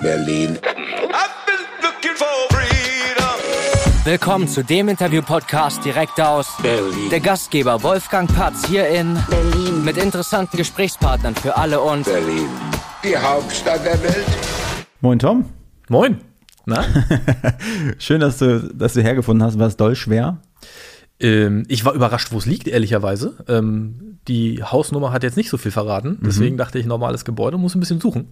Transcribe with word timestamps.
Berlin. 0.00 0.58
Willkommen 4.04 4.48
zu 4.48 4.62
dem 4.64 4.88
Interview-Podcast 4.88 5.84
direkt 5.84 6.20
aus 6.20 6.48
Berlin. 6.62 7.10
Der 7.10 7.20
Gastgeber 7.20 7.82
Wolfgang 7.82 8.32
Patz 8.34 8.66
hier 8.66 8.88
in 8.88 9.18
Berlin. 9.28 9.84
mit 9.84 9.96
interessanten 9.96 10.56
Gesprächspartnern 10.56 11.34
für 11.34 11.56
alle 11.56 11.80
und 11.80 12.04
Berlin. 12.04 12.48
Die 13.04 13.16
Hauptstadt 13.16 13.84
der 13.84 14.02
Welt. 14.02 14.26
Moin 15.00 15.18
Tom. 15.18 15.44
Moin. 15.88 16.20
Na? 16.64 16.84
Schön, 17.98 18.20
dass 18.20 18.38
du, 18.38 18.60
dass 18.74 18.94
du 18.94 19.02
hergefunden 19.02 19.46
hast. 19.46 19.58
War 19.58 19.66
es 19.66 19.76
doll 19.76 19.96
schwer? 19.96 20.38
ähm, 21.20 21.64
ich 21.68 21.84
war 21.84 21.94
überrascht, 21.94 22.28
wo 22.30 22.38
es 22.38 22.46
liegt, 22.46 22.68
ehrlicherweise. 22.68 23.36
Ähm, 23.48 24.18
die 24.28 24.62
Hausnummer 24.62 25.12
hat 25.12 25.22
jetzt 25.22 25.36
nicht 25.36 25.50
so 25.50 25.56
viel 25.56 25.72
verraten. 25.72 26.18
Deswegen 26.22 26.56
dachte 26.56 26.78
ich, 26.78 26.86
normales 26.86 27.24
Gebäude, 27.24 27.58
muss 27.58 27.74
ein 27.74 27.80
bisschen 27.80 28.00
suchen. 28.00 28.28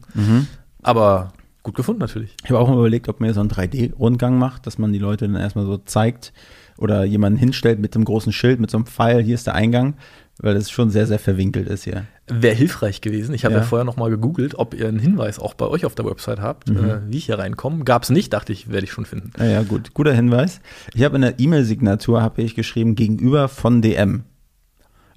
Aber 0.83 1.33
gut 1.67 1.75
gefunden 1.75 2.01
natürlich. 2.01 2.37
Ich 2.45 2.51
habe 2.51 2.61
auch 2.61 2.69
mal 2.69 2.79
überlegt, 2.79 3.09
ob 3.09 3.19
man 3.19 3.35
so 3.35 3.41
einen 3.41 3.51
3D-Rundgang 3.51 4.39
macht, 4.39 4.69
dass 4.69 4.79
man 4.79 4.93
die 4.93 5.01
Leute 5.01 5.27
dann 5.27 5.35
erstmal 5.35 5.67
so 5.67 5.77
zeigt 5.79 6.33
oder 6.79 7.03
jemanden 7.03 7.39
hinstellt 7.41 7.81
mit 7.81 7.97
einem 7.97 8.05
großen 8.05 8.33
Schild, 8.33 8.61
mit 8.61 8.71
so 8.71 8.79
einem 8.79 8.87
Pfeil, 8.87 9.21
hier 9.21 9.35
ist 9.35 9.49
der 9.49 9.57
Eingang, 9.57 9.95
weil 10.39 10.55
es 10.55 10.71
schon 10.71 10.91
sehr, 10.91 11.09
sehr 11.09 11.19
verwinkelt 11.19 11.67
ist 11.67 11.83
hier. 11.83 12.05
Wäre 12.29 12.55
hilfreich 12.55 13.01
gewesen. 13.01 13.35
Ich 13.35 13.45
habe 13.45 13.55
ja. 13.55 13.61
Ja. 13.61 13.67
vorher 13.67 13.85
noch 13.85 13.97
mal 13.97 14.11
gegoogelt, 14.11 14.55
ob 14.55 14.75
ihr 14.75 14.87
einen 14.87 15.01
Hinweis 15.01 15.41
auch 15.41 15.55
bei 15.55 15.67
euch 15.67 15.85
auf 15.85 15.97
der 15.97 16.05
Website 16.05 16.41
habt, 16.41 16.71
äh, 16.71 17.01
wie 17.09 17.17
ich 17.17 17.27
hier 17.27 17.39
reinkomme. 17.39 17.83
Gab 17.83 18.05
es 18.05 18.11
nicht, 18.11 18.33
dachte 18.33 18.53
ich, 18.53 18.71
werde 18.71 18.85
ich 18.85 18.93
schon 18.93 19.05
finden. 19.05 19.33
Ja, 19.37 19.47
ja, 19.47 19.63
gut. 19.65 19.93
Guter 19.93 20.15
Hinweis. 20.15 20.61
Ich 20.95 21.03
habe 21.03 21.17
in 21.17 21.23
der 21.23 21.41
E-Mail-Signatur 21.41 22.23
habe 22.23 22.43
ich 22.43 22.55
geschrieben, 22.55 22.95
gegenüber 22.95 23.49
von 23.49 23.83
DM. 23.83 24.23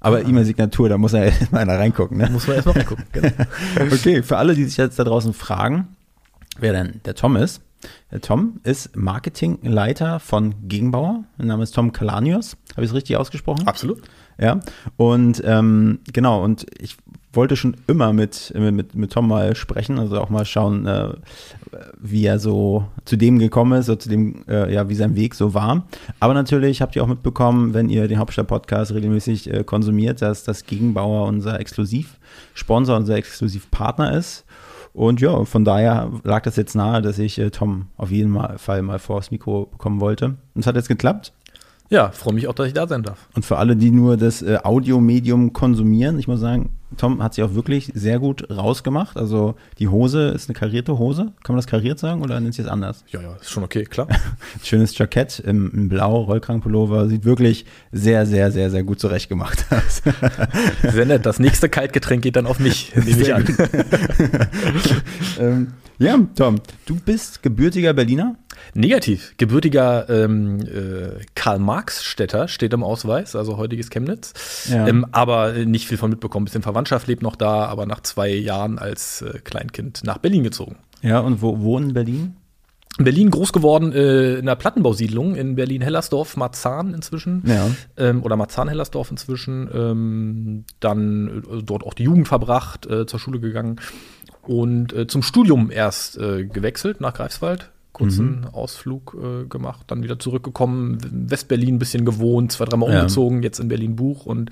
Aber 0.00 0.26
E-Mail-Signatur, 0.26 0.88
da 0.88 0.98
muss 0.98 1.12
ja 1.12 1.22
erstmal 1.24 1.62
einer 1.62 1.78
reingucken, 1.78 2.18
ne? 2.18 2.28
Muss 2.30 2.48
man 2.48 2.56
erst 2.56 2.66
noch 2.66 2.74
mal 2.74 2.84
gucken. 2.84 3.04
Genau. 3.12 3.28
Okay, 3.92 4.22
für 4.24 4.38
alle, 4.38 4.54
die 4.56 4.64
sich 4.64 4.78
jetzt 4.78 4.98
da 4.98 5.04
draußen 5.04 5.32
fragen, 5.32 5.96
wer 6.60 6.72
denn 6.72 7.00
der 7.04 7.14
Tom 7.14 7.36
ist. 7.36 7.62
Der 8.12 8.20
Tom 8.20 8.60
ist 8.62 8.94
Marketingleiter 8.94 10.20
von 10.20 10.54
Gegenbauer. 10.68 11.24
Mein 11.38 11.46
Name 11.46 11.62
ist 11.62 11.74
Tom 11.74 11.92
Kalanius. 11.92 12.56
Habe 12.72 12.84
ich 12.84 12.90
es 12.90 12.94
richtig 12.94 13.16
ausgesprochen? 13.16 13.66
Absolut. 13.66 14.02
Ja. 14.38 14.60
Und 14.96 15.42
ähm, 15.44 16.00
genau, 16.12 16.44
und 16.44 16.66
ich 16.78 16.96
wollte 17.32 17.56
schon 17.56 17.76
immer 17.86 18.12
mit, 18.12 18.52
mit, 18.56 18.94
mit 18.94 19.12
Tom 19.12 19.28
mal 19.28 19.54
sprechen, 19.54 19.98
also 19.98 20.20
auch 20.20 20.30
mal 20.30 20.44
schauen, 20.44 20.86
äh, 20.86 21.10
wie 21.98 22.24
er 22.26 22.38
so 22.38 22.86
zu 23.04 23.16
dem 23.16 23.38
gekommen 23.38 23.78
ist, 23.78 23.86
so 23.86 23.94
zu 23.94 24.08
dem, 24.08 24.44
äh, 24.48 24.72
ja, 24.72 24.88
wie 24.88 24.94
sein 24.94 25.14
Weg 25.14 25.34
so 25.34 25.54
war. 25.54 25.86
Aber 26.18 26.34
natürlich 26.34 26.82
habt 26.82 26.96
ihr 26.96 27.04
auch 27.04 27.08
mitbekommen, 27.08 27.72
wenn 27.72 27.88
ihr 27.88 28.08
den 28.08 28.18
Hauptstadt-Podcast 28.18 28.92
regelmäßig 28.92 29.52
äh, 29.52 29.62
konsumiert, 29.62 30.22
dass 30.22 30.42
das 30.42 30.64
Gegenbauer 30.66 31.28
unser 31.28 31.60
Exklusivsponsor, 31.60 32.96
unser 32.96 33.14
Exklusivpartner 33.14 34.16
ist. 34.16 34.44
Und 34.92 35.20
ja, 35.20 35.44
von 35.44 35.64
daher 35.64 36.10
lag 36.24 36.42
das 36.42 36.56
jetzt 36.56 36.74
nahe, 36.74 37.00
dass 37.00 37.18
ich 37.18 37.38
äh, 37.38 37.50
Tom 37.50 37.86
auf 37.96 38.10
jeden 38.10 38.36
Fall 38.58 38.82
mal 38.82 38.98
vors 38.98 39.30
Mikro 39.30 39.66
bekommen 39.66 40.00
wollte. 40.00 40.36
Und 40.54 40.60
es 40.60 40.66
hat 40.66 40.76
jetzt 40.76 40.88
geklappt. 40.88 41.32
Ja, 41.90 42.12
freue 42.12 42.34
mich 42.34 42.46
auch, 42.46 42.54
dass 42.54 42.68
ich 42.68 42.72
da 42.72 42.86
sein 42.86 43.02
darf. 43.02 43.28
Und 43.34 43.44
für 43.44 43.58
alle, 43.58 43.74
die 43.74 43.90
nur 43.90 44.16
das 44.16 44.42
äh, 44.42 44.58
Audiomedium 44.62 45.52
konsumieren, 45.52 46.20
ich 46.20 46.28
muss 46.28 46.38
sagen, 46.38 46.70
Tom 46.96 47.20
hat 47.20 47.34
sich 47.34 47.42
auch 47.42 47.54
wirklich 47.54 47.90
sehr 47.94 48.20
gut 48.20 48.48
rausgemacht. 48.48 49.16
Also 49.16 49.56
die 49.80 49.88
Hose 49.88 50.28
ist 50.28 50.48
eine 50.48 50.56
karierte 50.56 50.98
Hose. 50.98 51.32
Kann 51.42 51.54
man 51.54 51.56
das 51.56 51.66
kariert 51.66 51.98
sagen 51.98 52.22
oder 52.22 52.38
nennt 52.38 52.54
sich 52.54 52.64
das 52.64 52.72
anders? 52.72 53.04
Ja, 53.10 53.20
ja, 53.20 53.34
ist 53.34 53.50
schon 53.50 53.64
okay, 53.64 53.84
klar. 53.84 54.06
Schönes 54.62 54.96
Jackett 54.96 55.40
im, 55.40 55.70
im 55.72 55.88
Blau, 55.88 56.22
Rollkragenpullover. 56.22 57.08
Sieht 57.08 57.24
wirklich 57.24 57.64
sehr, 57.90 58.24
sehr, 58.24 58.52
sehr, 58.52 58.70
sehr 58.70 58.84
gut 58.84 59.00
zurechtgemacht 59.00 59.66
aus. 59.70 60.02
Sehr 60.92 61.06
nett. 61.06 61.26
Das 61.26 61.38
nächste 61.38 61.68
Kaltgetränk 61.68 62.22
geht 62.22 62.36
dann 62.36 62.46
auf 62.46 62.60
mich, 62.60 62.94
nehme 63.04 63.22
ich 63.22 63.34
an. 63.34 63.44
ähm, 65.38 65.72
ja, 65.98 66.18
Tom, 66.34 66.60
du 66.86 66.96
bist 66.96 67.42
gebürtiger 67.42 67.92
Berliner. 67.92 68.36
Negativ. 68.74 69.34
Gebürtiger 69.36 70.08
ähm, 70.08 70.60
äh, 70.60 71.24
Karl-Marx-Städter 71.34 72.48
steht 72.48 72.72
im 72.72 72.82
Ausweis, 72.82 73.36
also 73.36 73.56
heutiges 73.56 73.90
Chemnitz. 73.90 74.68
Ja. 74.70 74.86
Ähm, 74.86 75.06
aber 75.12 75.52
nicht 75.52 75.86
viel 75.86 75.98
von 75.98 76.10
mitbekommen. 76.10 76.44
Bisschen 76.44 76.62
Verwandtschaft 76.62 77.06
lebt 77.06 77.22
noch 77.22 77.36
da, 77.36 77.66
aber 77.66 77.86
nach 77.86 78.00
zwei 78.00 78.30
Jahren 78.30 78.78
als 78.78 79.22
äh, 79.22 79.38
Kleinkind 79.44 80.02
nach 80.04 80.18
Berlin 80.18 80.42
gezogen. 80.42 80.76
Ja, 81.02 81.20
und 81.20 81.42
wo, 81.42 81.60
wo 81.60 81.78
in 81.78 81.92
Berlin? 81.92 82.36
In 82.98 83.04
Berlin 83.04 83.30
groß 83.30 83.52
geworden, 83.52 83.92
äh, 83.92 84.34
in 84.34 84.40
einer 84.40 84.56
Plattenbausiedlung 84.56 85.36
in 85.36 85.54
Berlin-Hellersdorf, 85.54 86.36
Marzahn 86.36 86.92
inzwischen. 86.92 87.42
Ja. 87.46 87.70
Ähm, 87.96 88.22
oder 88.22 88.36
Marzahn-Hellersdorf 88.36 89.10
inzwischen. 89.10 89.70
Ähm, 89.72 90.64
dann 90.80 91.44
äh, 91.50 91.62
dort 91.62 91.84
auch 91.84 91.94
die 91.94 92.02
Jugend 92.02 92.28
verbracht, 92.28 92.86
äh, 92.86 93.06
zur 93.06 93.20
Schule 93.20 93.40
gegangen 93.40 93.80
und 94.42 94.92
äh, 94.92 95.06
zum 95.06 95.22
Studium 95.22 95.70
erst 95.70 96.18
äh, 96.18 96.44
gewechselt 96.44 97.00
nach 97.00 97.14
Greifswald. 97.14 97.70
Kurzen 98.00 98.46
Ausflug 98.52 99.16
äh, 99.22 99.46
gemacht, 99.46 99.84
dann 99.88 100.02
wieder 100.02 100.18
zurückgekommen, 100.18 100.98
in 101.04 101.30
Westberlin 101.30 101.76
ein 101.76 101.78
bisschen 101.78 102.04
gewohnt, 102.04 102.52
zwei, 102.52 102.64
dreimal 102.64 102.90
Ja. 102.90 102.96
umgezogen, 103.00 103.42
jetzt 103.42 103.60
in 103.60 103.68
Berlin 103.68 103.96
Buch 103.96 104.26
und 104.26 104.50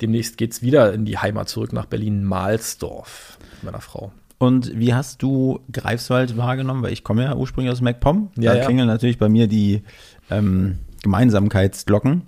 demnächst 0.00 0.36
geht's 0.36 0.62
wieder 0.62 0.92
in 0.92 1.04
die 1.04 1.18
Heimat 1.18 1.48
zurück 1.48 1.72
nach 1.72 1.86
Berlin-Mahlsdorf 1.86 3.38
mit 3.54 3.64
meiner 3.64 3.80
Frau. 3.80 4.12
Und 4.38 4.76
wie 4.76 4.92
hast 4.92 5.22
du 5.22 5.60
Greifswald 5.70 6.36
wahrgenommen? 6.36 6.82
Weil 6.82 6.92
ich 6.92 7.04
komme 7.04 7.22
ja 7.22 7.36
ursprünglich 7.36 7.72
aus 7.72 7.80
MacPom. 7.80 8.30
Ja, 8.36 8.52
da 8.52 8.58
ja. 8.58 8.64
klingeln 8.64 8.88
natürlich 8.88 9.18
bei 9.18 9.28
mir 9.28 9.46
die 9.46 9.82
ähm, 10.30 10.78
Gemeinsamkeitsglocken. 11.02 12.22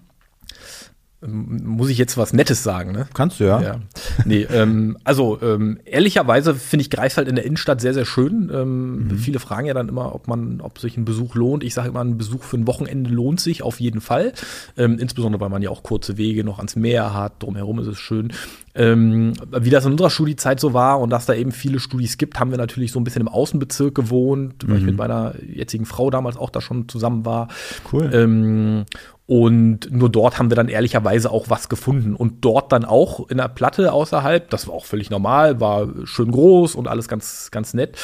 Muss 1.27 1.89
ich 1.89 1.99
jetzt 1.99 2.17
was 2.17 2.33
Nettes 2.33 2.63
sagen, 2.63 2.93
ne? 2.93 3.07
Kannst 3.15 3.41
du 3.41 3.45
ja. 3.45 3.61
Ja. 3.61 3.77
Nee, 4.25 4.47
ähm, 4.51 4.99
also 5.05 5.39
ähm, 5.43 5.79
ehrlicherweise 5.85 6.55
finde 6.55 6.83
ich 6.83 6.91
Greifswald 6.91 7.29
in 7.29 7.35
der 7.35 7.45
Innenstadt 7.45 7.81
sehr, 7.81 7.95
sehr 7.95 8.05
schön. 8.05 8.51
Ähm, 8.53 9.11
Viele 9.19 9.39
fragen 9.39 9.67
ja 9.67 9.75
dann 9.75 9.89
immer, 9.89 10.15
ob 10.15 10.29
man, 10.29 10.61
ob 10.61 10.79
sich 10.79 10.97
ein 10.97 11.05
Besuch 11.05 11.35
lohnt. 11.35 11.65
Ich 11.65 11.75
sage 11.75 11.89
immer, 11.89 12.03
ein 12.03 12.19
Besuch 12.19 12.43
für 12.43 12.57
ein 12.57 12.67
Wochenende 12.67 13.11
lohnt 13.11 13.41
sich 13.41 13.63
auf 13.63 13.81
jeden 13.81 14.01
Fall. 14.01 14.33
Ähm, 14.77 14.99
insbesondere, 14.99 15.41
weil 15.41 15.51
man 15.51 15.63
ja 15.63 15.71
auch 15.71 15.83
kurze 15.83 16.17
Wege 16.17 16.45
noch 16.45 16.59
ans 16.59 16.77
Meer 16.77 17.15
hat. 17.15 17.43
Drumherum 17.43 17.79
ist 17.79 17.87
es 17.87 17.99
schön. 17.99 18.33
Ähm, 18.77 19.35
wie 19.53 19.71
das 19.71 19.85
in 19.85 19.93
unserer 19.93 20.11
Studiezeit 20.11 20.59
so 20.59 20.75
war 20.75 21.01
und 21.01 21.11
dass 21.11 21.27
da 21.27 21.35
eben 21.35 21.53
viele 21.53 21.79
Studis 21.79 22.19
gibt, 22.19 22.41
haben 22.41 22.51
wir 22.51 22.59
natürlich 22.59 22.91
so 22.91 22.99
ein 22.99 23.05
bisschen 23.05 23.23
im 23.23 23.29
Außenbezirk 23.29 23.95
gewohnt, 23.95 24.65
weil 24.67 24.79
ich 24.79 24.85
mit 24.85 24.97
meiner 24.97 25.35
jetzigen 25.47 25.87
Frau 25.87 26.11
damals 26.11 26.37
auch 26.37 26.51
da 26.51 26.61
schon 26.61 26.89
zusammen 26.89 27.25
war. 27.25 27.49
Cool. 27.93 28.11
Ähm, 28.13 28.85
und 29.27 29.91
nur 29.91 30.11
dort 30.11 30.39
haben 30.39 30.51
wir 30.51 30.57
dann 30.57 30.69
ehrlicherweise 30.69 31.31
auch 31.31 31.49
was 31.49 31.71
gefunden. 31.71 32.15
Und 32.15 32.45
dort 32.45 32.73
dann 32.73 32.85
auch 32.85 33.31
in 33.31 33.39
der 33.39 33.49
Platte 33.49 33.93
außerhalb, 33.93 34.51
das 34.51 34.69
war 34.69 34.75
auch 34.75 34.85
völlig 34.85 35.09
normal, 35.09 35.61
war 35.61 35.89
schön 36.05 36.31
groß 36.31 36.75
und 36.75 36.89
alles 36.89 37.09
ganz, 37.09 37.51
ganz 37.51 37.73
nett. 37.73 37.97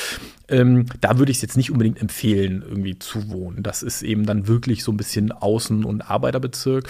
Ähm, 0.48 0.87
da 1.00 1.19
würde 1.19 1.31
ich 1.31 1.38
es 1.38 1.42
jetzt 1.42 1.58
nicht 1.58 1.70
unbedingt 1.70 2.00
empfehlen, 2.00 2.64
irgendwie 2.66 2.98
zu 2.98 3.31
wohnen. 3.31 3.62
Das 3.62 3.82
ist 3.82 4.02
eben 4.02 4.25
dann 4.25 4.48
wirklich 4.48 4.82
so 4.82 4.92
ein 4.92 4.97
bisschen 4.97 5.31
Außen- 5.31 5.84
und 5.84 6.10
Arbeiterbezirk. 6.10 6.88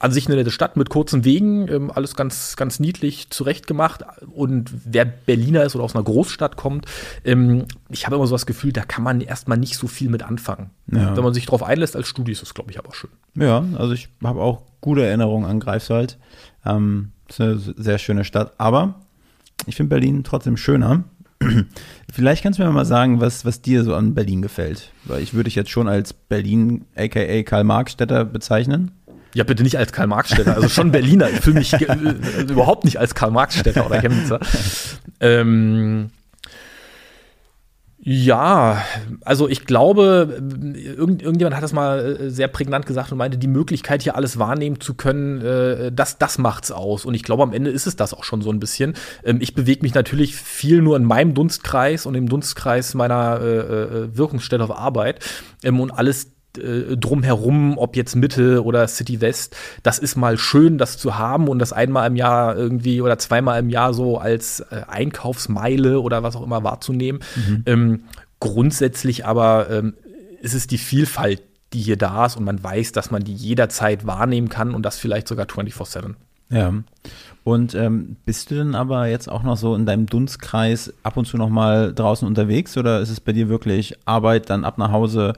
An 0.00 0.12
sich 0.12 0.26
eine 0.26 0.36
nette 0.36 0.50
Stadt 0.50 0.76
mit 0.76 0.90
kurzen 0.90 1.24
Wegen, 1.24 1.68
ähm, 1.68 1.92
alles 1.94 2.16
ganz, 2.16 2.56
ganz 2.56 2.80
niedlich 2.80 3.30
zurechtgemacht. 3.30 4.02
Und 4.32 4.72
wer 4.84 5.04
Berliner 5.04 5.62
ist 5.62 5.76
oder 5.76 5.84
aus 5.84 5.94
einer 5.94 6.02
Großstadt 6.02 6.56
kommt, 6.56 6.86
ähm, 7.24 7.66
ich 7.90 8.06
habe 8.06 8.16
immer 8.16 8.26
so 8.26 8.34
das 8.34 8.46
Gefühl, 8.46 8.72
da 8.72 8.82
kann 8.82 9.04
man 9.04 9.20
erstmal 9.20 9.58
nicht 9.58 9.76
so 9.76 9.86
viel 9.86 10.08
mit 10.08 10.22
anfangen. 10.22 10.70
Ja. 10.90 11.16
Wenn 11.16 11.22
man 11.22 11.34
sich 11.34 11.44
darauf 11.46 11.62
einlässt 11.62 11.96
als 11.96 12.08
Studi, 12.08 12.32
ist 12.32 12.42
das, 12.42 12.54
glaube 12.54 12.70
ich, 12.70 12.78
aber 12.78 12.92
schön. 12.94 13.10
Ja, 13.34 13.62
also 13.76 13.92
ich 13.92 14.08
habe 14.24 14.40
auch 14.40 14.62
gute 14.80 15.04
Erinnerungen 15.04 15.48
an 15.48 15.60
Greifswald. 15.60 16.18
Ähm, 16.64 17.12
ist 17.28 17.40
eine 17.40 17.58
sehr 17.58 17.98
schöne 17.98 18.24
Stadt, 18.24 18.54
aber 18.58 18.94
ich 19.66 19.76
finde 19.76 19.90
Berlin 19.90 20.24
trotzdem 20.24 20.56
schöner. 20.56 21.04
Vielleicht 22.12 22.42
kannst 22.42 22.58
du 22.58 22.64
mir 22.64 22.70
mal 22.70 22.84
sagen, 22.84 23.20
was, 23.20 23.44
was 23.44 23.62
dir 23.62 23.84
so 23.84 23.94
an 23.94 24.14
Berlin 24.14 24.42
gefällt. 24.42 24.92
Weil 25.04 25.22
ich 25.22 25.32
würde 25.32 25.44
dich 25.44 25.54
jetzt 25.54 25.70
schon 25.70 25.88
als 25.88 26.12
Berlin, 26.12 26.84
aka 26.96 27.42
Karl-Marx-Städter 27.42 28.24
bezeichnen. 28.24 28.90
Ja, 29.34 29.44
bitte 29.44 29.62
nicht 29.62 29.78
als 29.78 29.92
Karl-Marx-Städter, 29.92 30.54
also 30.56 30.68
schon 30.68 30.90
Berliner. 30.90 31.30
Ich 31.30 31.40
fühle 31.40 31.58
mich 31.60 31.72
äh, 31.74 32.42
überhaupt 32.48 32.84
nicht 32.84 32.98
als 32.98 33.14
Karl-Marx-Städter 33.14 33.86
oder 33.86 34.00
Chemnitzer. 34.00 34.40
Ähm, 35.20 36.10
ja, 38.02 38.82
also 39.26 39.46
ich 39.46 39.66
glaube, 39.66 40.40
irgend, 40.74 41.20
irgendjemand 41.20 41.54
hat 41.54 41.62
das 41.62 41.74
mal 41.74 42.16
äh, 42.18 42.30
sehr 42.30 42.48
prägnant 42.48 42.86
gesagt 42.86 43.12
und 43.12 43.18
meinte, 43.18 43.36
die 43.36 43.46
Möglichkeit, 43.46 44.02
hier 44.02 44.16
alles 44.16 44.38
wahrnehmen 44.38 44.80
zu 44.80 44.94
können, 44.94 45.42
äh, 45.42 45.92
das, 45.92 46.16
das 46.16 46.38
macht's 46.38 46.72
aus. 46.72 47.04
Und 47.04 47.12
ich 47.12 47.22
glaube, 47.22 47.42
am 47.42 47.52
Ende 47.52 47.70
ist 47.70 47.86
es 47.86 47.96
das 47.96 48.14
auch 48.14 48.24
schon 48.24 48.40
so 48.40 48.50
ein 48.50 48.58
bisschen. 48.58 48.94
Ähm, 49.22 49.38
ich 49.42 49.54
bewege 49.54 49.82
mich 49.82 49.92
natürlich 49.92 50.34
viel 50.34 50.80
nur 50.80 50.96
in 50.96 51.04
meinem 51.04 51.34
Dunstkreis 51.34 52.06
und 52.06 52.14
im 52.14 52.26
Dunstkreis 52.26 52.94
meiner 52.94 53.38
äh, 53.42 53.58
äh, 53.58 54.16
Wirkungsstelle 54.16 54.64
auf 54.64 54.74
Arbeit. 54.74 55.22
Ähm, 55.62 55.78
und 55.78 55.90
alles 55.90 56.32
äh, 56.58 56.96
drumherum, 56.96 57.78
ob 57.78 57.96
jetzt 57.96 58.16
Mitte 58.16 58.64
oder 58.64 58.86
City 58.88 59.20
West, 59.20 59.56
das 59.82 59.98
ist 59.98 60.16
mal 60.16 60.38
schön, 60.38 60.78
das 60.78 60.98
zu 60.98 61.18
haben 61.18 61.48
und 61.48 61.58
das 61.58 61.72
einmal 61.72 62.06
im 62.06 62.16
Jahr 62.16 62.56
irgendwie 62.56 63.00
oder 63.00 63.18
zweimal 63.18 63.60
im 63.60 63.70
Jahr 63.70 63.94
so 63.94 64.18
als 64.18 64.60
äh, 64.60 64.82
Einkaufsmeile 64.88 66.00
oder 66.00 66.22
was 66.22 66.36
auch 66.36 66.42
immer 66.42 66.64
wahrzunehmen. 66.64 67.20
Ähm, 67.66 68.04
grundsätzlich 68.40 69.26
aber 69.26 69.70
ähm, 69.70 69.94
ist 70.40 70.54
es 70.54 70.66
die 70.66 70.78
Vielfalt, 70.78 71.42
die 71.72 71.80
hier 71.80 71.96
da 71.96 72.26
ist 72.26 72.36
und 72.36 72.44
man 72.44 72.62
weiß, 72.62 72.92
dass 72.92 73.10
man 73.10 73.22
die 73.22 73.34
jederzeit 73.34 74.06
wahrnehmen 74.06 74.48
kann 74.48 74.74
und 74.74 74.82
das 74.82 74.98
vielleicht 74.98 75.28
sogar 75.28 75.46
24-7. 75.46 76.14
Ja. 76.50 76.72
Und 77.42 77.74
ähm, 77.74 78.16
bist 78.26 78.50
du 78.50 78.56
denn 78.56 78.74
aber 78.74 79.06
jetzt 79.06 79.30
auch 79.30 79.42
noch 79.42 79.56
so 79.56 79.74
in 79.74 79.86
deinem 79.86 80.06
Dunstkreis 80.06 80.92
ab 81.02 81.16
und 81.16 81.24
zu 81.24 81.38
noch 81.38 81.48
mal 81.48 81.94
draußen 81.94 82.28
unterwegs 82.28 82.76
oder 82.76 83.00
ist 83.00 83.08
es 83.08 83.20
bei 83.20 83.32
dir 83.32 83.48
wirklich 83.48 83.96
Arbeit, 84.04 84.50
dann 84.50 84.64
ab 84.64 84.76
nach 84.76 84.92
Hause 84.92 85.32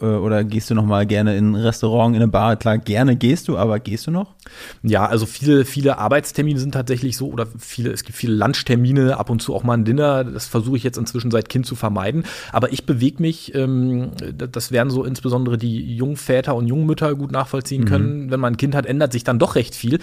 äh, 0.00 0.06
oder 0.06 0.44
gehst 0.44 0.70
du 0.70 0.74
noch 0.74 0.84
mal 0.84 1.06
gerne 1.06 1.36
in 1.36 1.52
ein 1.52 1.54
Restaurant, 1.54 2.16
in 2.16 2.22
eine 2.22 2.30
Bar? 2.30 2.56
Klar, 2.56 2.78
gerne 2.78 3.16
gehst 3.16 3.48
du, 3.48 3.56
aber 3.56 3.78
gehst 3.78 4.06
du 4.06 4.10
noch? 4.10 4.34
Ja, 4.82 5.06
also 5.06 5.24
viele, 5.24 5.64
viele 5.64 5.98
Arbeitstermine 5.98 6.58
sind 6.58 6.72
tatsächlich 6.72 7.16
so 7.16 7.28
oder 7.28 7.46
viele, 7.58 7.92
es 7.92 8.02
gibt 8.02 8.18
viele 8.18 8.34
Lunchtermine, 8.34 9.16
ab 9.16 9.30
und 9.30 9.40
zu 9.40 9.54
auch 9.54 9.62
mal 9.62 9.74
ein 9.74 9.84
Dinner. 9.84 10.24
Das 10.24 10.46
versuche 10.46 10.76
ich 10.76 10.82
jetzt 10.82 10.98
inzwischen 10.98 11.30
seit 11.30 11.48
Kind 11.48 11.64
zu 11.64 11.76
vermeiden. 11.76 12.24
Aber 12.52 12.72
ich 12.72 12.86
bewege 12.86 13.22
mich, 13.22 13.54
ähm, 13.54 14.10
das 14.36 14.72
werden 14.72 14.90
so 14.90 15.04
insbesondere 15.04 15.58
die 15.58 15.96
Jungväter 15.96 16.54
und 16.56 16.66
Jungmütter 16.66 17.14
gut 17.14 17.30
nachvollziehen 17.30 17.84
können. 17.84 18.30
Wenn 18.30 18.40
man 18.40 18.54
ein 18.54 18.56
Kind 18.56 18.74
hat, 18.74 18.86
ändert 18.86 19.12
sich 19.12 19.24
dann 19.24 19.38
doch 19.38 19.54
recht 19.54 19.74
viel 19.74 20.00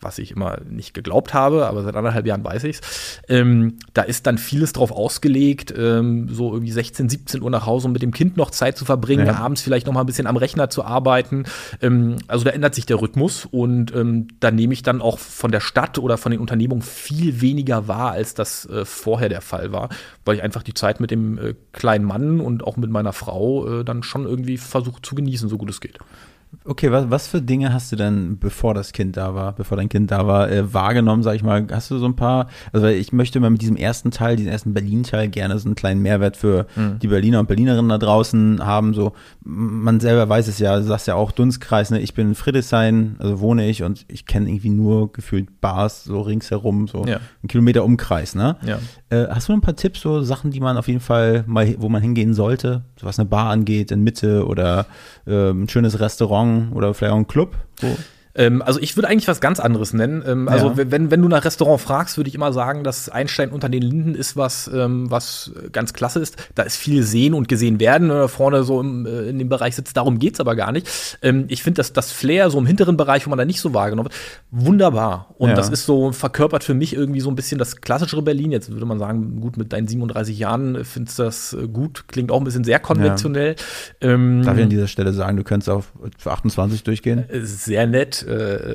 was 0.00 0.18
ich 0.18 0.30
immer 0.30 0.58
nicht 0.68 0.94
geglaubt 0.94 1.34
habe, 1.34 1.66
aber 1.66 1.82
seit 1.82 1.96
anderthalb 1.96 2.26
Jahren 2.26 2.44
weiß 2.44 2.64
ich 2.64 2.76
es. 2.76 3.20
Ähm, 3.28 3.78
da 3.94 4.02
ist 4.02 4.26
dann 4.26 4.38
vieles 4.38 4.72
drauf 4.72 4.92
ausgelegt, 4.92 5.74
ähm, 5.76 6.28
so 6.28 6.52
irgendwie 6.52 6.72
16, 6.72 7.08
17 7.08 7.42
Uhr 7.42 7.50
nach 7.50 7.66
Hause, 7.66 7.86
um 7.86 7.92
mit 7.92 8.02
dem 8.02 8.12
Kind 8.12 8.36
noch 8.36 8.50
Zeit 8.50 8.76
zu 8.76 8.84
verbringen, 8.84 9.26
ja. 9.26 9.36
abends 9.36 9.62
vielleicht 9.62 9.86
noch 9.86 9.94
mal 9.94 10.00
ein 10.00 10.06
bisschen 10.06 10.26
am 10.26 10.36
Rechner 10.36 10.70
zu 10.70 10.84
arbeiten. 10.84 11.44
Ähm, 11.82 12.16
also 12.28 12.44
da 12.44 12.50
ändert 12.50 12.74
sich 12.74 12.86
der 12.86 13.00
Rhythmus 13.00 13.44
und 13.44 13.94
ähm, 13.94 14.28
da 14.40 14.50
nehme 14.50 14.72
ich 14.72 14.82
dann 14.82 15.00
auch 15.00 15.18
von 15.18 15.50
der 15.50 15.60
Stadt 15.60 15.98
oder 15.98 16.16
von 16.16 16.30
den 16.30 16.40
Unternehmungen 16.40 16.82
viel 16.82 17.40
weniger 17.40 17.88
wahr, 17.88 18.12
als 18.12 18.34
das 18.34 18.66
äh, 18.66 18.84
vorher 18.84 19.28
der 19.28 19.40
Fall 19.40 19.72
war, 19.72 19.88
weil 20.24 20.36
ich 20.36 20.42
einfach 20.42 20.62
die 20.62 20.74
Zeit 20.74 21.00
mit 21.00 21.10
dem 21.10 21.38
äh, 21.38 21.54
kleinen 21.72 22.04
Mann 22.04 22.40
und 22.40 22.64
auch 22.64 22.76
mit 22.76 22.90
meiner 22.90 23.12
Frau 23.12 23.80
äh, 23.80 23.84
dann 23.84 24.02
schon 24.02 24.26
irgendwie 24.26 24.58
versuche 24.58 25.02
zu 25.02 25.14
genießen, 25.14 25.48
so 25.48 25.58
gut 25.58 25.70
es 25.70 25.80
geht. 25.80 25.98
Okay, 26.64 26.90
was, 26.92 27.10
was 27.10 27.28
für 27.28 27.42
Dinge 27.42 27.72
hast 27.72 27.92
du 27.92 27.96
denn, 27.96 28.38
bevor 28.38 28.74
das 28.74 28.92
Kind 28.92 29.16
da 29.16 29.34
war, 29.34 29.52
bevor 29.52 29.76
dein 29.76 29.88
Kind 29.88 30.10
da 30.10 30.26
war, 30.26 30.50
äh, 30.50 30.72
wahrgenommen, 30.72 31.22
sag 31.22 31.34
ich 31.34 31.42
mal? 31.42 31.66
Hast 31.70 31.90
du 31.90 31.98
so 31.98 32.06
ein 32.06 32.16
paar, 32.16 32.48
also 32.72 32.86
ich 32.86 33.12
möchte 33.12 33.38
mal 33.40 33.50
mit 33.50 33.60
diesem 33.60 33.76
ersten 33.76 34.10
Teil, 34.10 34.36
diesen 34.36 34.50
ersten 34.50 34.74
Berlin-Teil 34.74 35.28
gerne 35.28 35.58
so 35.58 35.66
einen 35.66 35.74
kleinen 35.74 36.00
Mehrwert 36.00 36.36
für 36.36 36.66
mhm. 36.76 36.98
die 37.00 37.08
Berliner 37.08 37.40
und 37.40 37.48
Berlinerinnen 37.48 37.88
da 37.88 37.98
draußen 37.98 38.64
haben. 38.64 38.94
So, 38.94 39.12
man 39.44 40.00
selber 40.00 40.28
weiß 40.28 40.48
es 40.48 40.58
ja, 40.58 40.76
du 40.76 40.84
sagst 40.84 41.06
ja 41.06 41.14
auch 41.14 41.32
Dunstkreis, 41.32 41.90
ne? 41.90 42.00
Ich 42.00 42.14
bin 42.14 42.28
in 42.28 42.34
Friedrichshain, 42.34 43.16
also 43.18 43.40
wohne 43.40 43.68
ich 43.68 43.82
und 43.82 44.04
ich 44.08 44.26
kenne 44.26 44.48
irgendwie 44.48 44.70
nur 44.70 45.12
gefühlt 45.12 45.60
Bars 45.60 46.04
so 46.04 46.20
ringsherum, 46.20 46.88
so 46.88 47.04
ja. 47.04 47.16
einen 47.16 47.48
Kilometer 47.48 47.84
Umkreis, 47.84 48.34
ne? 48.34 48.56
Ja. 48.64 48.78
Äh, 49.10 49.26
hast 49.28 49.48
du 49.48 49.54
ein 49.54 49.60
paar 49.60 49.76
Tipps, 49.76 50.00
so 50.00 50.22
Sachen, 50.22 50.50
die 50.50 50.60
man 50.60 50.76
auf 50.76 50.86
jeden 50.86 51.00
Fall 51.00 51.44
mal, 51.46 51.74
wo 51.78 51.88
man 51.88 52.02
hingehen 52.02 52.34
sollte, 52.34 52.82
so 52.96 53.06
was 53.06 53.18
eine 53.18 53.28
Bar 53.28 53.48
angeht, 53.50 53.90
in 53.90 54.02
Mitte 54.04 54.46
oder 54.46 54.86
äh, 55.26 55.50
ein 55.50 55.68
schönes 55.68 55.98
Restaurant 55.98 56.74
oder 56.74 56.92
vielleicht 56.92 57.14
auch 57.14 57.18
ein 57.18 57.26
Club? 57.26 57.56
Wo? 57.80 57.96
Ähm, 58.38 58.62
also 58.62 58.80
ich 58.80 58.96
würde 58.96 59.08
eigentlich 59.08 59.28
was 59.28 59.40
ganz 59.40 59.60
anderes 59.60 59.92
nennen. 59.92 60.22
Ähm, 60.26 60.48
also 60.48 60.68
ja. 60.68 60.90
wenn, 60.90 61.10
wenn 61.10 61.20
du 61.20 61.28
nach 61.28 61.44
Restaurant 61.44 61.80
fragst, 61.80 62.16
würde 62.16 62.28
ich 62.28 62.34
immer 62.34 62.52
sagen, 62.52 62.84
dass 62.84 63.08
Einstein 63.08 63.50
unter 63.50 63.68
den 63.68 63.82
Linden 63.82 64.14
ist 64.14 64.36
was, 64.36 64.70
ähm, 64.72 65.10
was 65.10 65.52
ganz 65.72 65.92
klasse 65.92 66.20
ist. 66.20 66.36
Da 66.54 66.62
ist 66.62 66.76
viel 66.76 67.02
sehen 67.02 67.34
und 67.34 67.48
gesehen 67.48 67.80
werden. 67.80 68.10
Äh, 68.10 68.28
vorne 68.28 68.62
so 68.62 68.80
im, 68.80 69.04
äh, 69.06 69.28
in 69.28 69.38
dem 69.38 69.48
Bereich 69.48 69.74
sitzt, 69.74 69.96
darum 69.96 70.20
geht's 70.20 70.40
aber 70.40 70.54
gar 70.54 70.70
nicht. 70.70 71.18
Ähm, 71.20 71.46
ich 71.48 71.62
finde, 71.62 71.78
dass 71.78 71.92
das 71.92 72.12
Flair 72.12 72.48
so 72.50 72.58
im 72.58 72.66
hinteren 72.66 72.96
Bereich, 72.96 73.26
wo 73.26 73.30
man 73.30 73.38
da 73.38 73.44
nicht 73.44 73.60
so 73.60 73.74
wahrgenommen 73.74 74.10
wird, 74.10 74.20
wunderbar. 74.50 75.34
Und 75.38 75.50
ja. 75.50 75.56
das 75.56 75.68
ist 75.68 75.84
so, 75.84 76.12
verkörpert 76.12 76.62
für 76.62 76.74
mich 76.74 76.94
irgendwie 76.94 77.20
so 77.20 77.30
ein 77.30 77.36
bisschen 77.36 77.58
das 77.58 77.80
klassischere 77.80 78.22
Berlin. 78.22 78.52
Jetzt 78.52 78.70
würde 78.70 78.86
man 78.86 79.00
sagen, 79.00 79.40
gut, 79.40 79.56
mit 79.56 79.72
deinen 79.72 79.88
37 79.88 80.38
Jahren 80.38 80.84
findest 80.84 81.18
du 81.18 81.24
das 81.24 81.54
äh, 81.54 81.66
gut. 81.66 82.04
Klingt 82.06 82.30
auch 82.30 82.38
ein 82.38 82.44
bisschen 82.44 82.64
sehr 82.64 82.78
konventionell. 82.78 83.56
Ja. 84.00 84.10
Ähm, 84.10 84.42
Darf 84.44 84.56
ich 84.56 84.62
an 84.62 84.70
dieser 84.70 84.86
Stelle 84.86 85.12
sagen, 85.12 85.36
du 85.36 85.42
könntest 85.42 85.70
auf 85.70 85.92
28 86.24 86.84
durchgehen? 86.84 87.24
Sehr 87.42 87.88
nett. 87.88 88.27
Äh, 88.28 88.74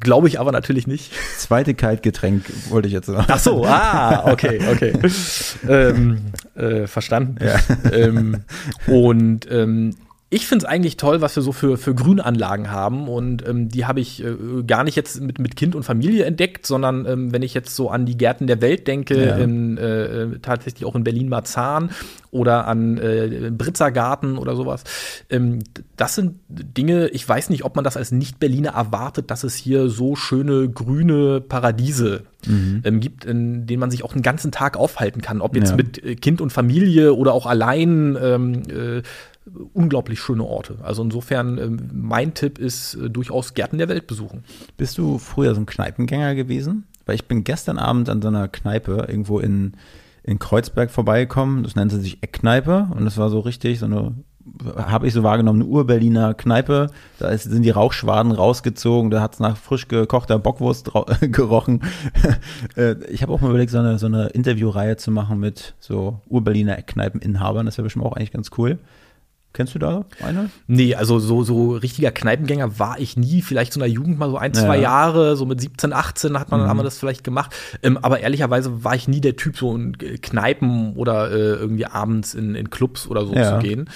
Glaube 0.00 0.28
ich 0.28 0.40
aber 0.40 0.52
natürlich 0.52 0.86
nicht. 0.86 1.12
Zweite 1.36 1.74
Kaltgetränk 1.74 2.44
wollte 2.70 2.88
ich 2.88 2.94
jetzt 2.94 3.06
sagen. 3.06 3.26
Ach 3.28 3.38
so, 3.38 3.64
ah, 3.64 4.30
okay, 4.32 4.60
okay. 4.70 4.92
ähm, 5.68 6.18
äh, 6.54 6.86
verstanden. 6.86 7.36
Ja. 7.44 7.60
Ähm, 7.92 8.44
und 8.86 9.50
ähm, 9.50 9.94
ich 10.36 10.46
finde 10.46 10.66
es 10.66 10.70
eigentlich 10.70 10.98
toll, 10.98 11.22
was 11.22 11.34
wir 11.34 11.42
so 11.42 11.50
für, 11.50 11.78
für 11.78 11.94
Grünanlagen 11.94 12.70
haben. 12.70 13.08
Und 13.08 13.48
ähm, 13.48 13.70
die 13.70 13.86
habe 13.86 14.00
ich 14.00 14.22
äh, 14.22 14.34
gar 14.66 14.84
nicht 14.84 14.94
jetzt 14.94 15.18
mit, 15.18 15.38
mit 15.38 15.56
Kind 15.56 15.74
und 15.74 15.82
Familie 15.82 16.26
entdeckt, 16.26 16.66
sondern 16.66 17.06
ähm, 17.06 17.32
wenn 17.32 17.40
ich 17.40 17.54
jetzt 17.54 17.74
so 17.74 17.88
an 17.88 18.04
die 18.04 18.18
Gärten 18.18 18.46
der 18.46 18.60
Welt 18.60 18.86
denke, 18.86 19.28
ja. 19.28 19.36
in, 19.36 19.78
äh, 19.78 20.38
tatsächlich 20.40 20.84
auch 20.84 20.94
in 20.94 21.04
Berlin-Marzahn 21.04 21.90
oder 22.30 22.68
an 22.68 22.98
äh, 22.98 23.50
Britzergarten 23.50 24.36
oder 24.36 24.56
sowas. 24.56 24.84
Ähm, 25.30 25.60
das 25.96 26.16
sind 26.16 26.34
Dinge, 26.48 27.08
ich 27.08 27.26
weiß 27.26 27.48
nicht, 27.48 27.64
ob 27.64 27.74
man 27.74 27.84
das 27.84 27.96
als 27.96 28.12
Nicht-Berliner 28.12 28.72
erwartet, 28.72 29.30
dass 29.30 29.42
es 29.42 29.54
hier 29.54 29.88
so 29.88 30.16
schöne 30.16 30.68
grüne 30.68 31.40
Paradiese 31.40 32.24
mhm. 32.46 32.82
ähm, 32.84 33.00
gibt, 33.00 33.24
in 33.24 33.66
denen 33.66 33.80
man 33.80 33.90
sich 33.90 34.04
auch 34.04 34.12
den 34.12 34.20
ganzen 34.20 34.52
Tag 34.52 34.76
aufhalten 34.76 35.22
kann. 35.22 35.40
Ob 35.40 35.56
jetzt 35.56 35.70
ja. 35.70 35.76
mit 35.76 36.04
äh, 36.04 36.14
Kind 36.14 36.42
und 36.42 36.52
Familie 36.52 37.14
oder 37.14 37.32
auch 37.32 37.46
allein. 37.46 38.18
Ähm, 38.20 38.62
äh, 38.68 39.02
unglaublich 39.72 40.20
schöne 40.20 40.44
Orte. 40.44 40.78
Also 40.82 41.02
insofern, 41.02 41.58
äh, 41.58 41.68
mein 41.92 42.34
Tipp 42.34 42.58
ist 42.58 42.94
äh, 42.94 43.10
durchaus 43.10 43.54
Gärten 43.54 43.78
der 43.78 43.88
Welt 43.88 44.06
besuchen. 44.06 44.44
Bist 44.76 44.98
du 44.98 45.18
früher 45.18 45.54
so 45.54 45.60
ein 45.60 45.66
Kneipengänger 45.66 46.34
gewesen? 46.34 46.84
Weil 47.04 47.14
ich 47.14 47.26
bin 47.26 47.44
gestern 47.44 47.78
Abend 47.78 48.08
an 48.08 48.20
so 48.20 48.28
einer 48.28 48.48
Kneipe 48.48 49.06
irgendwo 49.08 49.38
in, 49.38 49.74
in 50.24 50.38
Kreuzberg 50.38 50.90
vorbeigekommen. 50.90 51.62
Das 51.62 51.76
nannte 51.76 52.00
sich 52.00 52.22
Eckkneipe 52.22 52.88
und 52.96 53.04
das 53.04 53.16
war 53.16 53.30
so 53.30 53.40
richtig 53.40 53.78
so 53.78 53.86
eine 53.86 54.14
habe 54.76 55.06
ich 55.06 55.12
so 55.12 55.22
wahrgenommen, 55.22 55.62
eine 55.62 55.70
Ur-Berliner 55.70 56.34
Kneipe. 56.34 56.88
Da 57.18 57.28
ist, 57.28 57.44
sind 57.44 57.62
die 57.62 57.70
Rauchschwaden 57.70 58.32
rausgezogen, 58.32 59.10
da 59.10 59.20
hat 59.20 59.34
es 59.34 59.40
nach 59.40 59.56
frisch 59.56 59.88
gekochter 59.88 60.38
Bockwurst 60.38 60.90
gerochen. 61.20 61.82
Äh, 62.76 62.96
ich 63.10 63.22
habe 63.22 63.32
auch 63.32 63.40
mal 63.40 63.50
überlegt, 63.50 63.70
so 63.70 63.78
eine, 63.78 63.98
so 63.98 64.06
eine 64.06 64.28
Interviewreihe 64.28 64.96
zu 64.96 65.10
machen 65.10 65.38
mit 65.40 65.74
so 65.78 66.20
Ur-Berliner 66.28 66.78
Eckkneipeninhabern. 66.78 67.66
Das 67.66 67.76
wäre 67.78 67.84
bestimmt 67.84 68.04
auch 68.04 68.12
eigentlich 68.12 68.32
ganz 68.32 68.50
cool. 68.58 68.78
Kennst 69.56 69.74
du 69.74 69.78
da 69.78 70.04
eine? 70.22 70.50
Nee, 70.66 70.96
also 70.96 71.18
so, 71.18 71.42
so 71.42 71.76
richtiger 71.76 72.10
Kneipengänger 72.10 72.78
war 72.78 73.00
ich 73.00 73.16
nie. 73.16 73.40
Vielleicht 73.40 73.72
so 73.72 73.80
in 73.80 73.84
der 73.84 73.88
Jugend 73.88 74.18
mal 74.18 74.28
so 74.28 74.36
ein, 74.36 74.52
zwei 74.52 74.76
ja. 74.76 74.82
Jahre, 74.82 75.34
so 75.34 75.46
mit 75.46 75.62
17, 75.62 75.94
18 75.94 76.38
hat 76.38 76.50
man, 76.50 76.60
mhm. 76.60 76.66
haben 76.66 76.76
wir 76.76 76.84
das 76.84 76.98
vielleicht 76.98 77.24
gemacht. 77.24 77.54
Ähm, 77.82 77.96
aber 77.96 78.20
ehrlicherweise 78.20 78.84
war 78.84 78.94
ich 78.94 79.08
nie 79.08 79.22
der 79.22 79.36
Typ, 79.36 79.56
so 79.56 79.74
in 79.74 79.96
Kneipen 79.96 80.92
oder 80.92 81.30
äh, 81.30 81.54
irgendwie 81.54 81.86
abends 81.86 82.34
in, 82.34 82.54
in 82.54 82.68
Clubs 82.68 83.08
oder 83.08 83.24
so 83.24 83.32
ja. 83.32 83.58
zu 83.58 83.66
gehen. 83.66 83.88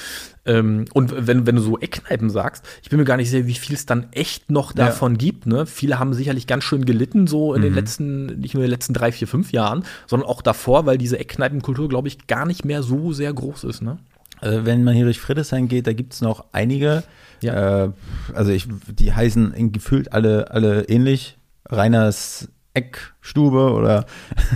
Ähm, 0.47 0.87
und 0.95 1.27
wenn, 1.27 1.47
wenn 1.47 1.57
du 1.57 1.61
so 1.61 1.79
Eckkneipen 1.79 2.31
sagst, 2.31 2.65
ich 2.83 2.89
bin 2.89 2.99
mir 2.99 3.05
gar 3.05 3.19
nicht 3.19 3.29
sicher, 3.29 3.47
wie 3.47 3.53
viel 3.53 3.75
es 3.75 3.85
dann 3.85 4.07
echt 4.13 4.51
noch 4.51 4.73
davon 4.73 5.13
ja. 5.13 5.19
gibt. 5.19 5.47
Ne? 5.47 5.67
Viele 5.67 5.99
haben 5.99 6.15
sicherlich 6.15 6.47
ganz 6.47 6.65
schön 6.65 6.87
gelitten, 6.87 7.27
so 7.27 7.53
in 7.53 7.61
mhm. 7.61 7.65
den 7.65 7.75
letzten, 7.75 8.27
nicht 8.41 8.55
nur 8.55 8.63
in 8.63 8.69
den 8.69 8.73
letzten 8.75 8.95
drei, 8.95 9.13
vier, 9.13 9.29
fünf 9.29 9.53
Jahren, 9.53 9.85
sondern 10.07 10.27
auch 10.27 10.41
davor, 10.41 10.87
weil 10.87 10.97
diese 10.97 11.19
Eckkneipenkultur, 11.19 11.91
glaube 11.91 12.09
ich, 12.09 12.27
gar 12.29 12.47
nicht 12.47 12.65
mehr 12.65 12.83
so 12.83 13.13
sehr 13.13 13.35
groß 13.35 13.65
ist. 13.65 13.83
Ne? 13.83 13.99
Also 14.41 14.65
wenn 14.65 14.85
man 14.85 14.95
hier 14.95 15.05
durch 15.05 15.21
Friedrichshain 15.21 15.69
geht, 15.69 15.87
da 15.87 15.93
gibt 15.93 16.15
es 16.15 16.21
noch 16.21 16.47
einige. 16.53 17.03
Ja. 17.43 17.85
Äh, 17.85 17.91
also 18.35 18.51
ich, 18.53 18.67
die 18.89 19.13
heißen 19.13 19.73
gefühlt 19.73 20.13
alle, 20.13 20.51
alle 20.51 20.89
ähnlich. 20.89 21.37
Reiners 21.69 22.49
Eckstube 22.75 23.73
oder 23.73 24.07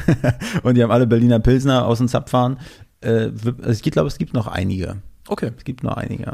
und 0.62 0.76
die 0.76 0.82
haben 0.82 0.90
alle 0.90 1.06
Berliner 1.06 1.40
Pilsner 1.40 1.86
aus 1.86 1.98
dem 1.98 2.08
Zapfahren. 2.08 2.58
Äh, 3.00 3.30
also 3.62 3.70
ich 3.70 3.82
glaube, 3.82 4.08
es 4.08 4.18
gibt 4.18 4.34
noch 4.34 4.46
einige. 4.46 4.96
Okay. 5.28 5.52
Es 5.56 5.64
gibt 5.64 5.82
noch 5.82 5.96
einige. 5.96 6.32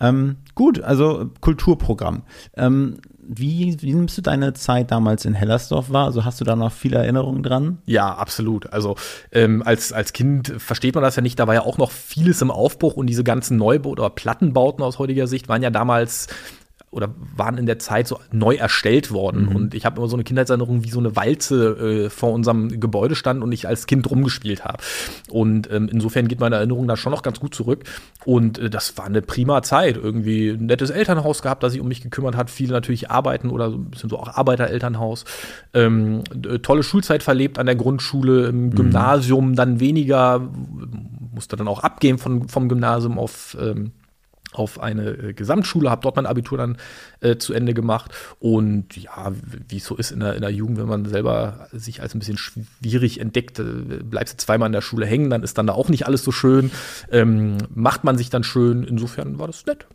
Ähm, 0.00 0.36
gut, 0.54 0.80
also 0.80 1.30
Kulturprogramm. 1.40 2.22
Ähm, 2.56 2.98
wie, 3.34 3.80
wie 3.80 3.94
nimmst 3.94 4.18
du 4.18 4.22
deine 4.22 4.52
Zeit 4.52 4.90
damals 4.90 5.24
in 5.24 5.34
Hellersdorf 5.34 5.90
wahr? 5.90 6.06
Also 6.06 6.24
hast 6.24 6.40
du 6.40 6.44
da 6.44 6.56
noch 6.56 6.72
viele 6.72 6.98
Erinnerungen 6.98 7.42
dran? 7.42 7.78
Ja, 7.86 8.14
absolut. 8.14 8.72
Also 8.72 8.96
ähm, 9.32 9.62
als, 9.64 9.92
als 9.92 10.12
Kind 10.12 10.52
versteht 10.58 10.94
man 10.94 11.02
das 11.02 11.16
ja 11.16 11.22
nicht. 11.22 11.38
Da 11.38 11.46
war 11.46 11.54
ja 11.54 11.62
auch 11.62 11.78
noch 11.78 11.90
vieles 11.90 12.42
im 12.42 12.50
Aufbruch 12.50 12.94
und 12.94 13.06
diese 13.06 13.24
ganzen 13.24 13.56
Neubauten 13.56 14.00
oder 14.00 14.10
Plattenbauten 14.10 14.84
aus 14.84 14.98
heutiger 14.98 15.26
Sicht 15.26 15.48
waren 15.48 15.62
ja 15.62 15.70
damals 15.70 16.28
oder 16.92 17.08
waren 17.34 17.56
in 17.56 17.64
der 17.64 17.78
Zeit 17.78 18.06
so 18.06 18.20
neu 18.30 18.54
erstellt 18.56 19.10
worden. 19.10 19.46
Mhm. 19.46 19.56
Und 19.56 19.74
ich 19.74 19.86
habe 19.86 19.96
immer 19.96 20.08
so 20.08 20.14
eine 20.14 20.24
Kindheitserinnerung, 20.24 20.84
wie 20.84 20.90
so 20.90 20.98
eine 21.00 21.16
Walze 21.16 22.04
äh, 22.04 22.10
vor 22.10 22.32
unserem 22.32 22.80
Gebäude 22.80 23.14
stand 23.14 23.42
und 23.42 23.50
ich 23.50 23.66
als 23.66 23.86
Kind 23.86 24.08
rumgespielt 24.10 24.64
habe. 24.64 24.76
Und 25.30 25.70
ähm, 25.72 25.88
insofern 25.90 26.28
geht 26.28 26.38
meine 26.38 26.56
Erinnerung 26.56 26.86
da 26.86 26.98
schon 26.98 27.10
noch 27.10 27.22
ganz 27.22 27.40
gut 27.40 27.54
zurück. 27.54 27.84
Und 28.26 28.58
äh, 28.58 28.68
das 28.68 28.98
war 28.98 29.06
eine 29.06 29.22
prima 29.22 29.62
Zeit. 29.62 29.96
Irgendwie 29.96 30.50
ein 30.50 30.66
nettes 30.66 30.90
Elternhaus 30.90 31.40
gehabt, 31.40 31.62
das 31.62 31.72
sich 31.72 31.80
um 31.80 31.88
mich 31.88 32.02
gekümmert 32.02 32.36
hat. 32.36 32.50
Viele 32.50 32.74
natürlich 32.74 33.10
arbeiten 33.10 33.48
oder 33.48 33.70
so 33.70 33.78
ein 33.78 33.86
bisschen 33.86 34.10
so 34.10 34.18
auch 34.18 34.28
Arbeiterelternhaus. 34.28 35.24
Ähm, 35.72 36.24
äh, 36.46 36.58
tolle 36.58 36.82
Schulzeit 36.82 37.22
verlebt 37.22 37.58
an 37.58 37.64
der 37.64 37.74
Grundschule, 37.74 38.48
im 38.48 38.66
mhm. 38.66 38.74
Gymnasium 38.74 39.54
dann 39.54 39.80
weniger, 39.80 40.46
musste 41.34 41.56
dann 41.56 41.68
auch 41.68 41.80
abgehen 41.80 42.18
von, 42.18 42.48
vom 42.48 42.68
Gymnasium 42.68 43.18
auf 43.18 43.56
ähm, 43.58 43.92
auf 44.52 44.80
eine 44.80 45.10
äh, 45.10 45.32
Gesamtschule, 45.32 45.90
habe 45.90 46.02
dort 46.02 46.16
mein 46.16 46.26
Abitur 46.26 46.58
dann 46.58 46.76
äh, 47.20 47.36
zu 47.36 47.52
Ende 47.52 47.74
gemacht. 47.74 48.12
Und 48.38 48.96
ja, 48.96 49.32
wie 49.68 49.76
es 49.76 49.84
so 49.84 49.96
ist 49.96 50.10
in 50.10 50.20
der, 50.20 50.34
in 50.34 50.42
der 50.42 50.50
Jugend, 50.50 50.78
wenn 50.78 50.88
man 50.88 51.06
selber 51.06 51.68
sich 51.72 52.02
als 52.02 52.14
ein 52.14 52.18
bisschen 52.18 52.38
schwierig 52.38 53.20
entdeckt, 53.20 53.58
äh, 53.58 53.64
bleibst 54.02 54.34
du 54.34 54.44
zweimal 54.44 54.66
in 54.66 54.72
der 54.72 54.82
Schule 54.82 55.06
hängen, 55.06 55.30
dann 55.30 55.42
ist 55.42 55.58
dann 55.58 55.66
da 55.66 55.72
auch 55.72 55.88
nicht 55.88 56.06
alles 56.06 56.24
so 56.24 56.32
schön. 56.32 56.70
Ähm, 57.10 57.58
macht 57.74 58.04
man 58.04 58.16
sich 58.18 58.30
dann 58.30 58.44
schön. 58.44 58.84
Insofern 58.84 59.38
war 59.38 59.46
das 59.46 59.66
nett. 59.66 59.86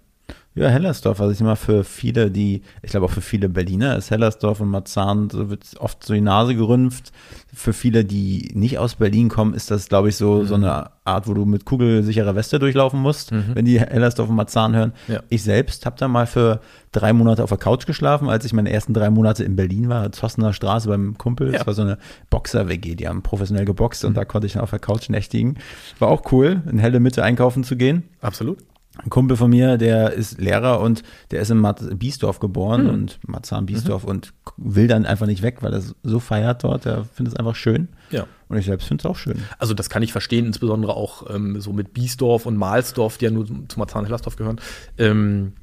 Ja, 0.57 0.69
Hellersdorf, 0.69 1.21
also 1.21 1.31
ich 1.31 1.39
mal, 1.39 1.55
für 1.55 1.83
viele, 1.83 2.31
die, 2.31 2.63
ich 2.81 2.91
glaube 2.91 3.05
auch 3.05 3.11
für 3.11 3.21
viele 3.21 3.47
Berliner 3.47 3.95
ist 3.95 4.09
Hellersdorf 4.09 4.59
und 4.59 4.69
Marzahn, 4.69 5.29
so 5.29 5.49
wird 5.49 5.63
oft 5.79 6.03
so 6.03 6.13
die 6.13 6.21
Nase 6.21 6.55
gerümpft. 6.55 7.11
Für 7.53 7.73
viele, 7.73 8.03
die 8.03 8.51
nicht 8.53 8.79
aus 8.79 8.95
Berlin 8.95 9.29
kommen, 9.29 9.53
ist 9.53 9.69
das, 9.71 9.87
glaube 9.87 10.09
ich, 10.09 10.15
so, 10.15 10.45
so 10.45 10.55
eine 10.55 10.89
Art, 11.05 11.27
wo 11.27 11.33
du 11.33 11.45
mit 11.45 11.65
kugelsicherer 11.65 12.35
Weste 12.35 12.59
durchlaufen 12.59 12.99
musst, 12.99 13.31
wenn 13.31 13.65
die 13.65 13.79
Hellersdorf 13.79 14.29
und 14.29 14.35
Marzahn 14.35 14.75
hören. 14.75 14.93
Ja. 15.07 15.21
Ich 15.29 15.43
selbst 15.43 15.85
habe 15.85 15.95
da 15.97 16.07
mal 16.07 16.27
für 16.27 16.59
drei 16.91 17.13
Monate 17.13 17.43
auf 17.43 17.49
der 17.49 17.57
Couch 17.57 17.85
geschlafen, 17.85 18.27
als 18.27 18.43
ich 18.43 18.53
meine 18.53 18.71
ersten 18.71 18.93
drei 18.93 19.09
Monate 19.09 19.43
in 19.43 19.55
Berlin 19.55 19.89
war, 19.89 20.11
Zossener 20.11 20.53
Straße 20.53 20.87
beim 20.87 21.17
Kumpel. 21.17 21.47
Ja. 21.47 21.59
Das 21.59 21.67
war 21.67 21.73
so 21.73 21.83
eine 21.83 21.97
Boxer-WG, 22.29 22.95
die 22.95 23.07
haben 23.07 23.21
professionell 23.21 23.65
geboxt 23.65 24.05
und 24.05 24.17
da 24.17 24.25
konnte 24.25 24.47
ich 24.47 24.53
dann 24.53 24.63
auf 24.63 24.71
der 24.71 24.79
Couch 24.79 25.09
nächtigen. 25.09 25.57
War 25.99 26.09
auch 26.09 26.31
cool, 26.31 26.61
in 26.69 26.79
helle 26.79 26.99
Mitte 26.99 27.23
einkaufen 27.23 27.63
zu 27.63 27.77
gehen. 27.77 28.03
Absolut. 28.21 28.57
Ein 29.03 29.09
Kumpel 29.09 29.37
von 29.37 29.49
mir, 29.49 29.77
der 29.77 30.13
ist 30.13 30.39
Lehrer 30.39 30.79
und 30.81 31.03
der 31.31 31.41
ist 31.41 31.51
in 31.51 31.57
Mat 31.57 31.81
Biesdorf 31.97 32.39
geboren 32.39 32.89
und 32.89 33.19
Marzahn 33.27 33.65
Biesdorf 33.65 34.03
und 34.03 34.33
will 34.57 34.87
dann 34.87 35.05
einfach 35.05 35.27
nicht 35.27 35.41
weg, 35.41 35.57
weil 35.61 35.73
er 35.73 35.81
so 36.03 36.19
feiert 36.19 36.63
dort. 36.63 36.85
Er 36.85 37.05
findet 37.05 37.33
es 37.33 37.39
einfach 37.39 37.55
schön. 37.55 37.89
Ja. 38.11 38.25
Und 38.49 38.57
ich 38.57 38.65
selbst 38.65 38.87
finde 38.87 39.01
es 39.01 39.05
auch 39.05 39.17
schön. 39.17 39.43
Also 39.59 39.73
das 39.73 39.89
kann 39.89 40.03
ich 40.03 40.11
verstehen, 40.11 40.45
insbesondere 40.45 40.95
auch 40.95 41.29
ähm, 41.33 41.59
so 41.59 41.73
mit 41.73 41.93
Biesdorf 41.93 42.45
und 42.45 42.55
Mahlsdorf, 42.55 43.17
die 43.17 43.25
ja 43.25 43.31
nur 43.31 43.45
zu 43.45 43.79
Marzahn-Hellersdorf 43.79 44.35
gehören. 44.37 44.61
Ähm, 44.97 45.53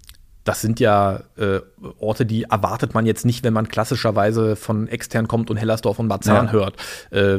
das 0.44 0.60
sind 0.60 0.78
ja 0.78 1.20
äh, 1.36 1.60
Orte, 1.98 2.26
die 2.26 2.44
erwartet 2.44 2.92
man 2.92 3.06
jetzt 3.06 3.24
nicht, 3.24 3.44
wenn 3.44 3.54
man 3.54 3.66
klassischerweise 3.68 4.56
von 4.56 4.88
extern 4.88 5.26
kommt 5.26 5.50
und 5.50 5.56
Hellersdorf 5.56 5.98
und 5.98 6.06
Marzahn 6.06 6.46
Ja. 6.46 6.52
hört. 6.52 6.76
Äh, 7.10 7.38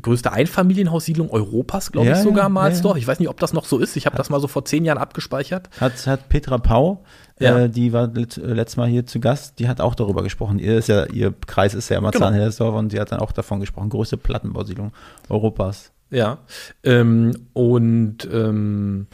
größte 0.00 0.30
Einfamilienhaussiedlung 0.32 1.30
Europas, 1.30 1.90
glaube 1.90 2.08
Ja, 2.08 2.12
ich 2.16 2.22
sogar, 2.22 2.50
ja, 2.50 2.68
ja. 2.68 2.96
Ich 2.96 3.06
weiß 3.06 3.18
nicht, 3.18 3.28
ob 3.28 3.40
das 3.40 3.54
noch 3.54 3.64
so 3.64 3.78
ist. 3.78 3.96
Ich 3.96 4.04
habe 4.06 4.16
das 4.16 4.28
mal 4.28 4.40
so 4.40 4.48
vor 4.48 4.64
zehn 4.64 4.84
Jahren 4.84 4.98
abgespeichert. 4.98 5.70
Hat, 5.80 6.06
hat 6.06 6.28
Petra 6.28 6.58
Pau, 6.58 7.02
äh, 7.38 7.68
die 7.68 7.92
war 7.92 8.08
let, 8.08 8.36
äh, 8.36 8.52
letztes 8.52 8.76
Mal 8.76 8.88
hier 8.88 9.06
zu 9.06 9.20
Gast, 9.20 9.58
die 9.58 9.66
hat 9.68 9.80
auch 9.80 9.94
darüber 9.94 10.22
gesprochen. 10.22 10.58
Ihr, 10.58 10.78
ist 10.78 10.88
ja, 10.88 11.06
ihr 11.06 11.32
Kreis 11.46 11.74
ist 11.74 11.88
ja 11.88 12.00
Marzahn 12.00 12.34
Hellersdorf 12.34 12.74
und 12.74 12.92
die 12.92 13.00
hat 13.00 13.10
dann 13.10 13.20
auch 13.20 13.32
davon 13.32 13.60
gesprochen. 13.60 13.88
Größte 13.88 14.16
Plattenbausiedlung 14.16 14.92
Europas. 15.28 15.92
Ja. 16.10 16.38
Ähm, 16.84 17.48
und 17.54 18.28
ähm, 18.30 19.06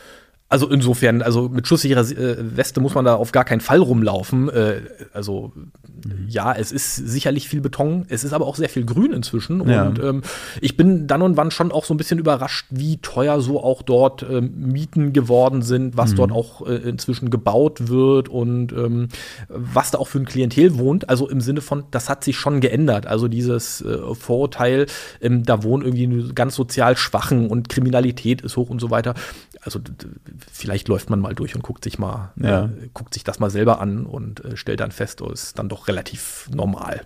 also 0.51 0.69
insofern, 0.69 1.23
also 1.23 1.49
mit 1.49 1.69
schusssicherer 1.69 2.01
äh, 2.01 2.57
Weste 2.57 2.81
muss 2.81 2.95
man 2.95 3.05
da 3.05 3.15
auf 3.15 3.31
gar 3.31 3.45
keinen 3.45 3.61
Fall 3.61 3.79
rumlaufen. 3.79 4.49
Äh, 4.49 4.83
also 5.13 5.53
ja, 6.29 6.53
es 6.53 6.73
ist 6.73 6.97
sicherlich 6.97 7.49
viel 7.49 7.61
Beton, 7.61 8.07
es 8.09 8.25
ist 8.25 8.33
aber 8.33 8.47
auch 8.47 8.57
sehr 8.57 8.69
viel 8.69 8.85
Grün 8.85 9.13
inzwischen. 9.13 9.69
Ja. 9.69 9.87
Und 9.87 9.99
ähm, 9.99 10.23
ich 10.61 10.77
bin 10.77 11.07
dann 11.07 11.23
und 11.23 11.37
wann 11.37 11.51
schon 11.51 11.73
auch 11.73 11.85
so 11.85 11.95
ein 11.95 11.97
bisschen 11.97 12.19
überrascht, 12.19 12.67
wie 12.71 12.99
teuer 12.99 13.41
so 13.41 13.63
auch 13.63 13.83
dort 13.83 14.23
ähm, 14.23 14.53
Mieten 14.57 15.13
geworden 15.13 15.63
sind, 15.63 15.97
was 15.97 16.15
dort 16.15 16.33
auch 16.33 16.67
äh, 16.67 16.77
inzwischen 16.77 17.31
gebaut 17.31 17.89
wird 17.89 18.29
und 18.29 18.73
ähm, 18.73 19.09
was 19.49 19.91
da 19.91 19.99
auch 19.99 20.09
für 20.09 20.19
ein 20.19 20.25
Klientel 20.27 20.79
wohnt. 20.79 21.09
Also 21.09 21.29
im 21.29 21.41
Sinne 21.41 21.61
von, 21.61 21.85
das 21.91 22.09
hat 22.09 22.25
sich 22.25 22.37
schon 22.37 22.61
geändert. 22.61 23.07
Also 23.07 23.29
dieses 23.29 23.81
äh, 23.83 24.15
Vorurteil, 24.15 24.87
ähm, 25.21 25.45
da 25.45 25.63
wohnen 25.63 25.85
irgendwie 25.85 26.33
ganz 26.35 26.55
sozial 26.55 26.97
Schwachen 26.97 27.49
und 27.49 27.69
Kriminalität 27.69 28.43
ist 28.43 28.57
hoch 28.57 28.71
und 28.71 28.81
so 28.81 28.91
weiter. 28.91 29.15
Also 29.63 29.79
vielleicht 30.51 30.89
läuft 30.89 31.11
man 31.11 31.21
mal 31.21 31.35
durch 31.35 31.55
und 31.55 31.63
guckt 31.63 31.85
sich 31.85 31.99
mal, 31.99 32.33
Ja. 32.37 32.65
äh, 32.65 32.69
guckt 32.95 33.15
sich 33.15 33.25
das 33.25 33.39
mal 33.41 33.51
selber 33.51 33.81
an 33.81 34.07
und 34.07 34.45
äh, 34.45 34.57
stellt 34.57 34.81
dann 34.81 34.91
fest, 34.91 35.21
oh, 35.23 35.31
ist 35.31 35.59
dann 35.59 35.69
doch 35.69 35.89
relativ 35.91 36.49
normal. 36.55 37.03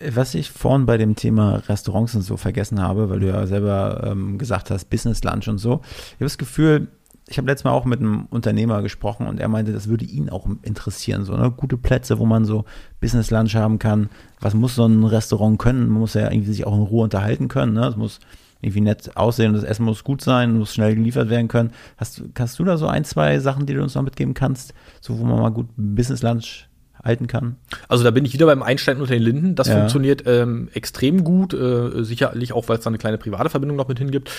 Was 0.00 0.34
ich 0.34 0.50
vorhin 0.50 0.86
bei 0.86 0.98
dem 0.98 1.14
Thema 1.14 1.62
Restaurants 1.68 2.14
und 2.14 2.22
so 2.22 2.36
vergessen 2.36 2.80
habe, 2.80 3.08
weil 3.08 3.20
du 3.20 3.28
ja 3.28 3.46
selber 3.46 4.02
ähm, 4.04 4.36
gesagt 4.38 4.70
hast, 4.70 4.90
Business 4.90 5.22
Lunch 5.22 5.48
und 5.48 5.58
so. 5.58 5.80
Ich 5.84 6.14
habe 6.14 6.24
das 6.24 6.38
Gefühl, 6.38 6.88
ich 7.28 7.38
habe 7.38 7.46
letztes 7.46 7.64
Mal 7.64 7.70
auch 7.70 7.84
mit 7.84 8.00
einem 8.00 8.26
Unternehmer 8.30 8.82
gesprochen 8.82 9.28
und 9.28 9.38
er 9.38 9.48
meinte, 9.48 9.72
das 9.72 9.88
würde 9.88 10.04
ihn 10.04 10.28
auch 10.28 10.48
interessieren. 10.62 11.24
So 11.24 11.36
ne? 11.36 11.52
gute 11.52 11.76
Plätze, 11.76 12.18
wo 12.18 12.26
man 12.26 12.44
so 12.44 12.64
Business 13.00 13.30
Lunch 13.30 13.54
haben 13.54 13.78
kann. 13.78 14.10
Was 14.40 14.54
muss 14.54 14.74
so 14.74 14.86
ein 14.86 15.04
Restaurant 15.04 15.58
können? 15.58 15.88
Man 15.88 16.00
muss 16.00 16.14
ja 16.14 16.30
irgendwie 16.30 16.52
sich 16.52 16.66
auch 16.66 16.74
in 16.74 16.82
Ruhe 16.82 17.04
unterhalten 17.04 17.46
können. 17.46 17.74
Ne? 17.74 17.86
Es 17.86 17.96
muss 17.96 18.18
irgendwie 18.60 18.80
nett 18.80 19.16
aussehen, 19.16 19.52
das 19.52 19.64
Essen 19.64 19.84
muss 19.84 20.04
gut 20.04 20.22
sein, 20.22 20.58
muss 20.58 20.74
schnell 20.74 20.94
geliefert 20.94 21.30
werden 21.30 21.48
können. 21.48 21.72
Hast, 21.96 22.22
kannst 22.34 22.58
du 22.58 22.64
da 22.64 22.76
so 22.76 22.86
ein, 22.86 23.04
zwei 23.04 23.38
Sachen, 23.40 23.66
die 23.66 23.74
du 23.74 23.82
uns 23.82 23.94
noch 23.94 24.02
mitgeben 24.02 24.34
kannst, 24.34 24.72
so 25.00 25.18
wo 25.18 25.24
man 25.24 25.40
mal 25.40 25.50
gut 25.50 25.66
Business 25.76 26.22
Lunch 26.22 26.68
halten 27.04 27.26
kann? 27.26 27.56
Also 27.88 28.04
da 28.04 28.10
bin 28.10 28.24
ich 28.24 28.32
wieder 28.32 28.46
beim 28.46 28.62
Einsteigen 28.62 29.00
unter 29.02 29.14
den 29.14 29.22
Linden. 29.22 29.54
Das 29.54 29.68
Ja. 29.68 29.74
funktioniert 29.76 30.22
ähm, 30.26 30.68
extrem 30.74 31.24
gut, 31.24 31.52
äh, 31.54 32.04
sicherlich 32.04 32.52
auch, 32.52 32.68
weil 32.68 32.78
es 32.78 32.84
da 32.84 32.88
eine 32.90 32.98
kleine 32.98 33.18
private 33.18 33.50
Verbindung 33.50 33.76
noch 33.76 33.88
mit 33.88 33.98
hingibt. 33.98 34.30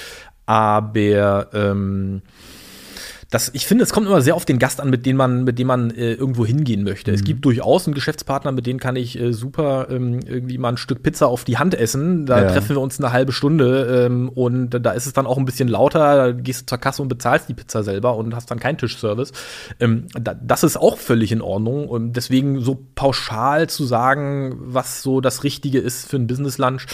Aber 0.45 1.47
ähm, 1.53 2.21
das, 3.33 3.49
ich 3.53 3.65
finde, 3.65 3.83
es 3.83 3.91
kommt 3.91 4.05
immer 4.07 4.21
sehr 4.21 4.35
auf 4.35 4.45
den 4.45 4.59
Gast 4.59 4.79
an, 4.79 4.89
mit 4.89 5.05
dem 5.05 5.17
man, 5.17 5.43
mit 5.43 5.57
dem 5.57 5.67
man 5.67 5.89
äh, 5.91 6.13
irgendwo 6.13 6.45
hingehen 6.45 6.83
möchte. 6.83 7.11
Mhm. 7.11 7.15
Es 7.15 7.23
gibt 7.23 7.43
durchaus 7.45 7.87
einen 7.87 7.95
Geschäftspartner, 7.95 8.51
mit 8.51 8.67
dem 8.67 8.79
kann 8.79 8.95
ich 8.95 9.19
äh, 9.19 9.33
super 9.33 9.87
ähm, 9.89 10.19
irgendwie 10.25 10.57
mal 10.57 10.69
ein 10.69 10.77
Stück 10.77 11.01
Pizza 11.03 11.27
auf 11.27 11.43
die 11.43 11.57
Hand 11.57 11.73
essen. 11.73 12.25
Da 12.25 12.41
Ja. 12.43 12.51
treffen 12.51 12.69
wir 12.75 12.81
uns 12.81 12.99
eine 12.99 13.11
halbe 13.11 13.31
Stunde 13.31 14.05
ähm, 14.05 14.29
und 14.29 14.69
da 14.69 14.91
ist 14.91 15.05
es 15.07 15.13
dann 15.13 15.25
auch 15.25 15.37
ein 15.37 15.45
bisschen 15.45 15.67
lauter. 15.67 16.15
Da 16.15 16.31
gehst 16.31 16.61
du 16.61 16.65
zur 16.67 16.77
Kasse 16.77 17.01
und 17.01 17.07
bezahlst 17.07 17.49
die 17.49 17.53
Pizza 17.53 17.83
selber 17.83 18.15
und 18.17 18.35
hast 18.35 18.51
dann 18.51 18.59
keinen 18.59 18.77
Tischservice. 18.77 19.31
Ähm, 19.79 20.05
da, 20.13 20.33
das 20.35 20.63
ist 20.63 20.77
auch 20.77 20.97
völlig 20.97 21.31
in 21.31 21.41
Ordnung. 21.41 21.87
Und 21.89 22.13
deswegen 22.13 22.61
so 22.61 22.85
pauschal 22.95 23.67
zu 23.67 23.85
sagen, 23.85 24.55
was 24.59 25.01
so 25.01 25.21
das 25.21 25.43
Richtige 25.43 25.79
ist 25.79 26.07
für 26.09 26.17
ein 26.17 26.27
Business 26.27 26.57
Lunch, 26.57 26.85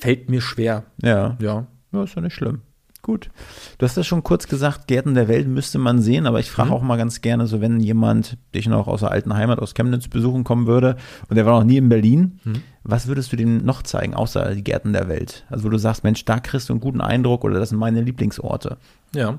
fällt 0.00 0.28
mir 0.30 0.40
schwer. 0.40 0.84
Ja. 1.02 1.36
Ja. 1.40 1.66
Ja, 1.92 2.04
ist 2.04 2.14
ja 2.16 2.22
nicht 2.22 2.34
schlimm. 2.34 2.62
Gut. 3.02 3.30
Du 3.78 3.86
hast 3.86 3.96
das 3.96 4.06
schon 4.06 4.22
kurz 4.22 4.46
gesagt, 4.46 4.86
Gärten 4.86 5.14
der 5.14 5.26
Welt 5.26 5.48
müsste 5.48 5.78
man 5.78 6.00
sehen, 6.00 6.26
aber 6.26 6.38
ich 6.38 6.50
frage 6.50 6.70
auch 6.70 6.82
mal 6.82 6.98
ganz 6.98 7.22
gerne, 7.22 7.46
so 7.46 7.60
wenn 7.62 7.80
jemand 7.80 8.36
dich 8.54 8.68
noch 8.68 8.88
aus 8.88 9.00
der 9.00 9.10
alten 9.10 9.34
Heimat, 9.34 9.58
aus 9.58 9.72
Chemnitz 9.72 10.08
besuchen 10.08 10.44
kommen 10.44 10.66
würde 10.66 10.96
und 11.28 11.36
der 11.36 11.46
war 11.46 11.58
noch 11.58 11.66
nie 11.66 11.78
in 11.78 11.88
Berlin, 11.88 12.40
was 12.82 13.06
würdest 13.06 13.32
du 13.32 13.36
dem 13.36 13.64
noch 13.64 13.82
zeigen, 13.82 14.14
außer 14.14 14.54
die 14.54 14.64
Gärten 14.64 14.92
der 14.92 15.08
Welt? 15.08 15.44
Also 15.48 15.64
wo 15.64 15.68
du 15.70 15.78
sagst, 15.78 16.04
Mensch, 16.04 16.24
da 16.26 16.40
kriegst 16.40 16.68
du 16.68 16.74
einen 16.74 16.80
guten 16.80 17.00
Eindruck 17.00 17.44
oder 17.44 17.58
das 17.58 17.70
sind 17.70 17.78
meine 17.78 18.02
Lieblingsorte. 18.02 18.76
Ja, 19.14 19.38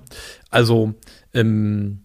also 0.50 0.94
ähm, 1.34 2.00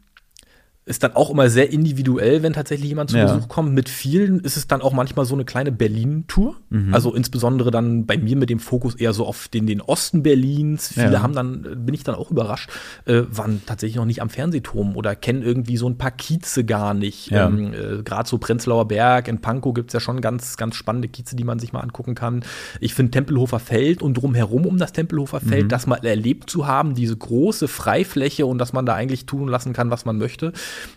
ist 0.88 1.02
dann 1.02 1.16
auch 1.16 1.31
immer 1.31 1.50
sehr 1.50 1.73
individuell, 1.73 2.45
wenn 2.45 2.52
tatsächlich 2.52 2.88
jemand 2.88 3.11
zu 3.11 3.16
Ja. 3.19 3.25
Besuch 3.26 3.49
kommt. 3.49 3.75
Mit 3.75 3.88
vielen 3.88 4.38
ist 4.40 4.57
es 4.57 4.69
dann 4.69 4.81
auch 4.83 4.93
manchmal 4.93 5.26
so 5.26 5.35
eine 5.35 5.45
kleine 5.45 5.73
Berlin-Tour. 5.73 6.55
Also 6.93 7.12
insbesondere 7.14 7.71
dann 7.73 8.07
bei 8.07 8.16
mir 8.19 8.37
mit 8.37 8.50
dem 8.50 8.61
Fokus 8.61 8.95
eher 8.95 9.12
so 9.12 9.26
auf 9.26 9.49
den, 9.49 9.66
den 9.66 9.81
Osten 9.81 10.23
Berlins. 10.23 10.88
Viele 10.93 11.14
Ja. 11.14 11.23
haben 11.23 11.33
dann, 11.35 11.62
bin 11.85 11.93
ich 11.95 12.05
dann 12.05 12.14
auch 12.14 12.31
überrascht, 12.31 12.71
äh, 13.07 13.23
waren 13.31 13.62
tatsächlich 13.66 13.97
noch 13.97 14.05
nicht 14.05 14.23
am 14.23 14.28
Fernsehturm 14.31 14.95
oder 14.97 15.16
kennen 15.16 15.43
irgendwie 15.43 15.76
so 15.76 15.88
ein 15.88 15.99
paar 15.99 16.11
Kieze 16.12 16.64
gar 16.64 16.95
nicht. 16.95 17.31
Ja. 17.31 17.49
Ähm, 17.49 17.73
äh, 17.73 18.02
Gerade 18.05 18.28
so 18.28 18.38
Prenzlauer 18.38 18.87
Berg, 18.87 19.26
in 19.28 19.40
Pankow 19.40 19.75
gibt's 19.75 19.93
ja 19.93 20.00
schon 20.00 20.21
ganz, 20.21 20.57
ganz 20.57 20.76
spannende 20.76 21.09
Kieze, 21.09 21.35
die 21.35 21.45
man 21.45 21.59
sich 21.59 21.73
mal 21.73 21.81
angucken 21.81 22.14
kann. 22.14 22.45
Ich 22.81 22.95
finde 22.95 23.11
Tempelhofer 23.11 23.59
Feld 23.59 24.02
und 24.02 24.14
drumherum 24.14 24.66
um 24.66 24.78
das 24.78 24.93
Tempelhofer 24.93 25.40
Feld, 25.40 25.73
das 25.73 25.87
mal 25.88 25.97
erlebt 26.05 26.49
zu 26.50 26.66
haben, 26.69 26.95
diese 26.95 27.16
große 27.16 27.66
Freifläche 27.66 28.47
und 28.47 28.59
dass 28.59 28.73
man 28.73 28.87
da 28.87 28.95
eigentlich 28.95 29.26
tun 29.26 29.49
lassen 29.49 29.73
kann, 29.73 29.90
was 29.90 30.05
man 30.05 30.16
möchte, 30.19 30.52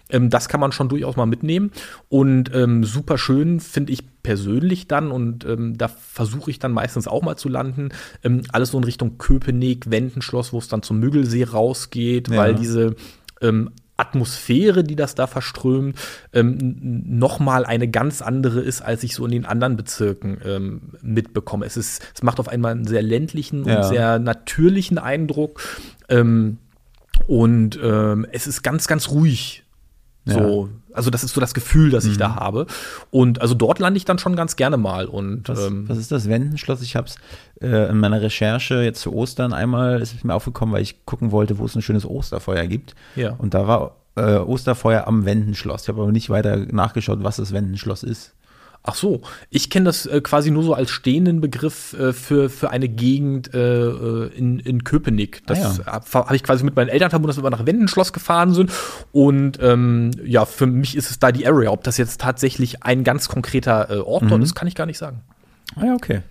ähm, 0.10 0.30
das 0.30 0.50
kann 0.50 0.60
man 0.60 0.72
schon 0.72 0.90
durchaus 0.90 1.16
mal 1.16 1.26
mitnehmen. 1.26 1.72
Und 2.10 2.54
ähm, 2.54 2.84
super 2.84 3.18
schön 3.18 3.60
finde 3.60 3.94
ich 3.94 4.04
persönlich 4.24 4.88
dann, 4.88 5.12
und 5.12 5.46
ähm, 5.46 5.78
da 5.78 5.88
versuche 5.88 6.52
ich 6.52 6.60
dann 6.60 6.72
meistens 6.72 7.08
auch 7.08 7.22
mal 7.24 7.38
zu 7.38 7.50
landen, 7.50 7.90
ähm, 8.24 8.42
alles 8.52 8.72
so 8.72 8.78
in 8.78 8.84
Richtung 8.84 9.18
Köpenick, 9.18 9.90
Wendenschloss, 9.92 10.54
wo 10.54 10.58
es 10.60 10.68
dann 10.68 10.84
zum 10.84 11.00
Müggelsee 11.00 11.44
rausgeht, 11.46 12.28
Ja. 12.30 12.38
weil 12.38 12.56
diese 12.56 12.96
ähm, 13.42 13.72
Atmosphäre, 13.96 14.84
die 14.86 14.96
das 14.96 15.14
da 15.14 15.28
verströmt, 15.28 15.98
ähm, 16.32 16.58
n- 16.60 17.20
noch 17.20 17.40
mal 17.40 17.66
eine 17.66 17.90
ganz 17.90 18.22
andere 18.22 18.62
ist, 18.62 18.82
als 18.82 19.04
ich 19.04 19.14
so 19.14 19.26
in 19.26 19.32
den 19.32 19.46
anderen 19.46 19.76
Bezirken 19.76 20.38
ähm, 20.46 20.82
mitbekomme. 21.02 21.66
Es 21.66 21.76
ist, 21.76 22.02
es 22.16 22.24
macht 22.24 22.40
auf 22.40 22.48
einmal 22.48 22.72
einen 22.72 22.88
sehr 22.88 23.02
ländlichen 23.02 23.66
Ja. 23.66 23.78
und 23.78 23.84
sehr 23.90 24.20
natürlichen 24.20 24.98
Eindruck. 25.00 25.62
Ähm, 26.08 26.58
und 27.28 27.78
ähm, 27.84 28.26
es 28.32 28.48
ist 28.48 28.64
ganz, 28.64 28.88
ganz 28.88 29.10
ruhig. 29.10 29.64
So, 30.34 30.70
also 30.94 31.10
das 31.10 31.24
ist 31.24 31.34
so 31.34 31.42
das 31.42 31.54
Gefühl, 31.54 31.92
das 31.92 32.06
ich 32.06 32.18
da 32.18 32.36
habe. 32.36 32.66
Und 33.12 33.42
also 33.42 33.54
dort 33.54 33.80
lande 33.80 33.98
ich 33.98 34.06
dann 34.06 34.20
schon 34.20 34.36
ganz 34.36 34.56
gerne 34.56 34.78
mal. 34.78 35.06
Und 35.06 35.48
Was, 35.48 35.68
ähm, 35.68 35.88
was 35.88 35.98
ist 35.98 36.12
das 36.12 36.28
Wendenschloss? 36.28 36.82
Ich 36.82 36.96
habe 36.96 37.08
es 37.08 37.16
äh, 37.62 37.90
in 37.90 38.00
meiner 38.00 38.22
Recherche 38.22 38.82
jetzt 38.82 39.02
zu 39.02 39.14
Ostern 39.14 39.54
einmal, 39.54 40.02
ist 40.02 40.24
mir 40.24 40.34
aufgekommen, 40.34 40.74
weil 40.74 40.82
ich 40.82 41.06
gucken 41.06 41.32
wollte, 41.32 41.58
wo 41.58 41.66
es 41.66 41.76
ein 41.76 41.82
schönes 41.82 42.06
Osterfeuer 42.06 42.66
gibt. 42.68 42.96
Ja. 43.16 43.36
Und 43.38 43.54
da 43.54 43.68
war 43.68 43.96
äh, 44.16 44.38
Osterfeuer 44.38 45.08
am 45.08 45.26
Wendenschloss. 45.26 45.84
Ich 45.84 45.90
habe 45.90 46.02
aber 46.02 46.12
nicht 46.12 46.30
weiter 46.30 46.58
nachgeschaut, 46.58 47.24
was 47.24 47.38
das 47.38 47.54
Wendenschloss 47.54 48.04
ist. 48.04 48.34
Ach 48.92 48.96
so, 48.96 49.22
ich 49.52 49.70
kenne 49.70 49.86
das 49.86 50.08
äh, 50.08 50.20
quasi 50.20 50.50
nur 50.50 50.64
so 50.64 50.74
als 50.74 50.90
stehenden 50.90 51.42
Begriff 51.42 51.94
äh, 51.94 52.12
für, 52.12 52.50
für 52.50 52.72
eine 52.72 52.90
Gegend 52.90 53.54
äh, 53.54 53.60
äh, 53.60 54.32
in, 54.36 54.58
in 54.58 54.84
Köpenick. 54.84 55.46
Das 55.46 55.80
Ah, 55.86 56.02
habe 56.12 56.28
hab 56.28 56.32
ich 56.32 56.42
quasi 56.42 56.64
mit 56.64 56.76
meinen 56.76 56.90
Eltern 56.90 57.12
verbunden, 57.12 57.36
dass 57.36 57.44
wir 57.44 57.50
nach 57.52 57.68
Wendenschloss 57.68 58.14
gefahren 58.14 58.56
sind. 58.56 58.72
Und 59.12 59.60
ähm, 59.62 60.10
ja, 60.26 60.46
für 60.46 60.66
mich 60.66 60.98
ist 60.98 61.12
es 61.12 61.20
da 61.20 61.32
die 61.32 61.46
Area. 61.46 61.70
Ob 61.70 61.84
das 61.84 61.98
jetzt 61.98 62.20
tatsächlich 62.20 62.82
ein 62.82 63.04
ganz 63.04 63.28
konkreter 63.30 63.92
äh, 63.92 63.98
Ort 64.00 64.24
Mhm. 64.24 64.30
dort 64.30 64.42
ist, 64.44 64.56
kann 64.56 64.68
ich 64.68 64.74
gar 64.74 64.88
nicht 64.88 64.98
sagen. 64.98 65.22
Ah 65.76 65.86
ja, 65.86 65.94
okay. 65.94 66.22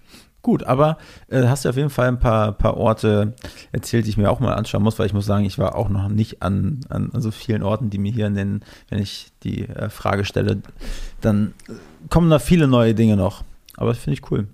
Gut, 0.43 0.63
aber 0.65 0.99
äh, 1.29 1.45
hast 1.49 1.65
du 1.65 1.69
auf 1.69 1.77
jeden 1.77 1.91
Fall 1.91 2.09
ein 2.09 2.21
paar, 2.21 2.53
paar 2.53 2.77
Orte 2.77 3.35
erzählt, 3.73 4.07
die 4.07 4.11
ich 4.11 4.17
mir 4.17 4.31
auch 4.31 4.41
mal 4.41 4.55
anschauen 4.55 4.83
muss, 4.83 4.99
weil 4.99 5.07
ich 5.07 5.13
muss 5.13 5.27
sagen, 5.27 5.45
ich 5.45 5.59
war 5.59 5.75
auch 5.75 5.89
noch 5.89 6.09
nicht 6.09 6.43
an, 6.43 6.81
an, 6.89 7.11
an 7.13 7.21
so 7.21 7.31
vielen 7.33 7.63
Orten, 7.63 7.91
die 7.91 7.99
mir 7.99 8.13
hier 8.13 8.31
nennen, 8.31 8.63
wenn 8.89 9.01
ich 9.01 9.33
die 9.43 9.69
äh, 9.69 9.91
Frage 9.91 10.25
stelle, 10.25 10.63
dann 11.21 11.55
kommen 12.09 12.31
da 12.31 12.39
viele 12.39 12.69
neue 12.69 12.95
Dinge 12.95 13.17
noch. 13.17 13.43
Aber 13.77 13.91
das 13.91 13.99
finde 13.99 14.15
ich 14.15 14.31
cool. 14.31 14.47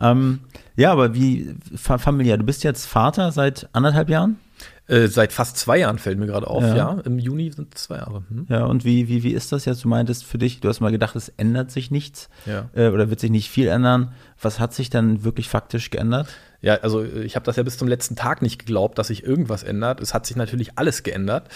Ähm, 0.00 0.40
ja, 0.76 0.92
aber 0.92 1.14
wie 1.14 1.54
familiär? 1.76 2.36
Du 2.36 2.44
bist 2.44 2.64
jetzt 2.64 2.86
Vater 2.86 3.32
seit 3.32 3.68
anderthalb 3.72 4.08
Jahren? 4.08 4.38
Äh, 4.86 5.06
seit 5.06 5.32
fast 5.32 5.56
zwei 5.56 5.78
Jahren 5.78 5.98
fällt 5.98 6.18
mir 6.18 6.26
gerade 6.26 6.46
auf, 6.46 6.62
ja. 6.62 6.76
ja. 6.76 7.00
Im 7.04 7.18
Juni 7.18 7.50
sind 7.50 7.74
es 7.74 7.84
zwei 7.84 7.96
Jahre. 7.96 8.22
Hm. 8.28 8.46
Ja, 8.50 8.66
und 8.66 8.84
wie, 8.84 9.08
wie, 9.08 9.22
wie 9.22 9.32
ist 9.32 9.50
das 9.50 9.64
jetzt? 9.64 9.82
Du 9.82 9.88
meintest 9.88 10.24
für 10.24 10.36
dich, 10.36 10.60
du 10.60 10.68
hast 10.68 10.80
mal 10.80 10.92
gedacht, 10.92 11.16
es 11.16 11.30
ändert 11.30 11.70
sich 11.70 11.90
nichts 11.90 12.28
ja. 12.44 12.68
äh, 12.74 12.88
oder 12.88 13.08
wird 13.08 13.18
sich 13.18 13.30
nicht 13.30 13.48
viel 13.48 13.68
ändern. 13.68 14.12
Was 14.40 14.60
hat 14.60 14.74
sich 14.74 14.90
dann 14.90 15.24
wirklich 15.24 15.48
faktisch 15.48 15.88
geändert? 15.88 16.28
Ja, 16.60 16.74
also 16.76 17.02
ich 17.04 17.34
habe 17.34 17.44
das 17.44 17.56
ja 17.56 17.62
bis 17.62 17.78
zum 17.78 17.88
letzten 17.88 18.16
Tag 18.16 18.42
nicht 18.42 18.58
geglaubt, 18.58 18.98
dass 18.98 19.08
sich 19.08 19.22
irgendwas 19.24 19.62
ändert. 19.62 20.00
Es 20.00 20.12
hat 20.12 20.26
sich 20.26 20.36
natürlich 20.36 20.78
alles 20.78 21.02
geändert. 21.02 21.48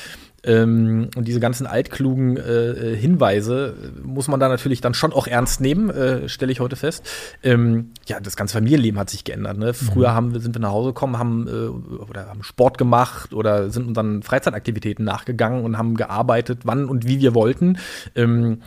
Ähm, 0.44 1.08
und 1.16 1.26
diese 1.26 1.40
ganzen 1.40 1.66
altklugen 1.66 2.36
äh, 2.36 2.96
Hinweise 2.96 3.74
muss 4.02 4.28
man 4.28 4.38
da 4.38 4.48
natürlich 4.48 4.80
dann 4.80 4.94
schon 4.94 5.12
auch 5.12 5.26
ernst 5.26 5.60
nehmen, 5.60 5.90
äh, 5.90 6.28
stelle 6.28 6.52
ich 6.52 6.60
heute 6.60 6.76
fest. 6.76 7.08
Ähm, 7.42 7.90
ja, 8.06 8.20
das 8.20 8.36
ganze 8.36 8.54
Familienleben 8.54 9.00
hat 9.00 9.10
sich 9.10 9.24
geändert. 9.24 9.58
Ne? 9.58 9.74
Früher 9.74 10.10
mhm. 10.10 10.14
haben, 10.14 10.40
sind 10.40 10.54
wir 10.54 10.60
nach 10.60 10.70
Hause 10.70 10.90
gekommen, 10.90 11.18
haben, 11.18 11.48
äh, 11.48 12.02
oder 12.10 12.28
haben 12.28 12.42
Sport 12.42 12.78
gemacht 12.78 13.32
oder 13.34 13.70
sind 13.70 13.88
unseren 13.88 14.22
Freizeitaktivitäten 14.22 15.04
nachgegangen 15.04 15.64
und 15.64 15.76
haben 15.76 15.96
gearbeitet, 15.96 16.60
wann 16.64 16.88
und 16.88 17.06
wie 17.06 17.20
wir 17.20 17.34
wollten. 17.34 17.78
Ähm, 18.14 18.62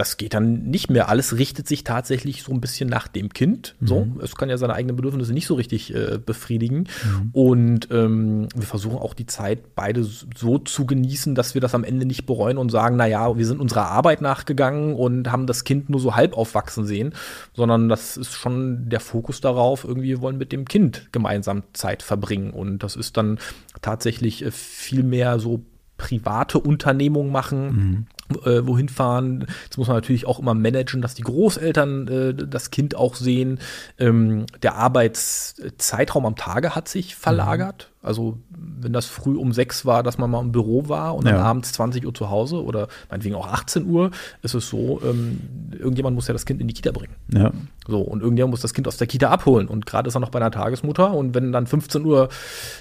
das 0.00 0.16
geht 0.16 0.32
dann 0.32 0.62
nicht 0.62 0.88
mehr. 0.88 1.10
Alles 1.10 1.36
richtet 1.36 1.68
sich 1.68 1.84
tatsächlich 1.84 2.42
so 2.42 2.52
ein 2.52 2.62
bisschen 2.62 2.88
nach 2.88 3.06
dem 3.06 3.28
Kind. 3.28 3.74
So, 3.82 4.06
mhm. 4.06 4.20
es 4.22 4.34
kann 4.34 4.48
ja 4.48 4.56
seine 4.56 4.72
eigenen 4.72 4.96
Bedürfnisse 4.96 5.34
nicht 5.34 5.46
so 5.46 5.56
richtig 5.56 5.94
äh, 5.94 6.18
befriedigen. 6.18 6.88
Mhm. 7.04 7.30
Und 7.32 7.88
ähm, 7.90 8.48
wir 8.54 8.66
versuchen 8.66 8.96
auch 8.96 9.12
die 9.12 9.26
Zeit 9.26 9.74
beide 9.74 10.02
so 10.02 10.56
zu 10.56 10.86
genießen, 10.86 11.34
dass 11.34 11.52
wir 11.52 11.60
das 11.60 11.74
am 11.74 11.84
Ende 11.84 12.06
nicht 12.06 12.24
bereuen 12.24 12.56
und 12.56 12.70
sagen, 12.70 12.96
na 12.96 13.04
ja, 13.04 13.36
wir 13.36 13.44
sind 13.44 13.60
unserer 13.60 13.90
Arbeit 13.90 14.22
nachgegangen 14.22 14.94
und 14.94 15.30
haben 15.30 15.46
das 15.46 15.64
Kind 15.64 15.90
nur 15.90 16.00
so 16.00 16.14
halb 16.14 16.34
aufwachsen 16.34 16.86
sehen, 16.86 17.12
sondern 17.52 17.90
das 17.90 18.16
ist 18.16 18.32
schon 18.32 18.88
der 18.88 19.00
Fokus 19.00 19.42
darauf, 19.42 19.84
irgendwie 19.84 20.08
wir 20.08 20.22
wollen 20.22 20.38
mit 20.38 20.50
dem 20.50 20.64
Kind 20.64 21.12
gemeinsam 21.12 21.64
Zeit 21.74 22.02
verbringen. 22.02 22.52
Und 22.52 22.78
das 22.78 22.96
ist 22.96 23.18
dann 23.18 23.38
tatsächlich 23.82 24.46
äh, 24.46 24.50
viel 24.50 25.02
mehr 25.02 25.38
so 25.38 25.62
private 25.98 26.58
Unternehmung 26.58 27.30
machen, 27.30 27.66
mhm. 27.66 28.06
Äh, 28.44 28.66
wohin 28.66 28.88
fahren. 28.88 29.46
Jetzt 29.64 29.78
muss 29.78 29.88
man 29.88 29.96
natürlich 29.96 30.26
auch 30.26 30.38
immer 30.38 30.54
managen, 30.54 31.02
dass 31.02 31.14
die 31.14 31.22
Großeltern 31.22 32.08
äh, 32.08 32.34
das 32.34 32.70
Kind 32.70 32.94
auch 32.94 33.14
sehen. 33.14 33.58
Ähm, 33.98 34.46
der 34.62 34.76
Arbeitszeitraum 34.76 36.26
am 36.26 36.36
Tage 36.36 36.74
hat 36.74 36.88
sich 36.88 37.14
verlagert. 37.14 37.90
Mhm. 37.99 37.99
Also 38.02 38.38
wenn 38.56 38.94
das 38.94 39.06
früh 39.06 39.36
um 39.36 39.52
sechs 39.52 39.84
war, 39.84 40.02
dass 40.02 40.16
man 40.16 40.30
mal 40.30 40.40
im 40.40 40.52
Büro 40.52 40.88
war 40.88 41.14
und 41.14 41.26
ja. 41.26 41.32
dann 41.32 41.40
abends 41.42 41.72
20 41.72 42.06
Uhr 42.06 42.14
zu 42.14 42.30
Hause 42.30 42.64
oder 42.64 42.88
meinetwegen 43.10 43.34
auch 43.34 43.46
18 43.46 43.86
Uhr, 43.86 44.10
ist 44.42 44.54
es 44.54 44.70
so, 44.70 45.02
ähm, 45.04 45.40
irgendjemand 45.78 46.14
muss 46.14 46.26
ja 46.26 46.32
das 46.32 46.46
Kind 46.46 46.62
in 46.62 46.68
die 46.68 46.72
Kita 46.72 46.92
bringen. 46.92 47.14
Ja. 47.32 47.52
So, 47.86 48.00
und 48.00 48.22
irgendjemand 48.22 48.52
muss 48.52 48.62
das 48.62 48.72
Kind 48.72 48.88
aus 48.88 48.96
der 48.96 49.06
Kita 49.06 49.28
abholen. 49.28 49.68
Und 49.68 49.84
gerade 49.84 50.08
ist 50.08 50.16
er 50.16 50.20
noch 50.20 50.30
bei 50.30 50.38
einer 50.38 50.50
Tagesmutter. 50.50 51.12
Und 51.12 51.34
wenn 51.34 51.52
dann 51.52 51.66
15 51.66 52.04
Uhr 52.04 52.30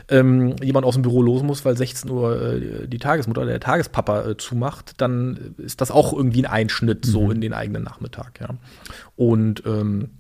ähm, 0.08 0.56
jemand 0.62 0.86
aus 0.86 0.94
dem 0.94 1.02
Büro 1.02 1.22
los 1.22 1.44
muss, 1.44 1.66
weil 1.66 1.76
16 1.76 2.10
Uhr 2.10 2.42
äh, 2.42 2.88
die 2.88 3.00
Tagesmutter 3.00 3.42
oder 3.42 3.52
der 3.52 3.60
Tagespapa 3.60 4.22
äh, 4.22 4.38
zumacht, 4.38 5.02
dann 5.02 5.56
ist 5.58 5.82
das 5.82 5.92
auch 5.92 6.14
irgendwie 6.14 6.46
ein 6.46 6.52
Einschnitt 6.52 7.06
mhm. 7.06 7.10
so 7.10 7.32
in 7.32 7.42
den 7.42 7.54
eigenen 7.54 7.84
Nachmittag. 7.84 8.40
Ja. 8.40 8.50
Und 9.18 9.64
ähm, 9.66 10.12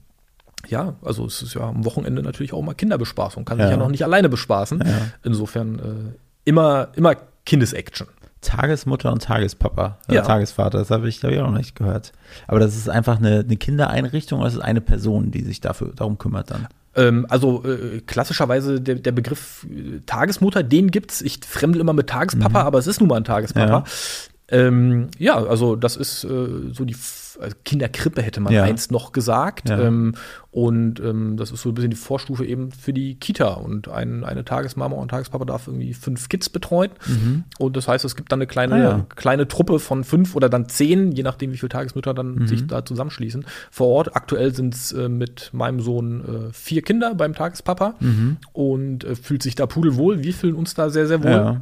ja, 0.68 0.96
also 1.02 1.26
es 1.26 1.42
ist 1.42 1.54
ja 1.54 1.62
am 1.62 1.86
Wochenende 1.86 2.22
natürlich 2.22 2.54
auch 2.54 2.62
mal 2.62 2.74
Kinderbespaßung. 2.74 3.46
Kann 3.46 3.60
ja. 3.60 3.66
sich 3.66 3.72
ja 3.72 3.78
noch 3.78 3.90
nicht 3.90 4.04
alleine 4.04 4.30
bespaßen. 4.30 4.84
Ja. 4.86 5.02
Insofern 5.24 5.80
äh, 5.80 6.18
immer, 6.46 6.90
immer 6.96 7.16
Kindesaction. 7.46 8.08
Tagesmutter 8.42 9.12
und 9.12 9.24
Tagespapa, 9.24 9.98
äh, 10.08 10.16
ja. 10.16 10.22
Tagesvater, 10.22 10.80
das 10.80 10.92
habe 10.92 11.10
ich, 11.10 11.22
hab 11.24 11.32
ich 11.32 11.40
auch 11.40 11.50
noch 11.50 11.58
nicht 11.58 11.76
gehört. 11.76 12.14
Aber 12.48 12.60
das 12.60 12.78
ist 12.78 12.90
einfach 12.90 13.18
eine, 13.18 13.40
eine 13.40 13.58
Kindereinrichtung 13.58 14.40
oder 14.40 14.48
ist 14.48 14.56
es 14.56 14.62
eine 14.62 14.82
Person, 14.82 15.32
die 15.32 15.42
sich 15.42 15.60
dafür 15.60 15.92
darum 15.94 16.18
kümmert 16.18 16.52
dann? 16.52 16.68
Ähm, 16.96 17.26
also 17.30 17.64
äh, 17.66 18.02
klassischerweise 18.02 18.80
der, 18.80 18.96
der 18.96 19.12
Begriff 19.12 19.68
äh, 19.70 20.00
Tagesmutter, 20.06 20.64
den 20.64 20.90
gibt's. 20.90 21.22
Ich 21.22 21.40
fremdel 21.46 21.82
immer 21.82 21.94
mit 21.94 22.08
Tagespapa, 22.08 22.62
mhm. 22.62 22.68
aber 22.68 22.80
es 22.80 22.88
ist 22.88 23.00
nun 23.00 23.10
mal 23.10 23.18
ein 23.18 23.26
Tagespapa. 23.26 23.68
Ja. 23.70 23.84
Ähm, 24.52 25.10
ja, 25.18 25.36
also 25.36 25.76
das 25.76 25.98
ist 25.98 26.24
äh, 26.24 26.48
so 26.74 26.86
die 26.86 26.96
also 27.40 27.56
Kinderkrippe 27.64 28.22
hätte 28.22 28.40
man 28.40 28.54
ja. 28.54 28.64
einst 28.64 28.92
noch 28.92 29.12
gesagt. 29.12 29.70
Ja. 29.70 29.80
Ähm, 29.80 30.16
und 30.52 31.00
ähm, 31.00 31.38
das 31.38 31.52
ist 31.52 31.62
so 31.62 31.70
ein 31.70 31.76
bisschen 31.76 31.92
die 31.92 31.98
Vorstufe 31.98 32.46
eben 32.46 32.72
für 32.72 32.92
die 32.92 33.16
Kita. 33.16 33.54
Und 33.54 33.88
ein, 33.88 34.24
eine 34.24 34.44
Tagesmama 34.44 34.96
und 34.96 35.04
ein 35.04 35.08
Tagespapa 35.08 35.46
darf 35.46 35.68
irgendwie 35.68 35.94
fünf 35.94 36.28
Kids 36.30 36.50
betreuen. 36.50 36.92
Mhm. 37.08 37.44
Und 37.60 37.78
das 37.78 37.88
heißt, 37.88 38.04
es 38.04 38.16
gibt 38.16 38.32
dann 38.32 38.40
eine 38.40 38.48
kleine, 38.48 38.76
ah, 38.76 38.80
ja. 38.80 39.06
kleine 39.16 39.48
Truppe 39.48 39.80
von 39.80 40.04
fünf 40.04 40.36
oder 40.36 40.50
dann 40.50 40.68
zehn, 40.70 41.12
je 41.12 41.24
nachdem, 41.24 41.52
wie 41.52 41.58
viele 41.58 41.70
Tagesmütter 41.70 42.14
dann 42.14 42.36
mhm. 42.36 42.48
sich 42.48 42.68
da 42.68 42.84
zusammenschließen. 42.84 43.46
Vor 43.72 43.88
Ort, 43.88 44.16
aktuell 44.16 44.54
sind 44.54 44.74
es 44.74 44.92
äh, 44.92 45.10
mit 45.10 45.52
meinem 45.54 45.80
Sohn 45.80 46.50
äh, 46.50 46.54
vier 46.54 46.82
Kinder 46.82 47.16
beim 47.16 47.34
Tagespapa 47.34 47.96
mhm. 48.00 48.38
und 48.54 49.04
äh, 49.04 49.16
fühlt 49.16 49.44
sich 49.44 49.56
da 49.56 49.68
pudelwohl. 49.68 50.24
Wir 50.24 50.34
fühlen 50.34 50.56
uns 50.56 50.74
da 50.74 50.90
sehr, 50.90 51.08
sehr 51.08 51.24
wohl 51.24 51.62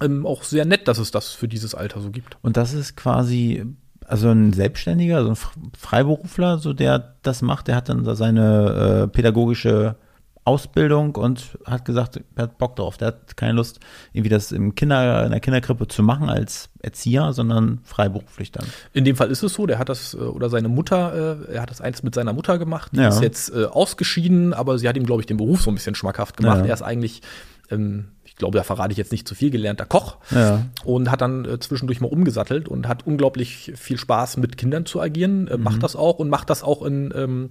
ähm, 0.00 0.26
auch 0.26 0.42
sehr 0.42 0.64
nett, 0.64 0.88
dass 0.88 0.98
es 0.98 1.10
das 1.10 1.30
für 1.30 1.48
dieses 1.48 1.74
Alter 1.74 2.00
so 2.00 2.10
gibt. 2.10 2.36
Und 2.42 2.56
das 2.56 2.72
ist 2.72 2.96
quasi, 2.96 3.64
also 4.10 4.28
ein 4.30 4.52
Selbstständiger, 4.52 5.22
so 5.22 5.30
ein 5.30 5.70
Freiberufler, 5.78 6.58
so 6.58 6.72
der 6.72 7.14
das 7.22 7.42
macht, 7.42 7.68
der 7.68 7.76
hat 7.76 7.88
dann 7.88 8.04
da 8.04 8.14
seine 8.14 9.04
äh, 9.04 9.08
pädagogische 9.08 9.96
Ausbildung 10.44 11.14
und 11.16 11.58
hat 11.64 11.84
gesagt, 11.84 12.20
er 12.34 12.44
hat 12.44 12.58
Bock 12.58 12.74
drauf. 12.74 12.96
Der 12.96 13.08
hat 13.08 13.36
keine 13.36 13.52
Lust, 13.52 13.78
irgendwie 14.12 14.30
das 14.30 14.52
im 14.52 14.74
Kinder, 14.74 15.24
in 15.24 15.30
der 15.30 15.40
Kinderkrippe 15.40 15.86
zu 15.86 16.02
machen 16.02 16.28
als 16.28 16.70
Erzieher, 16.82 17.32
sondern 17.32 17.80
freiberuflich 17.84 18.50
dann. 18.50 18.66
In 18.92 19.04
dem 19.04 19.16
Fall 19.16 19.30
ist 19.30 19.42
es 19.42 19.54
so, 19.54 19.66
der 19.66 19.78
hat 19.78 19.88
das, 19.88 20.14
äh, 20.14 20.16
oder 20.16 20.48
seine 20.48 20.68
Mutter, 20.68 21.46
äh, 21.48 21.54
er 21.54 21.62
hat 21.62 21.70
das 21.70 21.80
eins 21.80 22.02
mit 22.02 22.14
seiner 22.14 22.32
Mutter 22.32 22.58
gemacht, 22.58 22.92
die 22.92 23.00
ja. 23.00 23.08
ist 23.08 23.22
jetzt 23.22 23.54
äh, 23.54 23.66
ausgeschieden, 23.66 24.54
aber 24.54 24.78
sie 24.78 24.88
hat 24.88 24.96
ihm, 24.96 25.06
glaube 25.06 25.22
ich, 25.22 25.26
den 25.26 25.36
Beruf 25.36 25.60
so 25.60 25.70
ein 25.70 25.74
bisschen 25.74 25.94
schmackhaft 25.94 26.36
gemacht. 26.36 26.60
Ja. 26.60 26.66
Er 26.66 26.74
ist 26.74 26.82
eigentlich 26.82 27.22
ähm, 27.70 28.08
glaube, 28.40 28.58
da 28.58 28.64
verrate 28.64 28.90
ich 28.90 28.98
jetzt 28.98 29.12
nicht 29.12 29.28
zu 29.28 29.36
viel, 29.36 29.50
gelernter 29.50 29.86
Koch 29.86 30.16
ja. 30.30 30.66
und 30.84 31.10
hat 31.10 31.20
dann 31.20 31.44
äh, 31.44 31.60
zwischendurch 31.60 32.00
mal 32.00 32.08
umgesattelt 32.08 32.68
und 32.68 32.88
hat 32.88 33.06
unglaublich 33.06 33.72
viel 33.76 33.98
Spaß 33.98 34.38
mit 34.38 34.56
Kindern 34.56 34.84
zu 34.84 35.00
agieren, 35.00 35.46
äh, 35.46 35.56
mhm. 35.56 35.62
macht 35.62 35.82
das 35.82 35.94
auch 35.94 36.18
und 36.18 36.28
macht 36.28 36.50
das 36.50 36.64
auch 36.64 36.82
in, 36.82 37.12
ähm, 37.14 37.50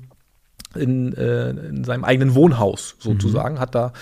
in, 0.76 1.14
äh, 1.14 1.52
in 1.52 1.84
seinem 1.86 2.04
eigenen 2.04 2.36
Wohnhaus 2.36 2.96
sozusagen, 3.00 3.56
mhm. 3.56 3.60
hat 3.60 3.74
da 3.74 3.86
cool. 3.88 3.94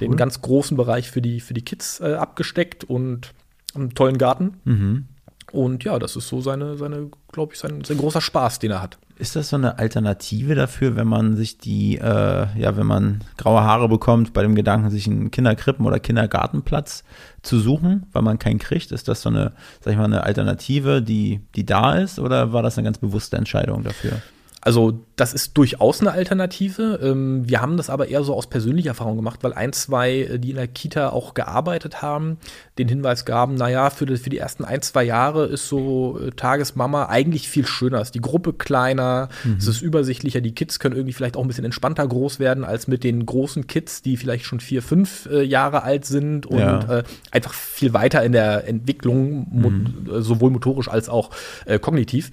den 0.00 0.16
ganz 0.16 0.40
großen 0.40 0.76
Bereich 0.76 1.10
für 1.10 1.20
die, 1.20 1.40
für 1.40 1.54
die 1.54 1.64
Kids 1.64 2.00
äh, 2.00 2.14
abgesteckt 2.14 2.84
und 2.84 3.32
einen 3.74 3.94
tollen 3.94 4.18
Garten. 4.18 4.54
Mhm. 4.64 5.08
Und 5.52 5.84
ja, 5.84 5.98
das 5.98 6.16
ist 6.16 6.28
so 6.28 6.40
seine, 6.40 6.76
seine 6.76 7.10
glaube 7.32 7.54
ich, 7.54 7.58
sein, 7.58 7.84
sein 7.84 7.98
großer 7.98 8.20
Spaß, 8.20 8.58
den 8.60 8.70
er 8.70 8.82
hat. 8.82 8.98
Ist 9.16 9.36
das 9.36 9.50
so 9.50 9.56
eine 9.56 9.78
Alternative 9.78 10.56
dafür, 10.56 10.96
wenn 10.96 11.06
man 11.06 11.36
sich 11.36 11.58
die, 11.58 11.98
äh, 11.98 12.46
ja, 12.58 12.76
wenn 12.76 12.86
man 12.86 13.20
graue 13.36 13.62
Haare 13.62 13.88
bekommt, 13.88 14.32
bei 14.32 14.42
dem 14.42 14.56
Gedanken, 14.56 14.90
sich 14.90 15.06
einen 15.06 15.30
Kinderkrippen- 15.30 15.86
oder 15.86 16.00
Kindergartenplatz 16.00 17.04
zu 17.42 17.60
suchen, 17.60 18.06
weil 18.12 18.22
man 18.22 18.40
keinen 18.40 18.58
kriegt? 18.58 18.90
Ist 18.90 19.06
das 19.06 19.22
so 19.22 19.28
eine, 19.28 19.52
sag 19.80 19.92
ich 19.92 19.98
mal, 19.98 20.06
eine 20.06 20.24
Alternative, 20.24 21.00
die, 21.00 21.40
die 21.54 21.64
da 21.64 21.94
ist, 21.94 22.18
oder 22.18 22.52
war 22.52 22.62
das 22.62 22.76
eine 22.76 22.86
ganz 22.86 22.98
bewusste 22.98 23.36
Entscheidung 23.36 23.84
dafür? 23.84 24.20
Also 24.64 25.04
das 25.16 25.34
ist 25.34 25.58
durchaus 25.58 26.00
eine 26.00 26.12
Alternative. 26.12 26.98
Ähm, 27.02 27.46
wir 27.46 27.60
haben 27.60 27.76
das 27.76 27.90
aber 27.90 28.08
eher 28.08 28.24
so 28.24 28.34
aus 28.34 28.46
persönlicher 28.46 28.88
Erfahrung 28.88 29.16
gemacht, 29.16 29.40
weil 29.42 29.52
ein, 29.52 29.74
zwei, 29.74 30.20
äh, 30.20 30.38
die 30.38 30.50
in 30.50 30.56
der 30.56 30.68
Kita 30.68 31.10
auch 31.10 31.34
gearbeitet 31.34 32.00
haben, 32.00 32.38
den 32.78 32.88
Hinweis 32.88 33.26
gaben, 33.26 33.56
naja, 33.56 33.90
für 33.90 34.06
die, 34.06 34.16
für 34.16 34.30
die 34.30 34.38
ersten 34.38 34.64
ein, 34.64 34.80
zwei 34.80 35.04
Jahre 35.04 35.44
ist 35.44 35.68
so 35.68 36.18
äh, 36.18 36.30
Tagesmama 36.30 37.06
eigentlich 37.10 37.46
viel 37.46 37.66
schöner. 37.66 38.00
Ist 38.00 38.14
die 38.14 38.22
Gruppe 38.22 38.54
kleiner, 38.54 39.28
mhm. 39.44 39.56
es 39.58 39.68
ist 39.68 39.82
übersichtlicher, 39.82 40.40
die 40.40 40.54
Kids 40.54 40.78
können 40.78 40.96
irgendwie 40.96 41.12
vielleicht 41.12 41.36
auch 41.36 41.42
ein 41.42 41.48
bisschen 41.48 41.66
entspannter 41.66 42.08
groß 42.08 42.40
werden 42.40 42.64
als 42.64 42.88
mit 42.88 43.04
den 43.04 43.26
großen 43.26 43.66
Kids, 43.66 44.00
die 44.00 44.16
vielleicht 44.16 44.46
schon 44.46 44.60
vier, 44.60 44.80
fünf 44.80 45.26
äh, 45.26 45.42
Jahre 45.42 45.82
alt 45.82 46.06
sind 46.06 46.46
und 46.46 46.58
ja. 46.58 47.00
äh, 47.00 47.02
einfach 47.30 47.52
viel 47.52 47.92
weiter 47.92 48.22
in 48.22 48.32
der 48.32 48.66
Entwicklung, 48.66 49.46
mhm. 49.50 50.06
mo 50.06 50.20
sowohl 50.22 50.50
motorisch 50.50 50.88
als 50.88 51.10
auch 51.10 51.30
äh, 51.66 51.78
kognitiv. 51.78 52.30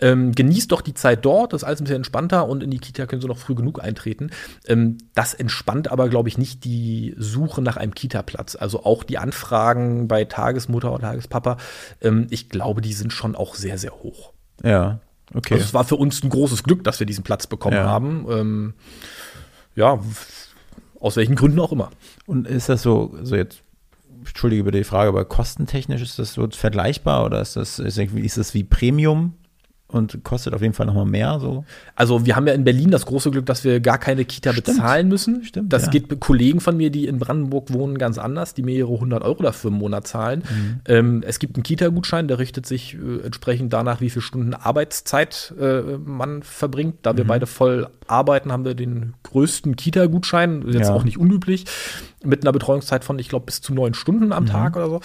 Ähm, 0.00 0.32
genießt 0.32 0.72
doch 0.72 0.80
die 0.80 0.94
Zeit 0.94 1.24
dort, 1.24 1.52
das 1.52 1.62
ist 1.62 1.66
alles 1.66 1.80
ein 1.80 1.84
bisschen 1.84 1.96
entspannter 1.96 2.48
und 2.48 2.62
in 2.62 2.70
die 2.70 2.78
Kita 2.78 3.06
können 3.06 3.20
sie 3.20 3.28
noch 3.28 3.38
früh 3.38 3.54
genug 3.54 3.82
eintreten. 3.82 4.30
Ähm, 4.66 4.98
das 5.14 5.34
entspannt 5.34 5.90
aber, 5.90 6.08
glaube 6.08 6.28
ich, 6.28 6.38
nicht 6.38 6.64
die 6.64 7.14
Suche 7.18 7.60
nach 7.62 7.76
einem 7.76 7.94
Kita-Platz. 7.94 8.56
Also 8.56 8.84
auch 8.84 9.04
die 9.04 9.18
Anfragen 9.18 10.08
bei 10.08 10.24
Tagesmutter 10.24 10.92
oder 10.92 11.02
Tagespapa, 11.02 11.58
ähm, 12.00 12.26
ich 12.30 12.48
glaube, 12.48 12.80
die 12.80 12.94
sind 12.94 13.12
schon 13.12 13.36
auch 13.36 13.54
sehr, 13.54 13.78
sehr 13.78 13.92
hoch. 13.92 14.32
Ja, 14.62 15.00
okay. 15.34 15.54
Also 15.54 15.64
es 15.66 15.74
war 15.74 15.84
für 15.84 15.96
uns 15.96 16.22
ein 16.22 16.30
großes 16.30 16.62
Glück, 16.62 16.82
dass 16.84 16.98
wir 16.98 17.06
diesen 17.06 17.24
Platz 17.24 17.46
bekommen 17.46 17.76
ja. 17.76 17.84
haben. 17.84 18.26
Ähm, 18.30 18.74
ja, 19.76 20.00
aus 20.98 21.16
welchen 21.16 21.34
Gründen 21.34 21.60
auch 21.60 21.72
immer. 21.72 21.90
Und 22.26 22.46
ist 22.46 22.68
das 22.68 22.82
so, 22.82 23.14
so 23.22 23.36
jetzt 23.36 23.62
entschuldige 24.20 24.64
bitte 24.64 24.78
die 24.78 24.84
Frage, 24.84 25.08
aber 25.08 25.24
kostentechnisch 25.24 26.02
ist 26.02 26.18
das 26.18 26.34
so 26.34 26.46
vergleichbar 26.50 27.24
oder 27.24 27.40
ist 27.40 27.56
das, 27.56 27.78
ist 27.78 28.36
das 28.36 28.54
wie 28.54 28.64
Premium 28.64 29.34
und 29.90 30.24
kostet 30.24 30.54
auf 30.54 30.62
jeden 30.62 30.74
Fall 30.74 30.86
nochmal 30.86 31.04
mehr. 31.06 31.38
So. 31.40 31.64
Also 31.94 32.24
wir 32.26 32.36
haben 32.36 32.46
ja 32.46 32.54
in 32.54 32.64
Berlin 32.64 32.90
das 32.90 33.06
große 33.06 33.30
Glück, 33.30 33.46
dass 33.46 33.64
wir 33.64 33.80
gar 33.80 33.98
keine 33.98 34.24
Kita 34.24 34.52
Stimmt. 34.52 34.66
bezahlen 34.66 35.08
müssen. 35.08 35.44
Stimmt, 35.44 35.72
Das 35.72 35.84
ja. 35.86 35.90
geht 35.90 36.20
Kollegen 36.20 36.60
von 36.60 36.76
mir, 36.76 36.90
die 36.90 37.06
in 37.06 37.18
Brandenburg 37.18 37.72
wohnen, 37.72 37.98
ganz 37.98 38.18
anders, 38.18 38.54
die 38.54 38.62
mehrere 38.62 38.98
hundert 39.00 39.22
Euro 39.22 39.42
dafür 39.42 39.70
im 39.70 39.76
Monat 39.78 40.06
zahlen. 40.06 40.42
Mhm. 40.48 40.80
Ähm, 40.86 41.24
es 41.26 41.38
gibt 41.38 41.56
einen 41.56 41.62
Kita-Gutschein, 41.62 42.28
der 42.28 42.38
richtet 42.38 42.66
sich 42.66 42.94
äh, 42.94 43.24
entsprechend 43.26 43.72
danach, 43.72 44.00
wie 44.00 44.10
viele 44.10 44.22
Stunden 44.22 44.54
Arbeitszeit 44.54 45.54
äh, 45.60 45.80
man 46.04 46.42
verbringt. 46.42 46.96
Da 47.02 47.16
wir 47.16 47.24
Mhm. 47.24 47.28
beide 47.28 47.46
voll 47.46 47.88
arbeiten, 48.06 48.50
haben 48.52 48.64
wir 48.64 48.74
den 48.74 49.14
größten 49.30 49.76
Kita-Gutschein, 49.76 50.64
jetzt 50.68 50.88
Ja. 50.88 50.94
auch 50.94 51.04
nicht 51.04 51.18
unüblich, 51.18 51.64
mit 52.24 52.42
einer 52.44 52.52
Betreuungszeit 52.52 53.04
von, 53.04 53.18
ich 53.18 53.28
glaube, 53.28 53.46
bis 53.46 53.60
zu 53.60 53.72
neun 53.74 53.94
Stunden 53.94 54.26
Mhm. 54.26 54.32
am 54.32 54.46
Tag 54.46 54.76
oder 54.76 54.88
so. 54.88 55.00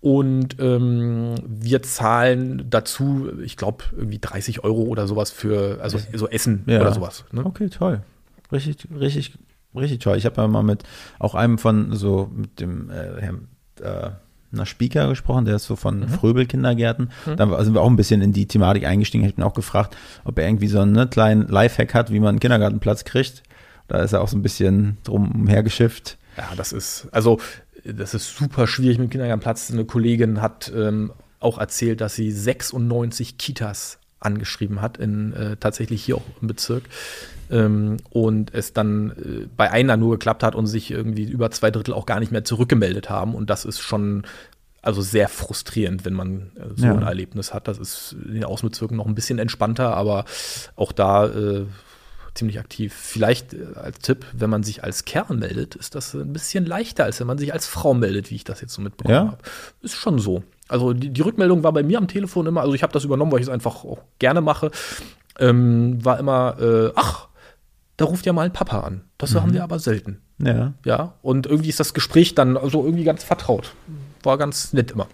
Und 0.00 0.56
ähm, 0.60 1.34
wir 1.46 1.82
zahlen 1.82 2.66
dazu, 2.68 3.28
ich 3.42 3.56
glaube, 3.56 3.84
irgendwie 3.96 4.18
30 4.18 4.64
Euro 4.64 4.82
oder 4.82 5.06
sowas 5.06 5.30
für, 5.30 5.78
also 5.80 5.98
so 6.14 6.28
Essen 6.28 6.64
Ja. 6.66 6.80
oder 6.80 6.92
sowas. 6.92 7.24
Ne? 7.32 7.44
Okay, 7.44 7.68
toll. 7.68 8.02
Richtig, 8.50 8.86
richtig, 8.98 9.32
richtig 9.74 10.00
toll. 10.00 10.16
Ich 10.16 10.26
habe 10.26 10.40
ja 10.40 10.48
mal 10.48 10.62
mit 10.62 10.82
auch 11.18 11.34
einem 11.34 11.58
von 11.58 11.94
so 11.96 12.30
mit 12.34 12.60
dem 12.60 12.90
äh, 12.90 13.20
Herrn 13.20 13.48
äh, 13.80 14.10
einer 14.54 14.66
Speaker 14.66 15.08
gesprochen, 15.08 15.46
der 15.46 15.56
ist 15.56 15.64
so 15.64 15.72
Mhm. 15.74 15.78
von 15.78 16.08
Fröbel 16.08 16.44
Kindergärten. 16.44 17.08
Da 17.36 17.64
sind 17.64 17.72
wir 17.72 17.80
auch 17.80 17.88
ein 17.88 17.96
bisschen 17.96 18.20
in 18.20 18.32
die 18.34 18.44
Thematik 18.46 18.84
eingestiegen. 18.84 19.24
Ich 19.24 19.32
habe 19.32 19.40
ihn 19.40 19.44
auch 19.44 19.54
gefragt, 19.54 19.96
ob 20.24 20.38
er 20.38 20.46
irgendwie 20.46 20.68
so 20.68 20.80
einen 20.80 20.92
ne, 20.92 21.06
kleinen 21.06 21.48
Lifehack 21.48 21.94
hat, 21.94 22.10
wie 22.12 22.20
man 22.20 22.30
einen 22.30 22.40
Kindergartenplatz 22.40 23.04
kriegt. 23.04 23.42
Da 23.88 24.00
ist 24.02 24.12
er 24.12 24.20
auch 24.22 24.28
so 24.28 24.36
ein 24.36 24.42
bisschen 24.42 24.98
drum 25.04 25.46
hergeschifft. 25.46 26.18
Ja, 26.36 26.48
das 26.56 26.72
ist, 26.72 27.08
also, 27.12 27.38
das 27.84 28.14
ist 28.14 28.36
super 28.36 28.66
schwierig 28.66 28.98
mit 28.98 29.08
dem 29.08 29.10
Kindergartenplatz. 29.10 29.70
Eine 29.70 29.84
Kollegin 29.84 30.40
hat 30.40 30.72
ähm, 30.74 31.12
auch 31.40 31.58
erzählt, 31.58 32.00
dass 32.00 32.14
sie 32.14 32.30
96 32.30 33.36
Kitas 33.38 33.98
angeschrieben 34.20 34.80
hat, 34.80 34.98
in, 34.98 35.32
äh, 35.32 35.56
tatsächlich 35.58 36.04
hier 36.04 36.16
auch 36.16 36.22
im 36.40 36.46
Bezirk. 36.48 36.84
Ähm, 37.50 37.96
und 38.10 38.54
es 38.54 38.72
dann 38.72 39.10
äh, 39.10 39.48
bei 39.56 39.70
einer 39.70 39.96
nur 39.96 40.12
geklappt 40.12 40.42
hat 40.44 40.54
und 40.54 40.66
sich 40.68 40.90
irgendwie 40.90 41.24
über 41.24 41.50
zwei 41.50 41.70
Drittel 41.72 41.92
auch 41.92 42.06
gar 42.06 42.20
nicht 42.20 42.30
mehr 42.32 42.44
zurückgemeldet 42.44 43.10
haben. 43.10 43.34
Und 43.34 43.50
das 43.50 43.64
ist 43.64 43.80
schon 43.80 44.22
also 44.80 45.02
sehr 45.02 45.28
frustrierend, 45.28 46.04
wenn 46.04 46.14
man 46.14 46.52
äh, 46.56 46.68
so 46.76 46.86
Ja. 46.86 46.94
ein 46.94 47.02
Erlebnis 47.02 47.52
hat. 47.52 47.66
Das 47.68 47.78
ist 47.78 48.14
in 48.24 48.34
den 48.34 48.44
Außenbezirken 48.44 48.96
noch 48.96 49.06
ein 49.06 49.14
bisschen 49.16 49.38
entspannter, 49.40 49.94
aber 49.96 50.24
auch 50.76 50.92
da 50.92 51.26
äh, 51.26 51.66
ziemlich 52.34 52.58
aktiv. 52.58 52.94
Vielleicht 52.94 53.54
äh, 53.54 53.66
als 53.74 53.98
Tipp, 54.00 54.26
wenn 54.32 54.50
man 54.50 54.62
sich 54.62 54.82
als 54.84 55.04
Kerl 55.04 55.36
meldet, 55.36 55.74
ist 55.74 55.94
das 55.94 56.14
ein 56.14 56.32
bisschen 56.32 56.64
leichter, 56.66 57.04
als 57.04 57.20
wenn 57.20 57.26
man 57.26 57.38
sich 57.38 57.52
als 57.52 57.66
Frau 57.66 57.94
meldet, 57.94 58.30
wie 58.30 58.36
ich 58.36 58.44
das 58.44 58.60
jetzt 58.60 58.72
so 58.74 58.82
mitbekommen 58.82 59.14
Ja? 59.14 59.26
habe. 59.32 59.38
Ist 59.82 59.94
schon 59.94 60.18
so. 60.18 60.42
Also 60.68 60.92
die, 60.92 61.10
die 61.10 61.20
Rückmeldung 61.20 61.62
war 61.62 61.72
bei 61.72 61.82
mir 61.82 61.98
am 61.98 62.08
Telefon 62.08 62.46
immer, 62.46 62.60
also 62.62 62.72
ich 62.74 62.82
habe 62.82 62.92
das 62.92 63.04
übernommen, 63.04 63.32
weil 63.32 63.40
ich 63.40 63.46
es 63.46 63.52
einfach 63.52 63.84
auch 63.84 63.98
gerne 64.18 64.40
mache, 64.40 64.70
ähm, 65.38 66.02
war 66.04 66.18
immer, 66.18 66.56
äh, 66.60 66.92
ach, 66.94 67.28
da 67.98 68.06
ruft 68.06 68.24
ja 68.26 68.32
mal 68.32 68.46
ein 68.46 68.52
Papa 68.52 68.80
an. 68.80 69.02
Das 69.18 69.34
haben 69.34 69.52
wir 69.52 69.62
aber 69.62 69.78
selten. 69.78 70.20
Ja. 70.38 70.72
Ja, 70.84 71.14
und 71.22 71.46
irgendwie 71.46 71.68
ist 71.68 71.78
das 71.78 71.94
Gespräch 71.94 72.34
dann 72.34 72.56
also 72.56 72.84
irgendwie 72.84 73.04
ganz 73.04 73.22
vertraut. 73.22 73.72
War 74.22 74.38
ganz 74.38 74.72
nett 74.72 74.90
immer. 74.92 75.06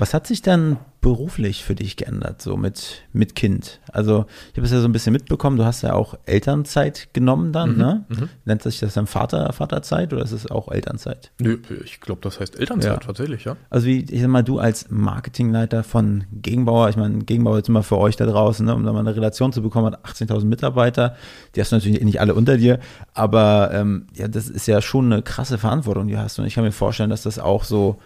Was 0.00 0.14
hat 0.14 0.26
sich 0.26 0.40
dann 0.40 0.78
beruflich 1.02 1.62
für 1.64 1.74
dich 1.74 1.96
geändert, 1.96 2.40
so 2.42 2.56
mit, 2.56 3.02
mit 3.12 3.34
Kind? 3.34 3.80
Also, 3.92 4.24
ich 4.50 4.56
habe 4.56 4.66
es 4.66 4.72
ja 4.72 4.80
so 4.80 4.88
ein 4.88 4.92
bisschen 4.92 5.12
mitbekommen, 5.12 5.56
du 5.58 5.64
hast 5.64 5.82
ja 5.82 5.92
auch 5.92 6.14
Elternzeit 6.26 7.08
genommen 7.12 7.52
dann, 7.52 7.76
ne? 7.76 8.04
Nennt 8.46 8.62
sich 8.62 8.80
das 8.80 8.94
dann 8.94 9.06
Vater, 9.06 9.52
Vaterzeit 9.52 10.12
oder 10.12 10.22
ist 10.22 10.32
es 10.32 10.50
auch 10.50 10.68
Elternzeit? 10.68 11.30
Nö, 11.38 11.58
ich 11.84 12.00
glaube, 12.00 12.22
das 12.22 12.40
heißt 12.40 12.58
Elternzeit 12.58 12.92
Ja. 12.92 12.96
tatsächlich, 12.98 13.44
ja. 13.44 13.56
Also, 13.68 13.86
wie, 13.86 14.00
ich 14.10 14.20
sag 14.22 14.28
mal, 14.28 14.42
du 14.42 14.58
als 14.58 14.90
Marketingleiter 14.90 15.84
von 15.84 16.24
Gegenbauer, 16.32 16.88
ich 16.88 16.96
meine, 16.96 17.18
Gegenbauer 17.18 17.58
jetzt 17.58 17.68
immer 17.68 17.82
für 17.82 17.98
euch 17.98 18.16
da 18.16 18.24
draußen, 18.26 18.64
ne, 18.64 18.74
um 18.74 18.84
da 18.84 18.92
mal 18.92 19.00
eine 19.00 19.14
Relation 19.14 19.52
zu 19.52 19.60
bekommen, 19.62 19.86
hat 19.92 20.04
18.000 20.04 20.46
Mitarbeiter. 20.46 21.14
Die 21.54 21.60
hast 21.60 21.72
du 21.72 21.76
natürlich 21.76 22.00
nicht 22.02 22.20
alle 22.20 22.34
unter 22.34 22.56
dir, 22.56 22.78
aber 23.12 23.70
ähm, 23.74 24.06
ja, 24.14 24.28
das 24.28 24.48
ist 24.48 24.66
ja 24.66 24.80
schon 24.80 25.12
eine 25.12 25.22
krasse 25.22 25.58
Verantwortung, 25.58 26.06
die 26.08 26.14
du 26.14 26.20
hast. 26.20 26.38
Und 26.38 26.46
ich 26.46 26.54
kann 26.54 26.64
mir 26.64 26.72
vorstellen, 26.72 27.10
dass 27.10 27.22
das 27.22 27.38
auch 27.38 27.64
so 27.64 27.98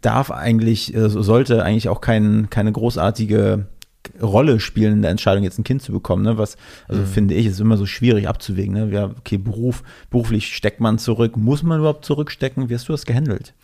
darf 0.00 0.30
eigentlich, 0.30 0.94
äh, 0.94 1.08
so 1.08 1.22
sollte 1.22 1.64
eigentlich 1.64 1.88
auch 1.88 2.00
kein, 2.00 2.48
keine 2.50 2.72
großartige 2.72 3.66
Rolle 4.20 4.60
spielen 4.60 4.94
in 4.94 5.02
der 5.02 5.10
Entscheidung, 5.10 5.44
jetzt 5.44 5.58
ein 5.58 5.64
Kind 5.64 5.82
zu 5.82 5.92
bekommen. 5.92 6.22
Ne? 6.22 6.38
Was, 6.38 6.56
also 6.88 7.02
finde 7.04 7.34
ich, 7.34 7.46
ist 7.46 7.60
immer 7.60 7.76
so 7.76 7.86
schwierig 7.86 8.28
abzuwägen. 8.28 8.74
Ne? 8.74 8.88
Ja, 8.90 9.10
okay, 9.18 9.38
Beruf, 9.38 9.82
beruflich 10.10 10.54
steckt 10.54 10.80
man 10.80 10.98
zurück. 10.98 11.36
Muss 11.36 11.62
man 11.62 11.78
überhaupt 11.78 12.04
zurückstecken? 12.04 12.68
Wie 12.68 12.74
hast 12.74 12.88
du 12.88 12.92
das 12.92 13.06
gehandelt? 13.06 13.54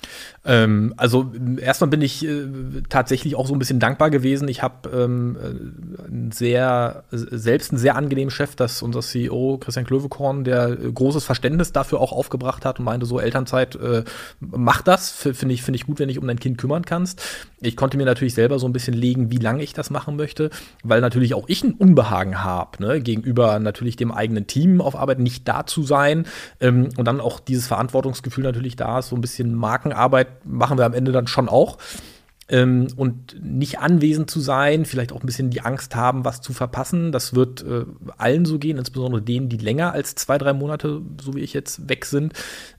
Ähm, 0.44 0.94
also 0.96 1.32
erstmal 1.60 1.90
bin 1.90 2.02
ich 2.02 2.26
äh, 2.26 2.46
tatsächlich 2.88 3.34
auch 3.36 3.46
so 3.46 3.54
ein 3.54 3.58
bisschen 3.58 3.80
dankbar 3.80 4.10
gewesen. 4.10 4.48
Ich 4.48 4.62
habe 4.62 4.88
ähm, 4.90 5.36
äh, 5.36 6.34
sehr, 6.34 7.04
selbst 7.10 7.72
einen 7.72 7.78
sehr 7.78 7.96
angenehmen 7.96 8.30
Chef, 8.30 8.56
das 8.56 8.72
ist 8.72 8.82
unser 8.82 9.00
CEO 9.00 9.58
Christian 9.58 9.84
Klövekorn, 9.84 10.44
der 10.44 10.70
äh, 10.70 10.92
großes 10.92 11.24
Verständnis 11.24 11.72
dafür 11.72 12.00
auch 12.00 12.12
aufgebracht 12.12 12.64
hat 12.64 12.78
und 12.78 12.84
meinte 12.84 13.06
so, 13.06 13.20
Elternzeit, 13.20 13.76
äh, 13.76 14.04
mach 14.40 14.82
das, 14.82 15.10
finde 15.10 15.54
ich, 15.54 15.62
finde 15.62 15.76
ich 15.76 15.86
gut, 15.86 15.98
wenn 15.98 16.08
du 16.08 16.14
dich 16.14 16.20
um 16.20 16.26
dein 16.26 16.40
Kind 16.40 16.58
kümmern 16.58 16.84
kannst. 16.84 17.22
Ich 17.60 17.76
konnte 17.76 17.96
mir 17.96 18.06
natürlich 18.06 18.34
selber 18.34 18.58
so 18.58 18.66
ein 18.66 18.72
bisschen 18.72 18.94
legen, 18.94 19.30
wie 19.30 19.36
lange 19.36 19.62
ich 19.62 19.74
das 19.74 19.90
machen 19.90 20.16
möchte, 20.16 20.29
weil 20.84 21.00
natürlich 21.00 21.34
auch 21.34 21.48
ich 21.48 21.64
ein 21.64 21.72
Unbehagen 21.72 22.42
habe, 22.42 22.82
ne, 22.82 23.00
gegenüber 23.00 23.58
natürlich 23.58 23.96
dem 23.96 24.12
eigenen 24.12 24.46
Team 24.46 24.80
auf 24.80 24.96
Arbeit 24.96 25.18
nicht 25.18 25.48
da 25.48 25.66
zu 25.66 25.82
sein 25.82 26.26
ähm, 26.60 26.90
und 26.96 27.06
dann 27.06 27.20
auch 27.20 27.40
dieses 27.40 27.66
Verantwortungsgefühl 27.66 28.44
natürlich 28.44 28.76
da 28.76 28.98
ist, 28.98 29.08
so 29.08 29.16
ein 29.16 29.20
bisschen 29.20 29.54
Markenarbeit 29.54 30.46
machen 30.46 30.78
wir 30.78 30.84
am 30.84 30.94
Ende 30.94 31.12
dann 31.12 31.26
schon 31.26 31.48
auch. 31.48 31.78
Ähm, 32.48 32.88
und 32.96 33.36
nicht 33.40 33.78
anwesend 33.78 34.28
zu 34.28 34.40
sein, 34.40 34.84
vielleicht 34.84 35.12
auch 35.12 35.20
ein 35.20 35.26
bisschen 35.26 35.50
die 35.50 35.60
Angst 35.60 35.94
haben, 35.94 36.24
was 36.24 36.40
zu 36.40 36.52
verpassen. 36.52 37.12
Das 37.12 37.34
wird 37.34 37.62
äh, 37.62 37.84
allen 38.18 38.44
so 38.44 38.58
gehen, 38.58 38.76
insbesondere 38.76 39.22
denen, 39.22 39.48
die 39.48 39.56
länger 39.56 39.92
als 39.92 40.16
zwei, 40.16 40.36
drei 40.36 40.52
Monate, 40.52 41.00
so 41.22 41.34
wie 41.34 41.40
ich 41.40 41.52
jetzt, 41.52 41.88
weg 41.88 42.04
sind. 42.04 42.32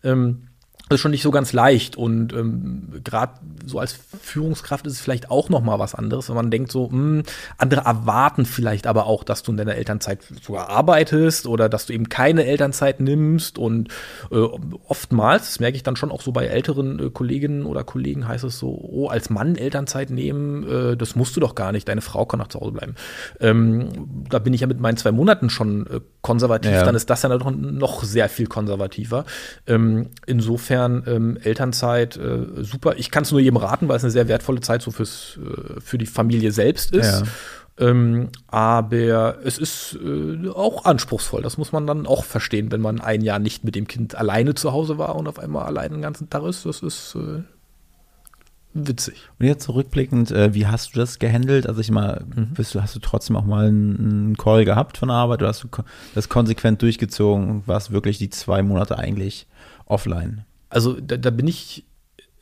Ähm, 0.03 0.49
das 0.91 0.97
ist 0.97 1.01
schon 1.01 1.11
nicht 1.11 1.23
so 1.23 1.31
ganz 1.31 1.53
leicht 1.53 1.95
und 1.95 2.33
ähm, 2.33 3.01
gerade 3.03 3.33
so 3.65 3.79
als 3.79 3.97
Führungskraft 4.21 4.85
ist 4.87 4.93
es 4.93 4.99
vielleicht 4.99 5.31
auch 5.31 5.47
noch 5.47 5.61
mal 5.61 5.79
was 5.79 5.95
anderes, 5.95 6.27
wenn 6.27 6.35
man 6.35 6.51
denkt 6.51 6.69
so, 6.71 6.89
mh, 6.89 7.23
andere 7.57 7.81
erwarten 7.81 8.45
vielleicht 8.45 8.87
aber 8.87 9.05
auch, 9.05 9.23
dass 9.23 9.41
du 9.41 9.51
in 9.51 9.57
deiner 9.57 9.75
Elternzeit 9.75 10.19
sogar 10.41 10.69
arbeitest 10.69 11.47
oder 11.47 11.69
dass 11.69 11.85
du 11.85 11.93
eben 11.93 12.09
keine 12.09 12.45
Elternzeit 12.45 12.99
nimmst 12.99 13.57
und 13.57 13.87
äh, 14.31 14.35
oftmals, 14.35 15.45
das 15.45 15.59
merke 15.61 15.77
ich 15.77 15.83
dann 15.83 15.95
schon 15.95 16.11
auch 16.11 16.21
so 16.21 16.33
bei 16.33 16.45
älteren 16.45 16.99
äh, 16.99 17.09
Kolleginnen 17.09 17.65
oder 17.65 17.85
Kollegen, 17.85 18.27
heißt 18.27 18.43
es 18.43 18.59
so, 18.59 18.77
oh, 18.91 19.07
als 19.07 19.29
Mann 19.29 19.55
Elternzeit 19.55 20.09
nehmen, 20.09 20.67
äh, 20.67 20.97
das 20.97 21.15
musst 21.15 21.37
du 21.37 21.39
doch 21.39 21.55
gar 21.55 21.71
nicht, 21.71 21.87
deine 21.87 22.01
Frau 22.01 22.25
kann 22.25 22.39
noch 22.39 22.49
zu 22.49 22.59
Hause 22.59 22.73
bleiben. 22.73 22.95
Ähm, 23.39 24.25
da 24.29 24.39
bin 24.39 24.53
ich 24.53 24.59
ja 24.59 24.67
mit 24.67 24.81
meinen 24.81 24.97
zwei 24.97 25.13
Monaten 25.13 25.49
schon 25.49 25.87
äh, 25.87 26.01
konservativ, 26.21 26.71
Ja. 26.71 26.83
dann 26.83 26.95
ist 26.95 27.09
das 27.09 27.23
ja 27.23 27.29
noch, 27.29 27.49
noch 27.51 28.03
sehr 28.03 28.29
viel 28.29 28.47
konservativer. 28.47 29.25
Ähm, 29.67 30.09
insofern 30.27 31.03
ähm, 31.07 31.37
Elternzeit 31.41 32.17
äh, 32.17 32.63
super. 32.63 32.95
Ich 32.97 33.11
kann 33.11 33.23
es 33.23 33.31
nur 33.31 33.39
jedem 33.39 33.57
raten, 33.57 33.87
weil 33.87 33.97
es 33.97 34.03
eine 34.03 34.11
sehr 34.11 34.27
wertvolle 34.27 34.61
Zeit 34.61 34.81
so 34.81 34.91
fürs, 34.91 35.39
äh, 35.43 35.79
für 35.81 35.97
die 35.97 36.05
Familie 36.05 36.51
selbst 36.51 36.93
ist. 36.93 37.23
Ähm, 37.79 38.29
aber 38.47 39.37
es 39.43 39.57
ist 39.57 39.97
äh, 40.03 40.49
auch 40.49 40.85
anspruchsvoll. 40.85 41.41
Das 41.41 41.57
muss 41.57 41.71
man 41.71 41.87
dann 41.87 42.05
auch 42.05 42.25
verstehen, 42.25 42.71
wenn 42.71 42.81
man 42.81 43.01
ein 43.01 43.21
Jahr 43.21 43.39
nicht 43.39 43.63
mit 43.63 43.75
dem 43.75 43.87
Kind 43.87 44.13
alleine 44.13 44.53
zu 44.53 44.71
Hause 44.73 44.97
war 44.97 45.15
und 45.15 45.27
auf 45.27 45.39
einmal 45.39 45.65
alleine 45.65 45.95
den 45.95 46.01
ganzen 46.01 46.29
Tag 46.29 46.43
ist. 46.43 46.65
Das 46.65 46.81
ist 46.83 47.15
äh, 47.15 47.41
witzig. 48.73 49.29
Und 49.39 49.45
jetzt 49.45 49.63
zurückblickend, 49.63 50.31
äh, 50.31 50.53
wie 50.53 50.67
hast 50.67 50.95
du 50.95 50.99
das 50.99 51.19
gehandelt? 51.19 51.67
Also 51.67 51.81
ich 51.81 51.91
mal, 51.91 52.23
bist 52.55 52.73
du, 52.75 52.81
hast 52.81 52.95
du 52.95 52.99
trotzdem 52.99 53.35
auch 53.35 53.45
mal 53.45 53.67
einen, 53.67 54.37
Call 54.37 54.65
gehabt 54.65 54.97
von 54.97 55.09
der 55.09 55.17
Arbeit 55.17 55.41
oder 55.41 55.49
hast 55.49 55.63
du 55.63 55.67
das 56.15 56.29
konsequent 56.29 56.81
durchgezogen 56.81 57.49
und 57.49 57.67
warst 57.67 57.91
wirklich 57.91 58.17
die 58.17 58.29
zwei 58.29 58.63
Monate 58.63 58.97
eigentlich 58.97 59.47
offline? 59.85 60.45
Also 60.69 60.99
da, 60.99 61.17
da 61.17 61.29
bin 61.31 61.47
ich 61.47 61.85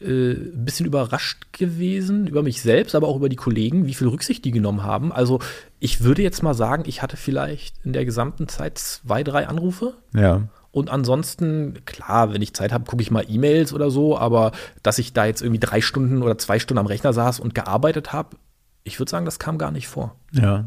äh, 0.02 0.32
ein 0.32 0.66
bisschen 0.66 0.86
überrascht 0.86 1.52
gewesen 1.52 2.28
über 2.28 2.44
mich 2.44 2.62
selbst, 2.62 2.96
aber 2.96 3.08
auch 3.08 3.18
über 3.18 3.30
die 3.30 3.36
Kollegen, 3.36 3.86
wie 3.86 3.94
viel 3.94 4.08
Rücksicht 4.08 4.46
die 4.46 4.52
genommen 4.52 4.84
haben. 4.84 5.12
Also 5.12 5.40
ich 5.80 6.02
würde 6.02 6.22
jetzt 6.22 6.44
mal 6.44 6.54
sagen, 6.54 6.84
ich 6.86 7.02
hatte 7.02 7.18
vielleicht 7.18 7.76
in 7.84 7.94
der 7.94 8.06
gesamten 8.06 8.48
Zeit 8.48 8.78
zwei, 8.78 9.24
drei 9.24 9.48
Anrufe. 9.48 9.96
Ja. 10.14 10.48
Und 10.72 10.90
ansonsten, 10.90 11.80
klar, 11.86 12.34
wenn 12.34 12.42
ich 12.42 12.54
Zeit 12.54 12.72
habe, 12.72 12.86
gucke 12.86 13.02
ich 13.02 13.12
mal 13.12 13.26
E-Mails 13.28 13.74
oder 13.74 13.90
so, 13.90 14.18
aber 14.18 14.52
dass 14.84 15.00
ich 15.00 15.14
da 15.14 15.26
jetzt 15.26 15.42
irgendwie 15.42 15.60
drei 15.60 15.82
Stunden 15.82 16.22
oder 16.22 16.38
zwei 16.38 16.60
Stunden 16.60 16.80
am 16.80 16.86
Rechner 16.86 17.14
saß 17.14 17.40
und 17.40 17.56
gearbeitet 17.56 18.14
habe, 18.14 18.38
ich 18.84 19.00
würde 19.00 19.10
sagen, 19.10 19.26
das 19.26 19.40
kam 19.40 19.58
gar 19.58 19.72
nicht 19.72 19.88
vor. 19.88 20.16
Ja. 20.32 20.66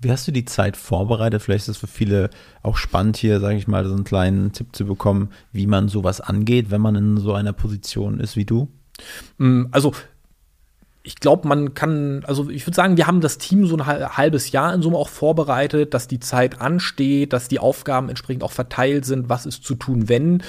Wie 0.00 0.10
hast 0.10 0.26
du 0.26 0.32
die 0.32 0.44
Zeit 0.44 0.76
vorbereitet? 0.76 1.42
Vielleicht 1.42 1.64
ist 1.64 1.76
es 1.76 1.76
für 1.78 1.86
viele 1.86 2.30
auch 2.62 2.76
spannend 2.76 3.16
hier, 3.16 3.40
sage 3.40 3.56
ich 3.56 3.66
mal, 3.68 3.84
so 3.84 3.94
einen 3.94 4.04
kleinen 4.04 4.52
Tipp 4.52 4.74
zu 4.74 4.86
bekommen, 4.86 5.30
wie 5.52 5.66
man 5.66 5.88
sowas 5.88 6.20
angeht, 6.20 6.70
wenn 6.70 6.80
man 6.80 6.94
in 6.94 7.16
so 7.18 7.34
einer 7.34 7.52
Position 7.52 8.20
ist 8.20 8.36
wie 8.36 8.44
du. 8.44 8.68
Mm, 9.38 9.64
Also, 9.72 9.92
ich 11.06 11.16
glaube, 11.16 11.46
man 11.46 11.74
kann, 11.74 12.24
also 12.26 12.48
ich 12.48 12.66
würde 12.66 12.74
sagen, 12.74 12.96
wir 12.96 13.06
haben 13.06 13.20
das 13.20 13.36
Team 13.36 13.66
so 13.66 13.76
ein 13.76 13.84
hal- 13.84 14.16
halbes 14.16 14.50
Jahr 14.52 14.72
in 14.72 14.80
Summe 14.80 14.96
auch 14.96 15.10
vorbereitet, 15.10 15.92
dass 15.92 16.08
die 16.08 16.18
Zeit 16.18 16.62
ansteht, 16.62 17.34
dass 17.34 17.46
die 17.46 17.58
Aufgaben 17.58 18.08
entsprechend 18.08 18.42
auch 18.42 18.52
verteilt 18.52 19.04
sind, 19.04 19.28
was 19.28 19.44
ist 19.44 19.64
zu 19.64 19.74
tun, 19.74 20.08
wenn. 20.08 20.42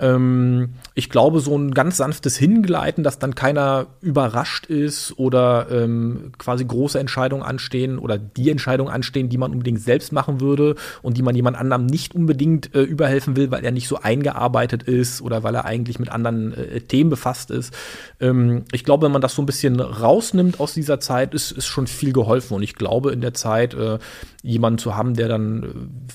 Ähm, 0.00 0.70
ich 0.94 1.10
glaube, 1.10 1.40
so 1.40 1.56
ein 1.56 1.72
ganz 1.72 1.98
sanftes 1.98 2.36
Hingleiten, 2.36 3.04
dass 3.04 3.18
dann 3.18 3.34
keiner 3.34 3.86
überrascht 4.00 4.66
ist 4.66 5.18
oder 5.18 5.66
ähm, 5.70 6.32
quasi 6.38 6.64
große 6.64 6.98
Entscheidungen 6.98 7.42
anstehen 7.42 7.98
oder 7.98 8.18
die 8.18 8.50
Entscheidungen 8.50 8.92
anstehen, 8.92 9.28
die 9.28 9.38
man 9.38 9.52
unbedingt 9.52 9.80
selbst 9.80 10.12
machen 10.12 10.40
würde 10.40 10.74
und 11.02 11.16
die 11.16 11.22
man 11.22 11.36
jemand 11.36 11.56
anderem 11.58 11.86
nicht 11.86 12.14
unbedingt 12.14 12.74
äh, 12.74 12.82
überhelfen 12.82 13.36
will, 13.36 13.50
weil 13.50 13.64
er 13.64 13.72
nicht 13.72 13.88
so 13.88 13.98
eingearbeitet 13.98 14.82
ist 14.82 15.20
oder 15.20 15.42
weil 15.42 15.54
er 15.54 15.66
eigentlich 15.66 15.98
mit 15.98 16.08
anderen 16.10 16.54
äh, 16.54 16.80
Themen 16.80 17.10
befasst 17.10 17.50
ist. 17.50 17.74
Ähm, 18.20 18.64
ich 18.72 18.84
glaube, 18.84 19.04
wenn 19.04 19.12
man 19.12 19.22
das 19.22 19.34
so 19.34 19.42
ein 19.42 19.46
bisschen 19.46 19.80
rausnimmt 19.80 20.60
aus 20.60 20.74
dieser 20.74 20.98
Zeit, 21.00 21.34
ist, 21.34 21.52
ist 21.52 21.66
schon 21.66 21.86
viel 21.86 22.12
geholfen. 22.12 22.54
Und 22.54 22.62
ich 22.62 22.74
glaube, 22.74 23.12
in 23.12 23.20
der 23.20 23.34
Zeit 23.34 23.74
äh, 23.74 23.98
jemanden 24.42 24.78
zu 24.78 24.96
haben, 24.96 25.14
der 25.14 25.28
dann 25.28 25.62
äh, 25.62 25.66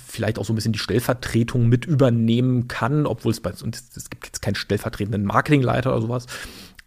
vielleicht 0.07 0.39
auch 0.39 0.45
so 0.45 0.53
ein 0.53 0.55
bisschen 0.55 0.73
die 0.73 0.79
Stellvertretung 0.79 1.67
mit 1.67 1.85
übernehmen 1.85 2.67
kann, 2.67 3.05
obwohl 3.05 3.31
es 3.31 3.39
bei 3.39 3.51
uns, 3.51 3.74
es 3.95 4.09
gibt 4.09 4.25
jetzt 4.25 4.41
keinen 4.41 4.55
stellvertretenden 4.55 5.25
Marketingleiter 5.25 5.91
oder 5.91 6.01
sowas, 6.01 6.27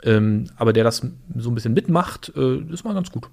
ähm, 0.02 0.50
aber 0.56 0.72
der 0.72 0.84
das 0.84 1.02
so 1.36 1.50
ein 1.50 1.54
bisschen 1.54 1.74
mitmacht, 1.74 2.32
äh, 2.36 2.58
ist 2.72 2.84
mal 2.84 2.94
ganz 2.94 3.10
gut. 3.10 3.28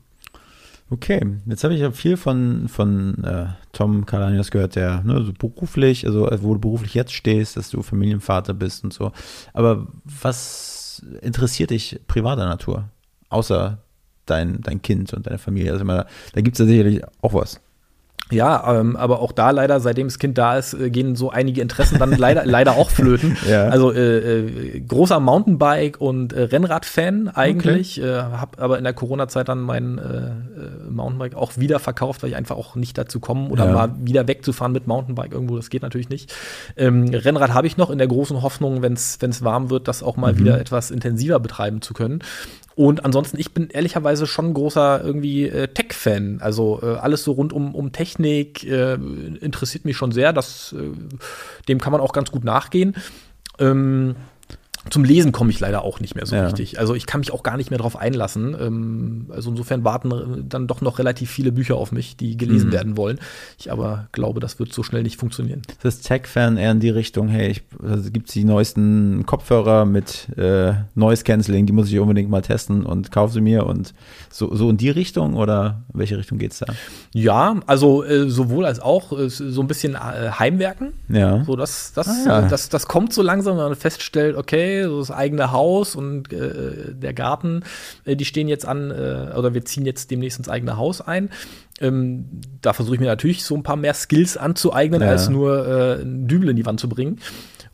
Okay, 0.91 1.19
jetzt 1.47 1.63
habe 1.63 1.73
ich 1.73 1.79
ja 1.79 1.91
viel 1.91 2.15
von, 2.15 2.67
von 2.67 3.23
äh, 3.23 3.47
Tom 3.73 4.05
Kalanias 4.05 4.51
gehört, 4.51 4.75
der 4.75 5.01
ne, 5.01 5.23
so 5.23 5.33
beruflich, 5.33 6.05
also 6.05 6.29
wo 6.41 6.53
du 6.53 6.59
beruflich 6.59 6.93
jetzt 6.93 7.13
stehst, 7.13 7.57
dass 7.57 7.71
du 7.71 7.81
Familienvater 7.81 8.53
bist 8.53 8.83
und 8.83 8.93
so. 8.93 9.11
Aber 9.53 9.87
was 10.03 11.03
interessiert 11.21 11.71
dich 11.71 11.99
privater 12.05 12.45
Natur? 12.45 12.89
Außer 13.29 13.79
dein, 14.27 14.61
dein 14.61 14.81
Kind 14.81 15.11
und 15.13 15.25
deine 15.25 15.39
Familie. 15.39 15.71
Also 15.71 15.85
da, 15.85 16.05
da 16.33 16.41
gibt 16.41 16.55
es 16.55 16.59
ja 16.59 16.65
sicherlich 16.65 17.01
auch 17.21 17.33
was. 17.33 17.59
Ja, 18.31 18.79
ähm, 18.79 18.95
aber 18.95 19.19
auch 19.19 19.31
da 19.31 19.51
leider, 19.51 19.79
seitdem 19.79 20.07
das 20.07 20.17
Kind 20.17 20.37
da 20.39 20.57
ist, 20.57 20.73
äh, 20.73 20.89
gehen 20.89 21.15
so 21.15 21.29
einige 21.29 21.61
Interessen 21.61 21.99
dann 21.99 22.11
leider, 22.17 22.43
leider 22.45 22.73
auch 22.73 22.89
flöten. 22.89 23.37
Ja. 23.47 23.67
Also 23.67 23.91
äh, 23.91 24.39
äh, 24.39 24.79
großer 24.79 25.19
Mountainbike- 25.19 25.97
und 25.97 26.33
äh, 26.33 26.43
Rennrad-Fan 26.43 27.27
eigentlich. 27.27 27.99
Okay. 27.99 28.09
Äh, 28.09 28.21
hab 28.21 28.59
aber 28.59 28.79
in 28.79 28.83
der 28.83 28.93
Corona-Zeit 28.93 29.47
dann 29.47 29.61
mein 29.61 29.99
äh, 29.99 30.89
Mountainbike 30.89 31.35
auch 31.35 31.57
wieder 31.57 31.77
verkauft, 31.79 32.23
weil 32.23 32.31
ich 32.31 32.35
einfach 32.35 32.55
auch 32.55 32.75
nicht 32.75 32.97
dazu 32.97 33.19
komme 33.19 33.49
oder 33.49 33.65
ja. 33.65 33.73
mal 33.73 33.91
wieder 33.99 34.27
wegzufahren 34.27 34.71
mit 34.71 34.87
Mountainbike 34.87 35.31
irgendwo. 35.31 35.55
Das 35.55 35.69
geht 35.69 35.83
natürlich 35.83 36.09
nicht. 36.09 36.33
Ähm, 36.77 37.07
Rennrad 37.13 37.53
habe 37.53 37.67
ich 37.67 37.77
noch 37.77 37.91
in 37.91 37.99
der 37.99 38.07
großen 38.07 38.41
Hoffnung, 38.41 38.81
wenn 38.81 38.93
es 38.93 39.43
warm 39.43 39.69
wird, 39.69 39.87
das 39.87 40.01
auch 40.01 40.17
mal 40.17 40.33
mhm. 40.33 40.39
wieder 40.39 40.59
etwas 40.59 40.89
intensiver 40.89 41.39
betreiben 41.39 41.81
zu 41.81 41.93
können. 41.93 42.23
Und 42.75 43.05
ansonsten, 43.05 43.39
ich 43.39 43.53
bin 43.53 43.69
ehrlicherweise 43.69 44.27
schon 44.27 44.53
großer 44.53 45.01
irgendwie 45.01 45.47
äh, 45.47 45.69
Tech-Fan. 45.69 46.39
Also 46.41 46.81
äh, 46.83 46.95
alles 46.95 47.23
so 47.23 47.31
rund 47.31 47.53
um, 47.53 47.73
um 47.73 47.93
Technik 47.93 48.63
äh, 48.65 48.95
interessiert 48.95 49.85
mich 49.85 49.95
schon 49.95 50.11
sehr. 50.11 50.33
Das, 50.33 50.75
äh, 50.77 50.91
dem 51.69 51.79
kann 51.79 51.93
man 51.93 52.01
auch 52.01 52.11
ganz 52.11 52.31
gut 52.31 52.43
nachgehen. 52.43 52.95
Ähm, 53.59 54.15
zum 54.89 55.03
Lesen 55.03 55.31
komme 55.31 55.49
ich 55.49 55.59
leider 55.59 55.83
auch 55.83 55.99
nicht 55.99 56.15
mehr 56.15 56.25
so 56.25 56.35
ja. 56.35 56.45
richtig. 56.45 56.79
Also 56.79 56.93
ich 56.93 57.05
kann 57.05 57.19
mich 57.19 57.31
auch 57.31 57.43
gar 57.43 57.57
nicht 57.57 57.71
mehr 57.71 57.77
darauf 57.77 57.95
einlassen. 57.95 58.55
Ähm, 58.59 59.25
also 59.29 59.49
insofern 59.49 59.83
warten 59.83 60.45
dann 60.47 60.67
doch 60.67 60.81
noch 60.81 60.99
relativ 60.99 61.31
viele 61.31 61.51
Bücher 61.51 61.75
auf 61.75 61.91
mich, 61.91 62.17
die 62.17 62.37
gelesen 62.37 62.67
mhm. 62.67 62.73
werden 62.73 62.97
wollen. 62.97 63.19
Ich 63.57 63.71
aber 63.71 64.07
glaube, 64.11 64.39
das 64.39 64.59
wird 64.59 64.73
so 64.73 64.83
schnell 64.83 65.03
nicht 65.03 65.19
funktionieren. 65.19 65.63
Das 65.81 66.01
Tech-Fan 66.01 66.57
eher 66.57 66.71
in 66.71 66.79
die 66.79 66.89
Richtung, 66.89 67.29
hey, 67.29 67.49
ich, 67.49 67.63
also 67.81 68.11
gibt 68.11 68.27
es 68.27 68.33
die 68.33 68.43
neuesten 68.43 69.25
Kopfhörer 69.25 69.85
mit 69.85 70.27
äh, 70.37 70.73
Noise 70.93 71.23
Cancelling, 71.23 71.65
die 71.65 71.73
muss 71.73 71.91
ich 71.91 71.99
unbedingt 71.99 72.29
mal 72.29 72.41
testen 72.41 72.85
und 72.85 73.11
kaufe 73.11 73.33
sie 73.33 73.41
mir 73.41 73.65
und 73.65 73.93
so, 74.29 74.53
so 74.55 74.69
in 74.69 74.77
die 74.77 74.89
Richtung 74.89 75.35
oder 75.35 75.81
in 75.93 75.99
welche 75.99 76.17
Richtung 76.17 76.37
geht 76.37 76.51
es 76.51 76.59
da? 76.59 76.67
Ja, 77.13 77.55
also 77.65 78.03
äh, 78.03 78.29
sowohl 78.29 78.65
als 78.65 78.79
auch 78.79 79.17
äh, 79.17 79.29
so 79.29 79.61
ein 79.61 79.67
bisschen 79.67 79.95
äh, 79.95 80.29
Heimwerken. 80.37 80.93
Ja. 81.09 81.43
So 81.43 81.55
das, 81.55 81.93
das, 81.93 82.07
ah, 82.07 82.25
ja. 82.25 82.41
das, 82.47 82.69
das 82.69 82.87
kommt 82.87 83.13
so 83.13 83.23
langsam, 83.23 83.57
wenn 83.57 83.63
man 83.63 83.75
feststellt, 83.75 84.35
okay, 84.35 84.74
so 84.83 84.99
das 84.99 85.11
eigene 85.11 85.51
Haus 85.51 85.95
und 85.95 86.31
äh, 86.31 86.93
der 86.93 87.13
Garten, 87.13 87.63
äh, 88.05 88.15
die 88.15 88.25
stehen 88.25 88.47
jetzt 88.47 88.67
an, 88.67 88.91
äh, 88.91 89.33
oder 89.35 89.53
wir 89.53 89.65
ziehen 89.65 89.85
jetzt 89.85 90.11
demnächst 90.11 90.37
ins 90.37 90.49
eigene 90.49 90.77
Haus 90.77 91.01
ein. 91.01 91.29
Ähm, 91.81 92.25
da 92.61 92.73
versuche 92.73 92.95
ich 92.95 93.01
mir 93.01 93.07
natürlich 93.07 93.43
so 93.43 93.55
ein 93.55 93.63
paar 93.63 93.75
mehr 93.75 93.93
Skills 93.93 94.37
anzueignen, 94.37 95.01
ja. 95.01 95.09
als 95.09 95.29
nur 95.29 95.67
äh, 95.67 96.01
einen 96.01 96.27
Dübel 96.27 96.49
in 96.49 96.55
die 96.55 96.65
Wand 96.65 96.79
zu 96.79 96.87
bringen. 96.87 97.19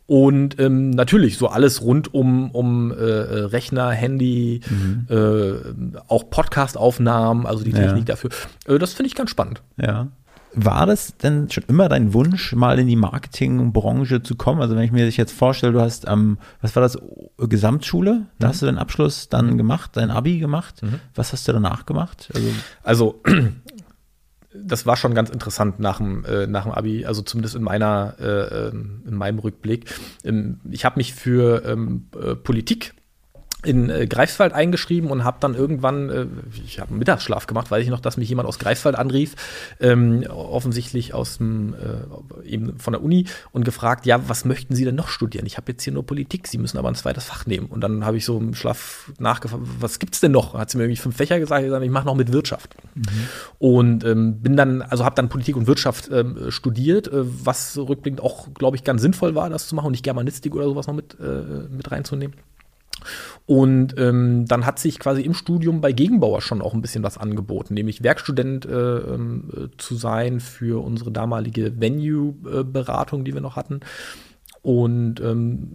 Und 0.07 0.59
ähm, 0.59 0.89
natürlich 0.89 1.37
so 1.37 1.47
alles 1.47 1.81
rund 1.81 2.13
um, 2.13 2.51
um 2.51 2.91
äh, 2.91 2.95
Rechner, 3.01 3.91
Handy, 3.91 4.59
mhm. 4.69 5.07
äh, 5.09 6.01
auch 6.07 6.29
Podcast-Aufnahmen, 6.29 7.45
also 7.45 7.63
die 7.63 7.71
Technik 7.71 8.09
ja. 8.09 8.15
dafür. 8.15 8.29
Äh, 8.67 8.77
das 8.77 8.93
finde 8.93 9.07
ich 9.07 9.15
ganz 9.15 9.29
spannend. 9.29 9.61
Ja. 9.77 10.09
War 10.53 10.85
das 10.85 11.15
denn 11.17 11.49
schon 11.49 11.63
immer 11.67 11.87
dein 11.87 12.13
Wunsch, 12.13 12.53
mal 12.53 12.77
in 12.77 12.87
die 12.87 12.97
Marketingbranche 12.97 14.21
zu 14.21 14.35
kommen? 14.35 14.61
Also 14.61 14.75
wenn 14.75 14.83
ich 14.83 14.91
mir 14.91 15.05
das 15.05 15.15
jetzt 15.15 15.31
vorstelle, 15.31 15.73
du 15.73 15.79
hast 15.79 16.07
am, 16.07 16.19
ähm, 16.19 16.37
was 16.61 16.75
war 16.75 16.83
das, 16.83 16.97
Gesamtschule, 17.37 18.25
da 18.37 18.47
mhm. 18.47 18.49
hast 18.49 18.61
du 18.61 18.65
deinen 18.65 18.77
Abschluss 18.77 19.29
dann 19.29 19.57
gemacht, 19.57 19.91
dein 19.93 20.11
Abi 20.11 20.39
gemacht. 20.39 20.83
Mhm. 20.83 20.99
Was 21.15 21.31
hast 21.31 21.47
du 21.47 21.53
danach 21.53 21.85
gemacht? 21.85 22.29
Also, 22.33 22.49
also 22.83 23.21
das 24.53 24.85
war 24.85 24.97
schon 24.97 25.13
ganz 25.13 25.29
interessant 25.29 25.79
nach 25.79 25.97
dem, 25.97 26.25
äh, 26.25 26.47
nach 26.47 26.63
dem 26.63 26.73
Abi, 26.73 27.05
also 27.05 27.21
zumindest 27.21 27.55
in 27.55 27.63
meiner, 27.63 28.15
äh, 28.19 28.67
ähm, 28.67 29.03
in 29.07 29.15
meinem 29.15 29.39
Rückblick. 29.39 29.93
Ähm, 30.23 30.59
ich 30.69 30.83
habe 30.83 30.97
mich 30.97 31.13
für 31.13 31.63
ähm, 31.65 32.07
äh, 32.21 32.35
Politik 32.35 32.93
in 33.63 33.89
äh, 33.89 34.07
Greifswald 34.07 34.53
eingeschrieben 34.53 35.11
und 35.11 35.23
habe 35.23 35.37
dann 35.39 35.53
irgendwann, 35.53 36.09
äh, 36.09 36.25
ich 36.65 36.79
habe 36.79 36.89
einen 36.89 36.99
Mittagsschlaf 36.99 37.47
gemacht, 37.47 37.69
weiß 37.69 37.83
ich 37.83 37.89
noch, 37.89 37.99
dass 37.99 38.17
mich 38.17 38.29
jemand 38.29 38.47
aus 38.47 38.59
Greifswald 38.59 38.95
anrief, 38.95 39.35
ähm, 39.79 40.23
offensichtlich 40.29 41.13
aus 41.13 41.37
dem, 41.37 41.75
äh, 41.75 42.47
eben 42.47 42.79
von 42.79 42.93
der 42.93 43.03
Uni 43.03 43.25
und 43.51 43.63
gefragt, 43.63 44.05
ja, 44.05 44.27
was 44.27 44.45
möchten 44.45 44.75
Sie 44.75 44.85
denn 44.85 44.95
noch 44.95 45.09
studieren? 45.09 45.45
Ich 45.45 45.57
habe 45.57 45.71
jetzt 45.71 45.83
hier 45.83 45.93
nur 45.93 46.05
Politik, 46.05 46.47
Sie 46.47 46.57
müssen 46.57 46.77
aber 46.77 46.89
ein 46.89 46.95
zweites 46.95 47.25
Fach 47.25 47.45
nehmen. 47.45 47.67
Und 47.67 47.81
dann 47.81 48.05
habe 48.05 48.17
ich 48.17 48.25
so 48.25 48.37
im 48.37 48.55
Schlaf 48.55 49.11
nachgefragt, 49.19 49.63
was 49.79 49.99
gibt's 49.99 50.19
denn 50.19 50.31
noch? 50.31 50.55
Hat 50.55 50.69
sie 50.69 50.77
mir 50.77 50.85
irgendwie 50.85 51.01
fünf 51.01 51.15
Fächer 51.15 51.39
gesagt, 51.39 51.65
ich, 51.65 51.71
ich 51.71 51.91
mache 51.91 52.05
noch 52.05 52.15
mit 52.15 52.31
Wirtschaft. 52.31 52.75
Mhm. 52.95 53.03
Und 53.59 54.03
ähm, 54.03 54.41
bin 54.41 54.57
dann, 54.57 54.81
also 54.81 55.05
habe 55.05 55.15
dann 55.15 55.29
Politik 55.29 55.55
und 55.55 55.67
Wirtschaft 55.67 56.09
ähm, 56.11 56.49
studiert, 56.49 57.07
äh, 57.07 57.21
was 57.23 57.77
rückblickend 57.77 58.21
auch, 58.21 58.53
glaube 58.55 58.75
ich, 58.75 58.83
ganz 58.83 59.01
sinnvoll 59.01 59.35
war, 59.35 59.49
das 59.49 59.67
zu 59.67 59.75
machen 59.75 59.87
und 59.87 59.91
nicht 59.91 60.03
Germanistik 60.03 60.55
oder 60.55 60.65
sowas 60.65 60.87
noch 60.87 60.95
mit, 60.95 61.17
äh, 61.19 61.67
mit 61.69 61.91
reinzunehmen. 61.91 62.35
Und 63.45 63.95
ähm, 63.97 64.45
dann 64.45 64.65
hat 64.65 64.79
sich 64.79 64.99
quasi 64.99 65.21
im 65.21 65.33
Studium 65.33 65.81
bei 65.81 65.91
Gegenbauer 65.91 66.41
schon 66.41 66.61
auch 66.61 66.73
ein 66.73 66.81
bisschen 66.81 67.03
was 67.03 67.17
angeboten, 67.17 67.73
nämlich 67.73 68.03
Werkstudent 68.03 68.65
äh, 68.65 68.97
äh, 68.97 69.69
zu 69.77 69.95
sein 69.95 70.39
für 70.39 70.83
unsere 70.83 71.11
damalige 71.11 71.79
Venue-Beratung, 71.79 73.25
die 73.25 73.33
wir 73.33 73.41
noch 73.41 73.55
hatten. 73.55 73.81
Und 74.61 75.19
ähm, 75.21 75.67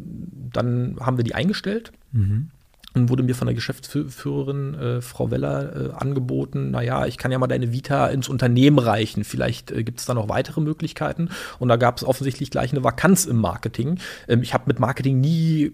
dann 0.53 0.97
haben 1.01 1.17
wir 1.17 1.25
die 1.25 1.35
eingestellt. 1.35 1.93
Mhm. 2.13 2.51
Wurde 2.97 3.23
mir 3.23 3.35
von 3.35 3.47
der 3.47 3.55
Geschäftsführerin 3.55 4.75
äh, 4.75 5.01
Frau 5.01 5.31
Weller 5.31 5.77
äh, 5.77 5.93
angeboten, 5.93 6.71
naja, 6.71 7.07
ich 7.07 7.19
kann 7.19 7.31
ja 7.31 7.39
mal 7.39 7.47
deine 7.47 7.73
Vita 7.73 8.07
ins 8.09 8.29
Unternehmen 8.29 8.79
reichen, 8.79 9.25
vielleicht 9.25 9.71
äh, 9.71 9.85
gibt 9.85 10.01
es 10.01 10.07
da 10.07 10.15
noch 10.15 10.29
weitere 10.29 10.61
Möglichkeiten. 10.61 11.29
Und 11.59 11.69
da 11.69 11.77
gab 11.77 11.99
es 11.99 12.05
offensichtlich 12.05 12.51
gleich 12.51 12.73
eine 12.73 12.83
Vakanz 12.83 13.27
im 13.27 13.37
Marketing. 13.37 13.99
Ähm, 14.29 14.43
ich 14.43 14.55
habe 14.55 14.65
mit 14.67 14.81
Marketing 14.81 15.21
nie, 15.21 15.73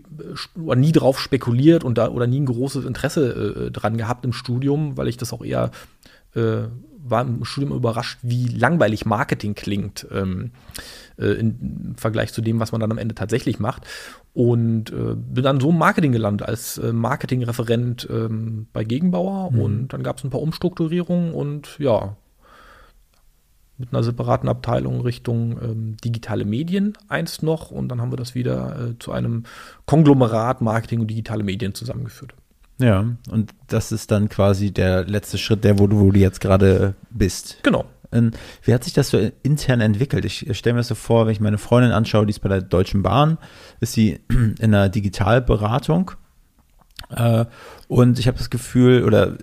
äh, 0.69 0.77
nie 0.77 0.93
drauf 0.93 1.21
spekuliert 1.21 1.85
und 1.85 1.99
da 1.99 2.09
oder 2.09 2.27
nie 2.27 2.41
ein 2.41 2.47
großes 2.47 2.85
Interesse 2.85 3.67
äh, 3.69 3.71
dran 3.71 3.97
gehabt 3.97 4.25
im 4.25 4.33
Studium, 4.33 4.97
weil 4.97 5.09
ich 5.09 5.17
das 5.17 5.33
auch 5.33 5.45
eher 5.45 5.71
äh, 6.35 6.65
war 7.05 7.23
im 7.23 7.45
Studium 7.45 7.73
überrascht, 7.73 8.19
wie 8.23 8.47
langweilig 8.47 9.05
Marketing 9.05 9.55
klingt 9.55 10.07
ähm, 10.11 10.53
äh, 11.19 11.27
im 11.27 11.95
Vergleich 11.97 12.33
zu 12.33 12.43
dem, 12.43 12.61
was 12.61 12.73
man 12.73 12.81
dann 12.81 12.93
am 12.93 12.99
Ende 12.99 13.15
tatsächlich 13.15 13.59
macht. 13.59 13.87
Und 14.35 14.91
äh, 14.91 15.15
bin 15.15 15.45
dann 15.45 15.61
so 15.61 15.71
im 15.71 15.79
Marketing 15.79 16.13
gelandet, 16.13 16.49
als 16.49 16.79
äh, 16.79 16.93
Marketingreferent 16.93 18.09
ähm, 18.11 18.67
bei 18.73 18.85
Gegenbauer. 18.85 19.51
Mhm. 19.51 19.59
Und 19.61 19.89
dann 19.93 20.03
gab 20.03 20.19
es 20.19 20.25
ein 20.25 20.31
paar 20.31 20.41
Umstrukturierungen 20.41 21.35
und 21.35 21.79
ja, 21.79 22.17
mit 23.79 23.93
einer 23.93 24.03
separaten 24.03 24.49
Abteilung 24.49 25.01
Richtung 25.01 25.59
ähm, 25.63 25.97
digitale 26.05 26.45
Medien 26.45 26.97
einst 27.09 27.43
noch. 27.43 27.71
Und 27.71 27.89
dann 27.89 28.01
haben 28.01 28.13
wir 28.13 28.17
das 28.17 28.35
wieder 28.35 28.91
äh, 28.91 28.99
zu 28.99 29.13
einem 29.13 29.45
Konglomerat 29.87 30.61
Marketing 30.61 31.01
und 31.01 31.09
digitale 31.09 31.43
Medien 31.43 31.75
zusammengeführt. 31.75 32.35
Ja, 32.83 33.07
und 33.31 33.55
das 33.69 33.93
ist 33.93 34.11
dann 34.11 34.29
quasi 34.29 34.73
der 34.73 35.05
letzte 35.05 35.39
Schritt, 35.39 35.63
der, 35.63 35.79
wo 35.79 35.87
du, 35.87 36.01
wo 36.01 36.11
du 36.11 36.19
jetzt 36.19 36.41
gerade 36.41 36.95
bist. 37.11 37.59
Genau. 37.63 37.85
Und 38.11 38.37
wie 38.65 38.75
hat 38.75 38.85
sich 38.85 38.93
das 38.93 39.11
so 39.11 39.31
intern 39.43 39.81
entwickelt? 39.81 40.25
Ich 40.25 40.47
stelle 40.59 40.75
mir 40.75 40.81
das 40.81 40.89
so 40.89 40.97
vor, 40.97 41.27
wenn 41.27 41.33
ich 41.33 41.41
meine 41.41 41.59
Freundin 41.59 41.93
anschaue, 41.93 42.27
die 42.27 42.31
ist 42.31 42.41
bei 42.41 42.49
der 42.49 42.61
Deutschen 42.61 43.03
Bahn, 43.03 43.39
ist 43.81 43.93
sie 43.93 44.21
in 44.29 44.57
einer 44.61 44.89
Digitalberatung. 44.89 46.11
Äh, 47.11 47.47
und 47.87 48.19
ich 48.19 48.27
habe 48.27 48.37
das 48.37 48.51
Gefühl, 48.51 49.05
oder 49.05 49.39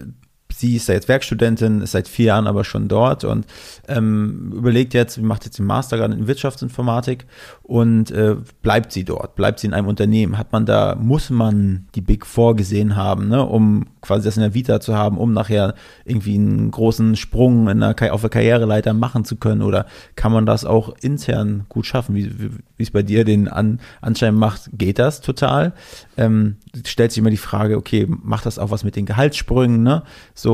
sie 0.59 0.75
ist 0.75 0.89
da 0.89 0.93
jetzt 0.93 1.07
Werkstudentin, 1.07 1.81
ist 1.81 1.91
seit 1.91 2.07
vier 2.07 2.25
Jahren 2.25 2.47
aber 2.47 2.65
schon 2.65 2.89
dort 2.89 3.23
und 3.23 3.45
ähm, 3.87 4.51
überlegt 4.53 4.93
jetzt, 4.93 5.17
macht 5.21 5.45
jetzt 5.45 5.57
den 5.57 5.65
Master 5.65 5.97
gerade 5.97 6.13
in 6.13 6.27
Wirtschaftsinformatik 6.27 7.25
und 7.63 8.11
äh, 8.11 8.35
bleibt 8.61 8.91
sie 8.91 9.05
dort, 9.05 9.35
bleibt 9.35 9.59
sie 9.59 9.67
in 9.67 9.73
einem 9.73 9.87
Unternehmen. 9.87 10.37
Hat 10.37 10.51
man 10.51 10.65
da, 10.65 10.95
muss 10.95 11.29
man 11.29 11.87
die 11.95 12.01
Big 12.01 12.25
Four 12.25 12.57
gesehen 12.57 12.97
haben, 12.97 13.29
ne, 13.29 13.45
um 13.45 13.85
quasi 14.01 14.25
das 14.25 14.35
in 14.35 14.41
der 14.41 14.53
Vita 14.53 14.81
zu 14.81 14.95
haben, 14.95 15.17
um 15.17 15.33
nachher 15.33 15.75
irgendwie 16.03 16.35
einen 16.35 16.71
großen 16.71 17.15
Sprung 17.15 17.69
in 17.69 17.79
der, 17.79 17.95
auf 18.13 18.21
der 18.21 18.29
Karriereleiter 18.29 18.93
machen 18.93 19.23
zu 19.23 19.37
können 19.37 19.61
oder 19.61 19.85
kann 20.15 20.31
man 20.33 20.45
das 20.45 20.65
auch 20.65 20.93
intern 21.01 21.65
gut 21.69 21.85
schaffen? 21.85 22.15
Wie, 22.15 22.31
wie 22.77 22.83
es 22.83 22.91
bei 22.91 23.03
dir 23.03 23.23
den 23.23 23.47
An 23.47 23.79
Anschein 24.01 24.35
macht, 24.35 24.69
geht 24.73 24.99
das 24.99 25.21
total? 25.21 25.73
Ähm, 26.17 26.57
stellt 26.85 27.11
sich 27.11 27.19
immer 27.19 27.29
die 27.29 27.37
Frage, 27.37 27.77
okay, 27.77 28.07
macht 28.09 28.45
das 28.45 28.59
auch 28.59 28.71
was 28.71 28.83
mit 28.83 28.95
den 28.95 29.05
Gehaltssprüngen, 29.05 29.83
ne? 29.83 30.03
So, 30.33 30.48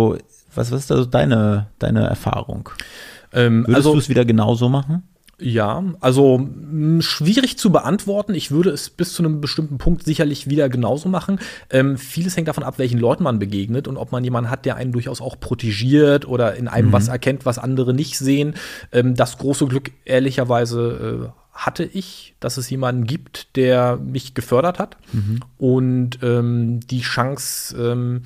was, 0.54 0.72
was 0.72 0.82
ist 0.82 0.92
da 0.92 0.98
so 0.98 1.06
deine, 1.06 1.68
deine 1.80 2.08
Erfahrung? 2.08 2.70
Ähm, 3.34 3.64
Würdest 3.64 3.76
also, 3.78 3.94
du 3.94 4.00
es 4.00 4.10
wieder 4.10 4.26
genauso 4.26 4.70
machen? 4.70 5.04
Ja, 5.38 5.84
also 6.00 6.38
mh, 6.38 7.02
schwierig 7.02 7.58
zu 7.58 7.70
beantworten. 7.70 8.34
Ich 8.34 8.52
würde 8.52 8.70
es 8.70 8.90
bis 8.90 9.14
zu 9.14 9.22
einem 9.22 9.42
bestimmten 9.42 9.78
Punkt 9.78 10.04
sicherlich 10.04 10.50
wieder 10.50 10.70
genauso 10.70 11.10
machen. 11.10 11.40
Ähm, 11.70 11.98
vieles 11.98 12.38
hängt 12.38 12.48
davon 12.48 12.64
ab, 12.64 12.78
welchen 12.78 13.00
Leuten 13.00 13.24
man 13.24 13.38
begegnet 13.38 13.90
und 13.90 13.98
ob 13.98 14.14
man 14.14 14.24
jemanden 14.24 14.50
hat, 14.50 14.64
der 14.64 14.78
einen 14.78 14.94
durchaus 14.94 15.20
auch 15.20 15.38
protegiert 15.38 16.26
oder 16.26 16.56
in 16.56 16.70
einem 16.70 16.88
mhm. 16.88 16.94
was 16.94 17.10
erkennt, 17.10 17.46
was 17.46 17.58
andere 17.58 17.94
nicht 17.94 18.18
sehen. 18.18 18.56
Ähm, 18.94 19.16
das 19.16 19.38
große 19.38 19.66
Glück, 19.66 19.92
ehrlicherweise, 20.06 21.32
äh, 21.34 21.42
hatte 21.52 21.84
ich, 21.84 22.36
dass 22.40 22.58
es 22.58 22.70
jemanden 22.70 23.06
gibt, 23.06 23.56
der 23.56 23.98
mich 23.98 24.34
gefördert 24.34 24.78
hat 24.78 24.98
mhm. 25.14 25.40
und 25.58 26.20
ähm, 26.22 26.82
die 26.82 27.02
Chance 27.02 27.76
ähm, 27.78 28.24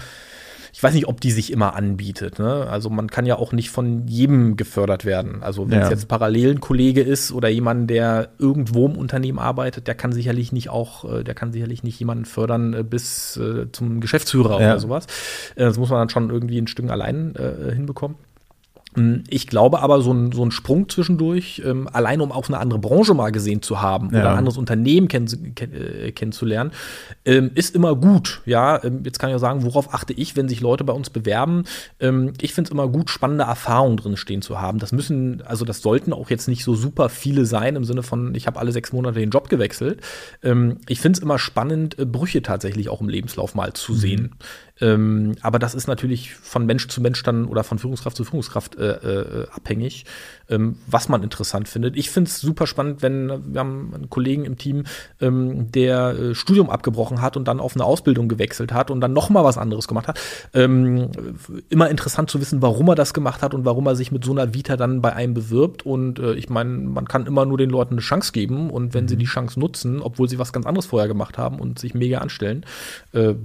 ich 0.79 0.83
weiß 0.83 0.93
nicht, 0.93 1.09
ob 1.09 1.19
die 1.19 1.31
sich 1.31 1.51
immer 1.51 1.75
anbietet. 1.75 2.39
Ne? 2.39 2.65
Also 2.69 2.89
man 2.89 3.09
kann 3.09 3.25
ja 3.25 3.35
auch 3.35 3.51
nicht 3.51 3.69
von 3.69 4.07
jedem 4.07 4.55
gefördert 4.55 5.03
werden. 5.03 5.43
Also 5.43 5.69
wenn 5.69 5.81
es 5.81 5.89
jetzt 5.89 6.07
parallel 6.07 6.51
ein 6.51 6.61
Kollege 6.61 7.01
ist 7.01 7.33
oder 7.33 7.49
jemand, 7.49 7.89
der 7.89 8.29
irgendwo 8.39 8.85
im 8.85 8.95
Unternehmen 8.95 9.39
arbeitet, 9.39 9.87
der 9.87 9.95
kann 9.95 10.13
sicherlich 10.13 10.53
nicht 10.53 10.69
auch, 10.69 11.03
äh, 11.03 11.25
der 11.25 11.35
kann 11.35 11.51
sicherlich 11.51 11.83
nicht 11.83 11.99
jemanden 11.99 12.23
fördern 12.23 12.73
äh, 12.73 12.83
bis 12.83 13.35
äh, 13.35 13.69
zum 13.73 13.99
Geschäftsführer 13.99 14.61
ja. 14.61 14.71
oder 14.71 14.79
sowas. 14.79 15.07
Das 15.57 15.77
muss 15.77 15.89
man 15.89 15.99
dann 15.99 16.09
schon 16.09 16.29
irgendwie 16.29 16.61
ein 16.61 16.67
Stück 16.67 16.89
allein 16.89 17.35
äh, 17.35 17.73
hinbekommen. 17.73 18.15
Hm, 18.95 19.23
ich 19.29 19.47
glaube 19.47 19.81
aber, 19.81 20.01
so 20.01 20.11
ein, 20.11 20.31
so 20.31 20.43
ein 20.43 20.51
Sprung 20.51 20.89
zwischendurch, 20.89 21.61
ähm, 21.65 21.87
allein 21.91 22.21
um 22.21 22.31
auch 22.31 22.47
eine 22.47 22.57
andere 22.57 22.79
Branche 22.79 23.13
mal 23.13 23.31
gesehen 23.31 23.61
zu 23.61 23.81
haben 23.81 24.09
ja. 24.11 24.21
oder 24.21 24.31
ein 24.31 24.37
anderes 24.39 24.57
Unternehmen 24.57 25.07
kenn, 25.07 25.27
kenn, 25.53 25.73
äh, 25.73 26.11
kennenzulernen, 26.11 26.71
ähm, 27.23 27.51
ist 27.53 27.75
immer 27.75 27.95
gut. 27.95 28.41
Ja, 28.45 28.83
ähm, 28.83 29.01
jetzt 29.05 29.19
kann 29.19 29.29
ich 29.29 29.35
auch 29.35 29.39
sagen, 29.39 29.63
worauf 29.63 29.93
achte 29.93 30.13
ich, 30.13 30.35
wenn 30.35 30.49
sich 30.49 30.61
Leute 30.61 30.83
bei 30.83 30.93
uns 30.93 31.11
bewerben? 31.11 31.65
Ähm, 31.99 32.33
ich 32.41 32.53
finde 32.53 32.69
es 32.69 32.71
immer 32.71 32.87
gut, 32.87 33.11
spannende 33.11 33.43
Erfahrungen 33.43 33.97
drin 33.97 34.17
stehen 34.17 34.41
zu 34.41 34.59
haben. 34.59 34.79
Das 34.79 34.91
müssen, 34.91 35.43
also 35.45 35.65
das 35.65 35.81
sollten 35.81 36.11
auch 36.11 36.31
jetzt 36.31 36.47
nicht 36.47 36.63
so 36.63 36.73
super 36.73 37.09
viele 37.09 37.45
sein 37.45 37.75
im 37.75 37.83
Sinne 37.83 38.01
von, 38.01 38.33
ich 38.33 38.47
habe 38.47 38.59
alle 38.59 38.71
sechs 38.71 38.91
Monate 38.91 39.19
den 39.19 39.29
Job 39.29 39.49
gewechselt. 39.49 40.01
Ähm, 40.41 40.77
ich 40.87 40.99
finde 40.99 41.17
es 41.17 41.23
immer 41.23 41.37
spannend, 41.37 41.99
äh, 41.99 42.05
Brüche 42.05 42.41
tatsächlich 42.41 42.89
auch 42.89 43.01
im 43.01 43.09
Lebenslauf 43.09 43.53
mal 43.53 43.73
zu 43.73 43.91
mhm. 43.91 43.97
sehen. 43.97 44.35
Ähm, 44.81 45.35
aber 45.41 45.59
das 45.59 45.75
ist 45.75 45.87
natürlich 45.87 46.35
von 46.35 46.65
Mensch 46.65 46.87
zu 46.87 47.01
Mensch 47.01 47.21
dann 47.23 47.45
oder 47.45 47.63
von 47.63 47.79
Führungskraft 47.79 48.15
zu 48.15 48.23
Führungskraft 48.23 48.77
äh, 48.77 48.91
äh, 48.91 49.47
abhängig, 49.51 50.05
ähm, 50.49 50.77
was 50.87 51.09
man 51.09 51.23
interessant 51.23 51.67
findet. 51.67 51.97
Ich 51.97 52.09
finde 52.09 52.29
es 52.29 52.39
super 52.39 52.67
spannend, 52.67 53.01
wenn 53.01 53.53
wir 53.53 53.59
haben 53.59 53.91
einen 53.93 54.09
Kollegen 54.09 54.45
im 54.45 54.57
Team, 54.57 54.85
ähm, 55.19 55.71
der 55.71 56.09
äh, 56.09 56.35
Studium 56.35 56.69
abgebrochen 56.69 57.21
hat 57.21 57.37
und 57.37 57.47
dann 57.47 57.59
auf 57.59 57.75
eine 57.75 57.83
Ausbildung 57.83 58.29
gewechselt 58.29 58.73
hat 58.73 58.91
und 58.91 59.01
dann 59.01 59.13
noch 59.13 59.29
mal 59.29 59.43
was 59.43 59.57
anderes 59.57 59.87
gemacht 59.87 60.07
hat. 60.07 60.19
Ähm, 60.53 61.09
immer 61.69 61.89
interessant 61.89 62.29
zu 62.29 62.39
wissen, 62.39 62.61
warum 62.61 62.87
er 62.89 62.95
das 62.95 63.13
gemacht 63.13 63.41
hat 63.41 63.53
und 63.53 63.65
warum 63.65 63.85
er 63.87 63.95
sich 63.95 64.11
mit 64.11 64.23
so 64.23 64.31
einer 64.31 64.53
Vita 64.53 64.77
dann 64.77 65.01
bei 65.01 65.13
einem 65.13 65.33
bewirbt. 65.33 65.85
Und 65.85 66.19
äh, 66.19 66.33
ich 66.33 66.49
meine, 66.49 66.69
man 66.69 67.07
kann 67.07 67.25
immer 67.25 67.45
nur 67.45 67.57
den 67.57 67.69
Leuten 67.69 67.95
eine 67.95 68.01
Chance 68.01 68.31
geben 68.31 68.69
und 68.69 68.93
wenn 68.93 69.05
mhm. 69.05 69.09
sie 69.09 69.17
die 69.17 69.25
Chance 69.25 69.59
nutzen, 69.59 70.01
obwohl 70.01 70.29
sie 70.29 70.39
was 70.39 70.53
ganz 70.53 70.65
anderes 70.65 70.85
vorher 70.85 71.07
gemacht 71.07 71.37
haben 71.37 71.59
und 71.59 71.79
sich 71.79 71.93
mega 71.93 72.19
anstellen, 72.19 72.65
äh, 73.13 73.35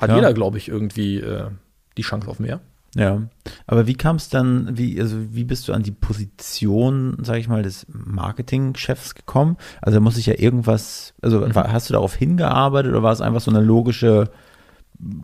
hat 0.00 0.10
ja. 0.10 0.16
jeder, 0.16 0.32
glaube 0.32 0.58
ich, 0.58 0.68
irgendwie 0.68 1.18
äh, 1.18 1.48
die 1.96 2.02
Chance 2.02 2.28
auf 2.28 2.40
mehr. 2.40 2.60
Ja, 2.96 3.22
aber 3.68 3.86
wie 3.86 3.94
kam 3.94 4.16
es 4.16 4.30
dann, 4.30 4.76
wie, 4.76 5.00
also 5.00 5.16
wie 5.32 5.44
bist 5.44 5.68
du 5.68 5.72
an 5.72 5.84
die 5.84 5.92
Position, 5.92 7.18
sage 7.22 7.38
ich 7.38 7.46
mal, 7.46 7.62
des 7.62 7.86
Marketingchefs 7.88 9.14
gekommen? 9.14 9.56
Also 9.80 9.98
da 9.98 10.00
muss 10.00 10.16
ich 10.16 10.26
ja 10.26 10.34
irgendwas, 10.36 11.14
also 11.22 11.46
mhm. 11.46 11.54
hast 11.54 11.88
du 11.88 11.92
darauf 11.92 12.16
hingearbeitet 12.16 12.90
oder 12.90 13.04
war 13.04 13.12
es 13.12 13.20
einfach 13.20 13.40
so 13.40 13.50
eine 13.52 13.60
logische 13.60 14.30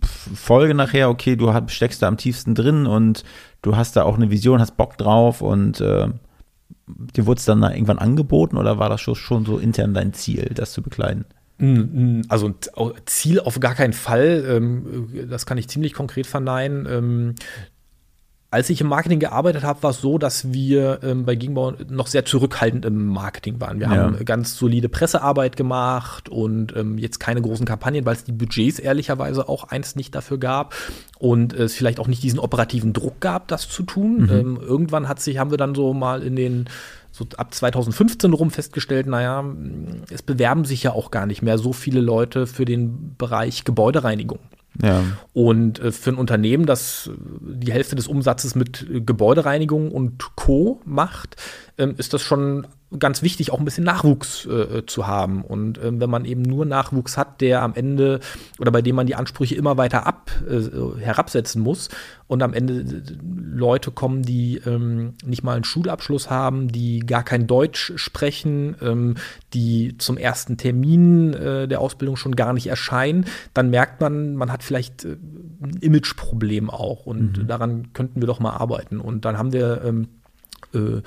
Folge 0.01 0.75
nachher, 0.75 1.11
okay, 1.11 1.35
du 1.35 1.53
steckst 1.67 2.03
da 2.03 2.09
am 2.09 2.17
tiefsten 2.17 2.55
drin 2.55 2.87
und 2.87 3.25
du 3.63 3.77
hast 3.77 3.97
da 3.97 4.05
auch 4.05 4.17
eine 4.17 4.31
Vision, 4.31 4.61
hast 4.61 4.77
Bock 4.77 4.97
drauf 4.97 5.43
und 5.43 5.81
äh, 5.81 6.09
dir 6.87 7.27
wurde 7.27 7.39
es 7.41 7.45
dann 7.47 7.63
irgendwann 7.65 7.99
angeboten 7.99 8.59
oder 8.59 8.79
war 8.79 8.89
das 8.89 9.01
schon, 9.01 9.17
schon 9.17 9.45
so 9.45 9.59
intern 9.59 9.93
dein 9.93 10.13
Ziel, 10.13 10.53
das 10.55 10.73
zu 10.73 10.83
bekleiden? 10.83 11.25
Also 12.29 12.55
Ziel 13.07 13.41
auf 13.41 13.59
gar 13.61 13.75
keinen 13.75 13.95
Fall. 13.95 14.45
Ähm, 14.47 15.29
das 15.31 15.47
kann 15.47 15.57
ich 15.57 15.69
ziemlich 15.69 15.95
konkret 15.95 16.27
verneinen. 16.27 16.87
Ähm, 16.87 17.35
als 18.51 18.71
ich 18.71 18.81
im 18.81 18.87
Marketing 18.87 19.21
gearbeitet 19.21 19.65
habe, 19.65 19.83
war 19.83 19.91
es 19.91 20.01
so, 20.01 20.19
dass 20.19 20.53
wir 20.53 21.01
ähm, 21.03 21.25
bei 21.25 21.35
Gegenbau 21.35 21.73
noch 21.89 22.07
sehr 22.07 22.25
zurückhaltend 22.25 22.85
im 22.85 23.07
Marketing 23.07 23.61
waren. 23.61 23.81
Wir 23.81 23.89
ja. 23.89 23.97
haben 23.97 24.25
ganz 24.25 24.57
solide 24.57 24.89
Pressearbeit 24.89 25.57
gemacht 25.57 26.29
und 26.29 26.75
jetzt 26.97 27.19
keine 27.19 27.43
großen 27.43 27.67
Kampagnen, 27.67 28.07
weil 28.07 28.15
es 28.15 28.25
die 28.25 28.33
Budgets 28.33 28.79
ehrlicherweise 28.79 29.49
auch 29.49 29.65
einst 29.65 29.97
nicht 29.97 30.15
dafür 30.15 30.39
gab 30.39 30.75
und 31.19 31.53
es 31.55 31.75
vielleicht 31.75 31.99
auch 31.99 32.07
nicht 32.07 32.23
diesen 32.23 32.39
operativen 32.39 32.93
Druck 32.93 33.21
gab, 33.21 33.49
das 33.49 33.69
zu 33.69 33.83
tun. 33.83 34.23
Mhm. 34.23 34.59
irgendwann 34.61 35.09
hat 35.09 35.21
sich, 35.21 35.39
haben 35.39 35.51
wir 35.51 35.59
dann 35.59 35.75
so 35.75 35.93
mal 35.93 36.23
in 36.23 36.37
den 36.37 36.69
so 37.17 37.27
ab 37.39 37.55
2015 37.55 38.33
rum 38.35 38.51
festgestellt, 38.51 39.07
naja, 39.07 39.43
es 40.11 40.23
bewerben 40.23 40.67
sich 40.67 40.83
ja 40.83 40.93
auch 40.93 41.11
gar 41.11 41.25
nicht 41.25 41.41
mehr 41.41 41.57
so 41.57 41.73
viele 41.73 42.01
Leute 42.01 42.47
für 42.47 42.67
den 42.67 43.17
Bereich 43.17 43.65
Gebäudereinigung. 43.65 44.41
Ja. 44.83 45.03
Und 45.33 45.79
äh, 45.79 45.93
für 45.93 46.11
ein 46.11 46.17
Unternehmen, 46.17 46.67
das 46.67 47.11
die 47.41 47.73
Hälfte 47.73 47.97
des 47.97 48.07
Umsatzes 48.07 48.55
mit 48.55 48.87
Gebäudereinigung 48.91 49.91
und 49.91 50.37
Co. 50.37 50.83
macht, 50.85 51.37
ähm, 51.79 51.95
ist 51.97 52.13
das 52.13 52.21
schon 52.21 52.67
ganz 52.99 53.23
wichtig, 53.23 53.51
auch 53.53 53.59
ein 53.59 53.65
bisschen 53.65 53.85
Nachwuchs 53.85 54.47
äh, 54.47 54.87
zu 54.87 55.07
haben. 55.07 55.43
Und 55.43 55.79
ähm, 55.83 56.01
wenn 56.01 56.09
man 56.09 56.25
eben 56.25 56.43
nur 56.43 56.65
Nachwuchs 56.65 57.17
hat, 57.17 57.41
der 57.41 57.63
am 57.63 57.75
Ende 57.75 58.21
oder 58.61 58.71
bei 58.71 58.81
dem 58.81 58.95
man 58.95 59.07
die 59.07 59.17
Ansprüche 59.17 59.57
immer 59.57 59.77
weiter 59.77 60.07
ab, 60.07 60.31
äh, 60.49 61.01
herabsetzen 61.01 61.61
muss 61.61 61.89
und 62.29 62.43
am 62.43 62.55
Ende 62.55 62.75
äh, 62.75 63.03
Leute 63.23 63.91
kommen, 63.91 64.23
die 64.23 64.59
ähm, 64.67 65.15
nicht 65.25 65.43
mal 65.43 65.55
einen 65.55 65.65
Schulabschluss 65.65 66.31
haben, 66.31 66.69
die 66.69 67.01
gar 67.01 67.25
kein 67.25 67.49
Deutsch 67.49 67.93
sprechen, 67.97 68.77
ähm, 68.81 69.17
die 69.53 69.99
zum 69.99 70.17
ersten 70.17 70.57
Termin 70.57 71.35
äh, 71.35 71.67
der 71.67 71.81
Ausbildung 71.81 72.17
schon 72.17 72.37
gar 72.37 72.53
nicht 72.53 72.69
erscheinen, 72.69 73.27
dann 73.53 73.69
merkt 73.69 74.01
man, 74.01 74.37
man 74.37 74.53
hat 74.53 74.63
vielleicht 74.63 75.05
äh, 75.05 75.17
ein 75.61 75.79
Imageproblem 75.81 76.71
auch 76.71 77.05
und 77.05 77.39
mhm. 77.39 77.47
daran 77.49 77.93
könnten 77.95 78.23
wir 78.23 78.29
doch 78.29 78.39
mal 78.39 78.53
arbeiten. 78.53 79.01
Und 79.01 79.25
dann 79.25 79.39
haben 79.39 79.53
wir 79.53 79.83
ähm, 79.85 80.09
äh, 80.75 81.03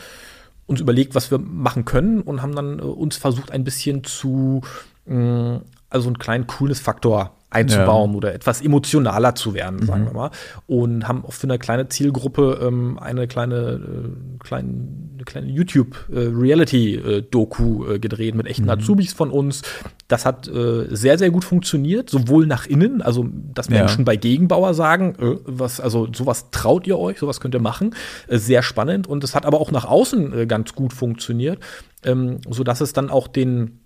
uns 0.69 0.79
überlegt, 0.79 1.15
was 1.15 1.32
wir 1.32 1.39
machen 1.39 1.84
können 1.84 2.21
und 2.21 2.41
haben 2.41 2.55
dann 2.55 2.79
äh, 2.79 2.84
uns 2.84 3.17
versucht, 3.17 3.51
ein 3.51 3.63
bisschen 3.63 4.03
zu, 4.03 4.62
äh, 5.08 5.60
also 5.89 6.08
einen 6.08 6.19
kleinen 6.19 6.47
Coolness-Faktor 6.47 7.32
einzubauen 7.49 8.12
ja. 8.12 8.17
oder 8.17 8.34
etwas 8.36 8.62
emotionaler 8.62 9.34
zu 9.34 9.55
werden, 9.55 9.84
sagen 9.86 10.03
mhm. 10.03 10.08
wir 10.08 10.13
mal. 10.13 10.32
Und 10.67 11.08
haben 11.08 11.25
auch 11.25 11.34
für 11.34 11.47
eine 11.47 11.58
kleine 11.58 11.89
Zielgruppe 11.89 12.60
ähm, 12.62 12.99
eine 12.99 13.27
kleine, 13.27 13.55
äh, 13.55 14.38
kleine, 14.43 14.69
eine 14.69 15.08
kleine 15.29 15.47
YouTube-Reality-Doku 15.47 17.85
äh, 17.85 17.95
äh, 17.95 17.99
gedreht 17.99 18.35
mit 18.35 18.47
echten 18.47 18.63
mhm. 18.63 18.71
Azubis 18.71 19.13
von 19.13 19.31
uns. 19.31 19.61
Das 20.07 20.25
hat 20.25 20.47
äh, 20.47 20.87
sehr, 20.89 21.17
sehr 21.17 21.29
gut 21.29 21.45
funktioniert, 21.45 22.09
sowohl 22.09 22.47
nach 22.47 22.65
innen, 22.65 23.01
also 23.01 23.27
dass 23.53 23.69
Menschen 23.69 23.99
ja. 23.99 24.05
bei 24.05 24.15
Gegenbauer 24.15 24.73
sagen, 24.73 25.15
äh, 25.19 25.35
was, 25.45 25.79
also 25.79 26.07
sowas 26.13 26.49
traut 26.51 26.87
ihr 26.87 26.97
euch, 26.97 27.19
sowas 27.19 27.39
könnt 27.39 27.53
ihr 27.55 27.61
machen. 27.61 27.95
Äh, 28.27 28.39
sehr 28.39 28.63
spannend. 28.63 29.07
Und 29.07 29.23
es 29.23 29.35
hat 29.35 29.45
aber 29.45 29.61
auch 29.61 29.71
nach 29.71 29.85
außen 29.85 30.47
ganz 30.47 30.73
gut 30.73 30.93
funktioniert, 30.93 31.59
ähm, 32.03 32.39
sodass 32.49 32.81
es 32.81 32.93
dann 32.93 33.09
auch 33.09 33.27
den 33.27 33.81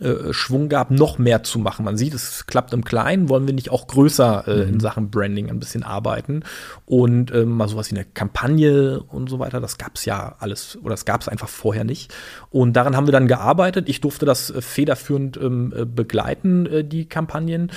äh, 0.00 0.32
Schwung 0.32 0.68
gab, 0.68 0.90
noch 0.90 1.18
mehr 1.18 1.42
zu 1.42 1.58
machen. 1.58 1.84
Man 1.84 1.96
sieht, 1.96 2.14
es 2.14 2.46
klappt 2.46 2.72
im 2.72 2.84
Kleinen, 2.84 3.28
wollen 3.28 3.46
wir 3.46 3.54
nicht 3.54 3.70
auch 3.70 3.86
größer 3.86 4.46
äh, 4.46 4.64
mhm. 4.64 4.74
in 4.74 4.80
Sachen 4.80 5.10
Branding 5.10 5.50
ein 5.50 5.58
bisschen 5.58 5.82
arbeiten 5.82 6.42
und 6.86 7.32
ähm, 7.32 7.50
mal 7.50 7.68
sowas 7.68 7.90
wie 7.90 7.96
eine 7.96 8.04
Kampagne 8.04 9.00
und 9.00 9.28
so 9.28 9.38
weiter, 9.38 9.60
das 9.60 9.78
gab 9.78 9.96
es 9.96 10.04
ja 10.04 10.36
alles 10.38 10.78
oder 10.80 10.90
das 10.90 11.04
gab 11.04 11.20
es 11.20 11.28
einfach 11.28 11.48
vorher 11.48 11.84
nicht. 11.84 12.14
Und 12.50 12.74
daran 12.74 12.96
haben 12.96 13.06
wir 13.06 13.12
dann 13.12 13.28
gearbeitet. 13.28 13.88
Ich 13.88 14.00
durfte 14.00 14.26
das 14.26 14.50
äh, 14.50 14.60
federführend 14.60 15.36
ähm, 15.36 15.72
äh, 15.76 15.84
begleiten, 15.84 16.66
äh, 16.66 16.84
die 16.84 17.06
Kampagnen 17.06 17.70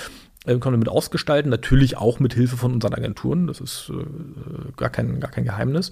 äh, 0.45 0.57
können 0.57 0.73
wir 0.73 0.79
mit 0.79 0.89
ausgestalten, 0.89 1.49
natürlich 1.49 1.97
auch 1.97 2.19
mit 2.19 2.33
Hilfe 2.33 2.57
von 2.57 2.73
unseren 2.73 2.93
Agenturen, 2.93 3.47
das 3.47 3.59
ist 3.61 3.91
äh, 3.91 4.71
gar, 4.75 4.89
kein, 4.89 5.19
gar 5.19 5.29
kein 5.29 5.43
Geheimnis. 5.43 5.91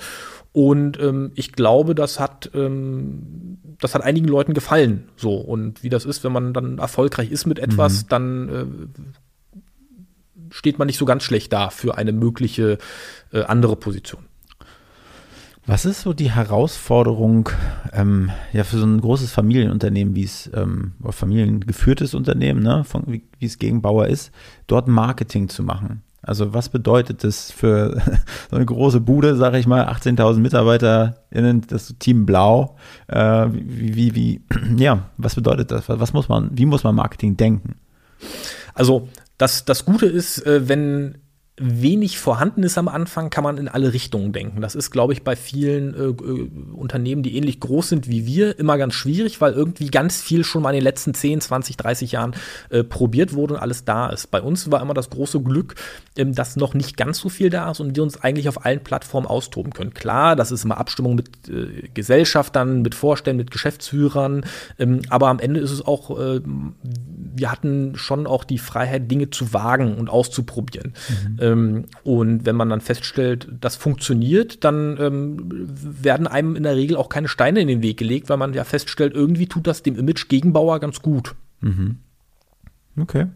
Und 0.51 0.99
ähm, 0.99 1.31
ich 1.35 1.51
glaube, 1.51 1.93
das 1.93 2.19
hat, 2.19 2.49
ähm, 2.55 3.59
das 3.79 3.93
hat 3.93 4.01
einigen 4.01 4.27
Leuten 4.27 4.53
gefallen. 4.53 5.09
So, 5.15 5.35
und 5.35 5.83
wie 5.83 5.89
das 5.89 6.05
ist, 6.05 6.23
wenn 6.23 6.31
man 6.31 6.53
dann 6.53 6.79
erfolgreich 6.79 7.31
ist 7.31 7.45
mit 7.45 7.59
etwas, 7.59 8.03
mhm. 8.03 8.07
dann 8.09 8.49
äh, 8.49 8.65
steht 10.51 10.79
man 10.79 10.87
nicht 10.87 10.97
so 10.97 11.05
ganz 11.05 11.23
schlecht 11.23 11.53
da 11.53 11.69
für 11.69 11.97
eine 11.97 12.11
mögliche 12.11 12.79
äh, 13.31 13.43
andere 13.43 13.75
Position. 13.75 14.28
Was 15.69 15.85
ist 15.85 16.01
so 16.01 16.13
die 16.13 16.31
Herausforderung 16.31 17.49
ähm, 17.93 18.31
ja 18.53 18.63
für 18.63 18.77
so 18.79 18.87
ein 18.87 18.99
großes 18.99 19.31
Familienunternehmen, 19.31 20.15
wie 20.15 20.23
es 20.23 20.49
ähm, 20.55 20.93
familiengeführtes 21.07 22.15
Unternehmen, 22.15 22.63
ne, 22.63 22.83
von, 22.83 23.03
wie, 23.05 23.21
wie 23.37 23.45
es 23.45 23.59
Gegenbauer 23.59 24.07
ist, 24.07 24.31
dort 24.65 24.87
Marketing 24.87 25.47
zu 25.47 25.61
machen? 25.61 26.01
Also 26.23 26.55
was 26.55 26.69
bedeutet 26.69 27.23
das 27.23 27.51
für 27.51 28.01
so 28.49 28.55
eine 28.55 28.65
große 28.65 28.99
Bude, 28.99 29.35
sage 29.35 29.59
ich 29.59 29.67
mal, 29.67 29.87
18.000 29.87 30.39
MitarbeiterInnen, 30.39 31.61
das 31.67 31.93
Team 31.99 32.25
Blau? 32.25 32.75
Äh, 33.05 33.45
wie, 33.51 33.93
wie, 33.95 34.15
wie, 34.15 34.41
ja, 34.83 35.03
was 35.17 35.35
bedeutet 35.35 35.69
das? 35.69 35.87
Was 35.87 36.13
muss 36.13 36.29
man, 36.29 36.49
wie 36.51 36.65
muss 36.65 36.83
man 36.83 36.95
Marketing 36.95 37.37
denken? 37.37 37.75
Also 38.73 39.07
das, 39.37 39.65
das 39.65 39.85
Gute 39.85 40.07
ist, 40.07 40.43
äh, 40.47 40.67
wenn 40.67 41.19
wenig 41.59 42.17
vorhanden 42.19 42.63
ist 42.63 42.77
am 42.77 42.87
Anfang, 42.87 43.29
kann 43.29 43.43
man 43.43 43.57
in 43.57 43.67
alle 43.67 43.93
Richtungen 43.93 44.31
denken. 44.31 44.61
Das 44.61 44.75
ist, 44.75 44.91
glaube 44.91 45.11
ich, 45.13 45.23
bei 45.23 45.35
vielen 45.35 45.93
äh, 45.93 46.03
äh, 46.03 46.49
Unternehmen, 46.73 47.21
die 47.21 47.35
ähnlich 47.35 47.59
groß 47.59 47.89
sind 47.89 48.07
wie 48.07 48.25
wir, 48.25 48.57
immer 48.57 48.77
ganz 48.77 48.93
schwierig, 48.93 49.41
weil 49.41 49.53
irgendwie 49.53 49.87
ganz 49.87 50.21
viel 50.21 50.45
schon 50.45 50.63
mal 50.63 50.69
in 50.69 50.75
den 50.75 50.83
letzten 50.83 51.13
10, 51.13 51.41
20, 51.41 51.75
30 51.75 52.13
Jahren 52.13 52.33
äh, 52.69 52.83
probiert 52.83 53.33
wurde 53.33 53.55
und 53.55 53.59
alles 53.59 53.83
da 53.83 54.09
ist. 54.09 54.31
Bei 54.31 54.41
uns 54.41 54.71
war 54.71 54.81
immer 54.81 54.93
das 54.93 55.09
große 55.09 55.41
Glück, 55.41 55.75
ähm, 56.17 56.33
dass 56.33 56.55
noch 56.55 56.73
nicht 56.73 56.95
ganz 56.95 57.19
so 57.19 57.27
viel 57.27 57.49
da 57.49 57.71
ist 57.71 57.81
und 57.81 57.95
wir 57.95 58.03
uns 58.03 58.21
eigentlich 58.23 58.47
auf 58.47 58.65
allen 58.65 58.81
Plattformen 58.81 59.27
austoben 59.27 59.73
können. 59.73 59.93
Klar, 59.93 60.37
das 60.37 60.51
ist 60.51 60.63
immer 60.63 60.77
Abstimmung 60.77 61.15
mit 61.15 61.49
äh, 61.49 61.89
Gesellschaftern, 61.93 62.81
mit 62.81 62.95
Vorständen, 62.95 63.37
mit 63.37 63.51
Geschäftsführern, 63.51 64.45
ähm, 64.79 65.01
aber 65.09 65.27
am 65.27 65.39
Ende 65.39 65.59
ist 65.59 65.71
es 65.71 65.85
auch, 65.85 66.17
äh, 66.17 66.39
wir 66.41 67.51
hatten 67.51 67.95
schon 67.95 68.27
auch 68.27 68.45
die 68.45 68.59
Freiheit, 68.59 69.11
Dinge 69.11 69.29
zu 69.29 69.53
wagen 69.53 69.95
und 69.95 70.09
auszuprobieren. 70.09 70.93
Mhm 71.09 71.48
ähm, 71.51 71.85
und 72.03 72.45
wenn 72.45 72.55
man 72.55 72.69
dann 72.69 72.81
feststellt, 72.81 73.47
das 73.59 73.75
funktioniert, 73.75 74.63
dann 74.63 74.97
ähm, 74.99 75.49
werden 75.49 76.27
einem 76.27 76.55
in 76.55 76.63
der 76.63 76.75
Regel 76.75 76.97
auch 76.97 77.09
keine 77.09 77.27
Steine 77.27 77.61
in 77.61 77.67
den 77.67 77.81
Weg 77.81 77.97
gelegt, 77.97 78.29
weil 78.29 78.37
man 78.37 78.53
ja 78.53 78.63
feststellt, 78.63 79.13
irgendwie 79.13 79.47
tut 79.47 79.67
das 79.67 79.83
dem 79.83 79.97
Image 79.97 80.27
Gegenbauer 80.27 80.79
ganz 80.79 81.01
gut. 81.01 81.35
Mhm. 81.61 81.97
Okay. 82.99 83.27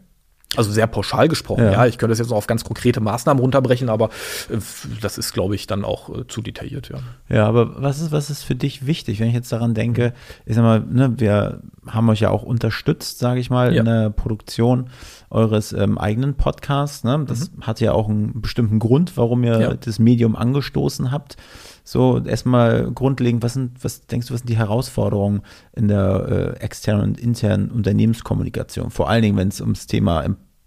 Also 0.56 0.70
sehr 0.70 0.86
pauschal 0.86 1.28
gesprochen, 1.28 1.64
ja. 1.64 1.72
ja. 1.72 1.86
Ich 1.86 1.98
könnte 1.98 2.12
das 2.12 2.18
jetzt 2.18 2.30
auch 2.30 2.36
auf 2.36 2.46
ganz 2.46 2.64
konkrete 2.64 3.00
Maßnahmen 3.00 3.40
runterbrechen, 3.40 3.88
aber 3.88 4.10
äh, 4.48 4.58
das 5.00 5.18
ist, 5.18 5.32
glaube 5.32 5.54
ich, 5.54 5.66
dann 5.66 5.84
auch 5.84 6.08
äh, 6.10 6.26
zu 6.28 6.42
detailliert, 6.42 6.90
ja. 6.90 6.98
Ja, 7.28 7.46
aber 7.46 7.82
was 7.82 8.00
ist, 8.00 8.12
was 8.12 8.30
ist 8.30 8.42
für 8.42 8.54
dich 8.54 8.86
wichtig, 8.86 9.20
wenn 9.20 9.28
ich 9.28 9.34
jetzt 9.34 9.50
daran 9.50 9.74
denke, 9.74 10.12
ich 10.46 10.54
sag 10.54 10.62
mal, 10.62 10.80
ne, 10.80 11.14
wir 11.16 11.60
haben 11.86 12.08
euch 12.08 12.20
ja 12.20 12.30
auch 12.30 12.42
unterstützt, 12.42 13.18
sage 13.18 13.40
ich 13.40 13.50
mal, 13.50 13.74
ja. 13.74 13.80
in 13.80 13.86
der 13.86 14.10
Produktion 14.10 14.90
eures 15.34 15.72
ähm, 15.72 15.98
eigenen 15.98 16.34
Podcasts. 16.34 17.04
Ne? 17.04 17.24
Das 17.26 17.50
mhm. 17.50 17.62
hat 17.62 17.80
ja 17.80 17.92
auch 17.92 18.08
einen 18.08 18.40
bestimmten 18.40 18.78
Grund, 18.78 19.16
warum 19.16 19.44
ihr 19.44 19.60
ja. 19.60 19.74
das 19.74 19.98
Medium 19.98 20.36
angestoßen 20.36 21.10
habt. 21.10 21.36
So, 21.82 22.22
erstmal 22.24 22.90
grundlegend, 22.92 23.42
was 23.42 23.54
sind, 23.54 23.84
was 23.84 24.06
denkst 24.06 24.28
du, 24.28 24.34
was 24.34 24.40
sind 24.40 24.48
die 24.48 24.56
Herausforderungen 24.56 25.42
in 25.74 25.88
der 25.88 26.56
äh, 26.58 26.64
externen 26.64 27.02
und 27.02 27.20
internen 27.20 27.70
Unternehmenskommunikation? 27.70 28.90
Vor 28.90 29.10
allen 29.10 29.22
Dingen, 29.22 29.36
wenn 29.36 29.48
es 29.48 29.60
ums 29.60 29.86
Thema 29.86 30.24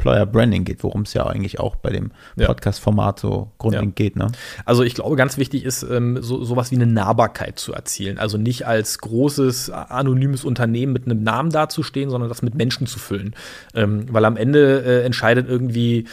Employer 0.08 0.26
Branding 0.26 0.64
geht, 0.64 0.84
worum 0.84 1.02
es 1.02 1.14
ja 1.14 1.26
eigentlich 1.26 1.60
auch 1.60 1.76
bei 1.76 1.90
dem 1.90 2.12
Podcast-Format 2.38 3.20
so 3.20 3.52
grundlegend 3.58 4.00
ja. 4.00 4.06
geht. 4.06 4.16
Ne? 4.16 4.28
Also 4.66 4.84
ich 4.84 4.96
glaube, 4.96 5.16
ganz 5.16 5.38
wichtig 5.38 5.66
ist, 5.66 5.84
ähm, 5.84 6.22
so, 6.22 6.44
sowas 6.44 6.72
wie 6.72 6.76
eine 6.76 6.88
Nahbarkeit 6.88 7.60
zu 7.60 7.74
erzielen. 7.74 8.18
Also 8.18 8.38
nicht 8.38 8.66
als 8.66 9.00
großes, 9.00 9.70
anonymes 9.70 10.46
Unternehmen 10.46 10.94
mit 10.94 11.06
einem 11.06 11.24
Namen 11.24 11.52
dazustehen, 11.52 12.10
sondern 12.10 12.30
das 12.30 12.42
mit 12.42 12.56
Menschen 12.56 12.88
zu 12.88 13.00
füllen. 13.00 13.36
Ähm, 13.74 14.06
weil 14.10 14.24
am 14.26 14.38
Ende 14.38 14.84
äh, 14.84 15.06
entscheidet 15.06 15.48
irgendwie 15.50 16.06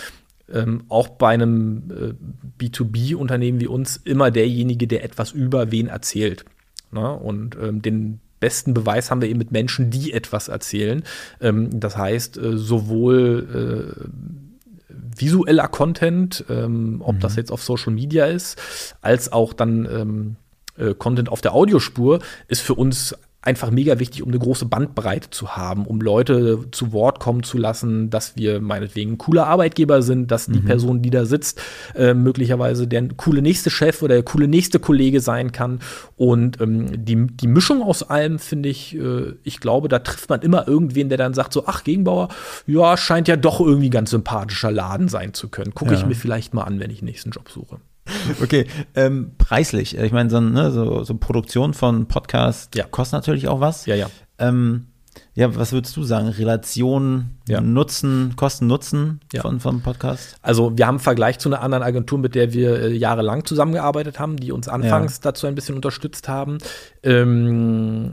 ähm, 0.52 0.84
auch 0.88 1.08
bei 1.08 1.30
einem 1.30 1.90
äh, 1.90 2.64
B2B-Unternehmen 2.64 3.60
wie 3.60 3.66
uns 3.66 3.96
immer 3.96 4.30
derjenige, 4.30 4.86
der 4.86 5.04
etwas 5.04 5.32
über 5.32 5.70
wen 5.70 5.86
erzählt. 5.86 6.44
Ne? 6.90 7.12
Und 7.12 7.56
ähm, 7.60 7.80
den 7.80 8.20
besten 8.44 8.74
Beweis 8.74 9.10
haben 9.10 9.22
wir 9.22 9.30
eben 9.30 9.38
mit 9.38 9.52
Menschen, 9.52 9.88
die 9.88 10.12
etwas 10.12 10.48
erzählen. 10.48 11.02
Ähm, 11.40 11.80
das 11.80 11.96
heißt, 11.96 12.36
äh, 12.36 12.58
sowohl 12.58 13.96
äh, 13.98 14.94
visueller 15.18 15.66
Content, 15.68 16.44
ähm, 16.50 17.00
ob 17.02 17.14
mhm. 17.14 17.20
das 17.20 17.36
jetzt 17.36 17.50
auf 17.50 17.62
Social 17.62 17.94
Media 17.94 18.26
ist, 18.26 18.60
als 19.00 19.32
auch 19.32 19.54
dann 19.54 19.88
ähm, 19.90 20.36
äh, 20.76 20.92
Content 20.92 21.30
auf 21.30 21.40
der 21.40 21.54
Audiospur, 21.54 22.18
ist 22.46 22.60
für 22.60 22.74
uns 22.74 23.16
einfach 23.44 23.70
mega 23.70 23.98
wichtig, 23.98 24.22
um 24.22 24.28
eine 24.28 24.38
große 24.38 24.64
Bandbreite 24.64 25.30
zu 25.30 25.56
haben, 25.56 25.86
um 25.86 26.00
Leute 26.00 26.60
zu 26.70 26.92
Wort 26.92 27.20
kommen 27.20 27.42
zu 27.42 27.58
lassen, 27.58 28.08
dass 28.08 28.36
wir 28.36 28.60
meinetwegen 28.60 29.12
ein 29.12 29.18
cooler 29.18 29.46
Arbeitgeber 29.46 30.00
sind, 30.00 30.30
dass 30.30 30.46
die 30.46 30.60
mhm. 30.60 30.64
Person, 30.64 31.02
die 31.02 31.10
da 31.10 31.26
sitzt, 31.26 31.60
äh, 31.94 32.14
möglicherweise 32.14 32.88
der 32.88 33.08
coole 33.16 33.42
nächste 33.42 33.68
Chef 33.68 34.02
oder 34.02 34.14
der 34.14 34.24
coole 34.24 34.48
nächste 34.48 34.78
Kollege 34.78 35.20
sein 35.20 35.52
kann. 35.52 35.80
Und 36.16 36.60
ähm, 36.60 37.04
die, 37.04 37.26
die 37.26 37.46
Mischung 37.46 37.82
aus 37.82 38.02
allem 38.02 38.38
finde 38.38 38.70
ich, 38.70 38.96
äh, 38.96 39.34
ich 39.42 39.60
glaube, 39.60 39.88
da 39.88 39.98
trifft 39.98 40.30
man 40.30 40.40
immer 40.40 40.66
irgendwen, 40.66 41.10
der 41.10 41.18
dann 41.18 41.34
sagt 41.34 41.52
so, 41.52 41.64
ach, 41.66 41.84
Gegenbauer, 41.84 42.28
ja, 42.66 42.96
scheint 42.96 43.28
ja 43.28 43.36
doch 43.36 43.60
irgendwie 43.60 43.90
ganz 43.90 44.10
sympathischer 44.10 44.70
Laden 44.70 45.08
sein 45.08 45.34
zu 45.34 45.48
können. 45.48 45.74
Gucke 45.74 45.92
ja. 45.92 45.98
ich 45.98 46.06
mir 46.06 46.14
vielleicht 46.14 46.54
mal 46.54 46.62
an, 46.62 46.80
wenn 46.80 46.90
ich 46.90 47.02
nächsten 47.02 47.30
Job 47.30 47.50
suche. 47.50 47.78
Okay, 48.42 48.66
ähm, 48.94 49.32
preislich. 49.38 49.96
Ich 49.96 50.12
meine, 50.12 50.30
so, 50.30 50.40
ne, 50.40 50.70
so, 50.70 51.04
so, 51.04 51.14
Produktion 51.14 51.74
von 51.74 52.06
Podcasts 52.06 52.70
ja. 52.74 52.84
kostet 52.84 53.14
natürlich 53.14 53.48
auch 53.48 53.60
was. 53.60 53.86
Ja, 53.86 53.94
ja. 53.94 54.08
Ähm, 54.38 54.86
ja, 55.34 55.54
was 55.56 55.72
würdest 55.72 55.96
du 55.96 56.04
sagen? 56.04 56.28
Relation, 56.28 57.30
ja. 57.48 57.60
Nutzen, 57.60 58.34
Kosten, 58.36 58.66
Nutzen 58.66 59.20
ja. 59.32 59.42
von, 59.42 59.60
von 59.60 59.80
Podcast? 59.80 60.36
Also, 60.42 60.76
wir 60.76 60.86
haben 60.86 60.96
im 60.96 61.00
Vergleich 61.00 61.38
zu 61.38 61.48
einer 61.48 61.60
anderen 61.60 61.82
Agentur, 61.82 62.18
mit 62.18 62.34
der 62.34 62.52
wir 62.52 62.80
äh, 62.80 62.92
jahrelang 62.92 63.44
zusammengearbeitet 63.44 64.18
haben, 64.18 64.36
die 64.36 64.52
uns 64.52 64.68
anfangs 64.68 65.16
ja. 65.16 65.20
dazu 65.24 65.46
ein 65.46 65.54
bisschen 65.54 65.76
unterstützt 65.76 66.28
haben. 66.28 66.58
Ähm, 67.02 68.10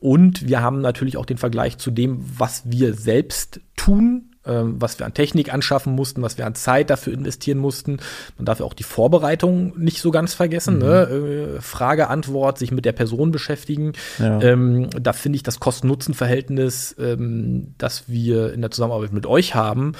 und 0.00 0.46
wir 0.48 0.62
haben 0.62 0.80
natürlich 0.80 1.16
auch 1.16 1.26
den 1.26 1.38
Vergleich 1.38 1.78
zu 1.78 1.90
dem, 1.90 2.24
was 2.38 2.62
wir 2.64 2.94
selbst 2.94 3.60
tun 3.76 4.31
ähm, 4.46 4.80
was 4.80 4.98
wir 4.98 5.06
an 5.06 5.14
Technik 5.14 5.52
anschaffen 5.52 5.94
mussten, 5.94 6.22
was 6.22 6.38
wir 6.38 6.46
an 6.46 6.54
Zeit 6.54 6.90
dafür 6.90 7.12
investieren 7.12 7.58
mussten. 7.58 7.98
Man 8.36 8.44
darf 8.44 8.60
ja 8.60 8.66
auch 8.66 8.74
die 8.74 8.82
Vorbereitung 8.82 9.78
nicht 9.78 10.00
so 10.00 10.10
ganz 10.10 10.34
vergessen. 10.34 10.76
Mhm. 10.76 10.80
Ne? 10.80 11.56
Äh, 11.56 11.60
Frage, 11.60 12.08
Antwort, 12.08 12.58
sich 12.58 12.72
mit 12.72 12.84
der 12.84 12.92
Person 12.92 13.30
beschäftigen. 13.30 13.92
Ja. 14.18 14.40
Ähm, 14.40 14.90
da 14.90 15.12
finde 15.12 15.36
ich 15.36 15.42
das 15.42 15.60
Kosten-Nutzen-Verhältnis, 15.60 16.96
ähm, 16.98 17.74
das 17.78 18.08
wir 18.08 18.52
in 18.52 18.60
der 18.60 18.70
Zusammenarbeit 18.70 19.12
mit 19.12 19.26
euch 19.26 19.54
haben, 19.54 19.92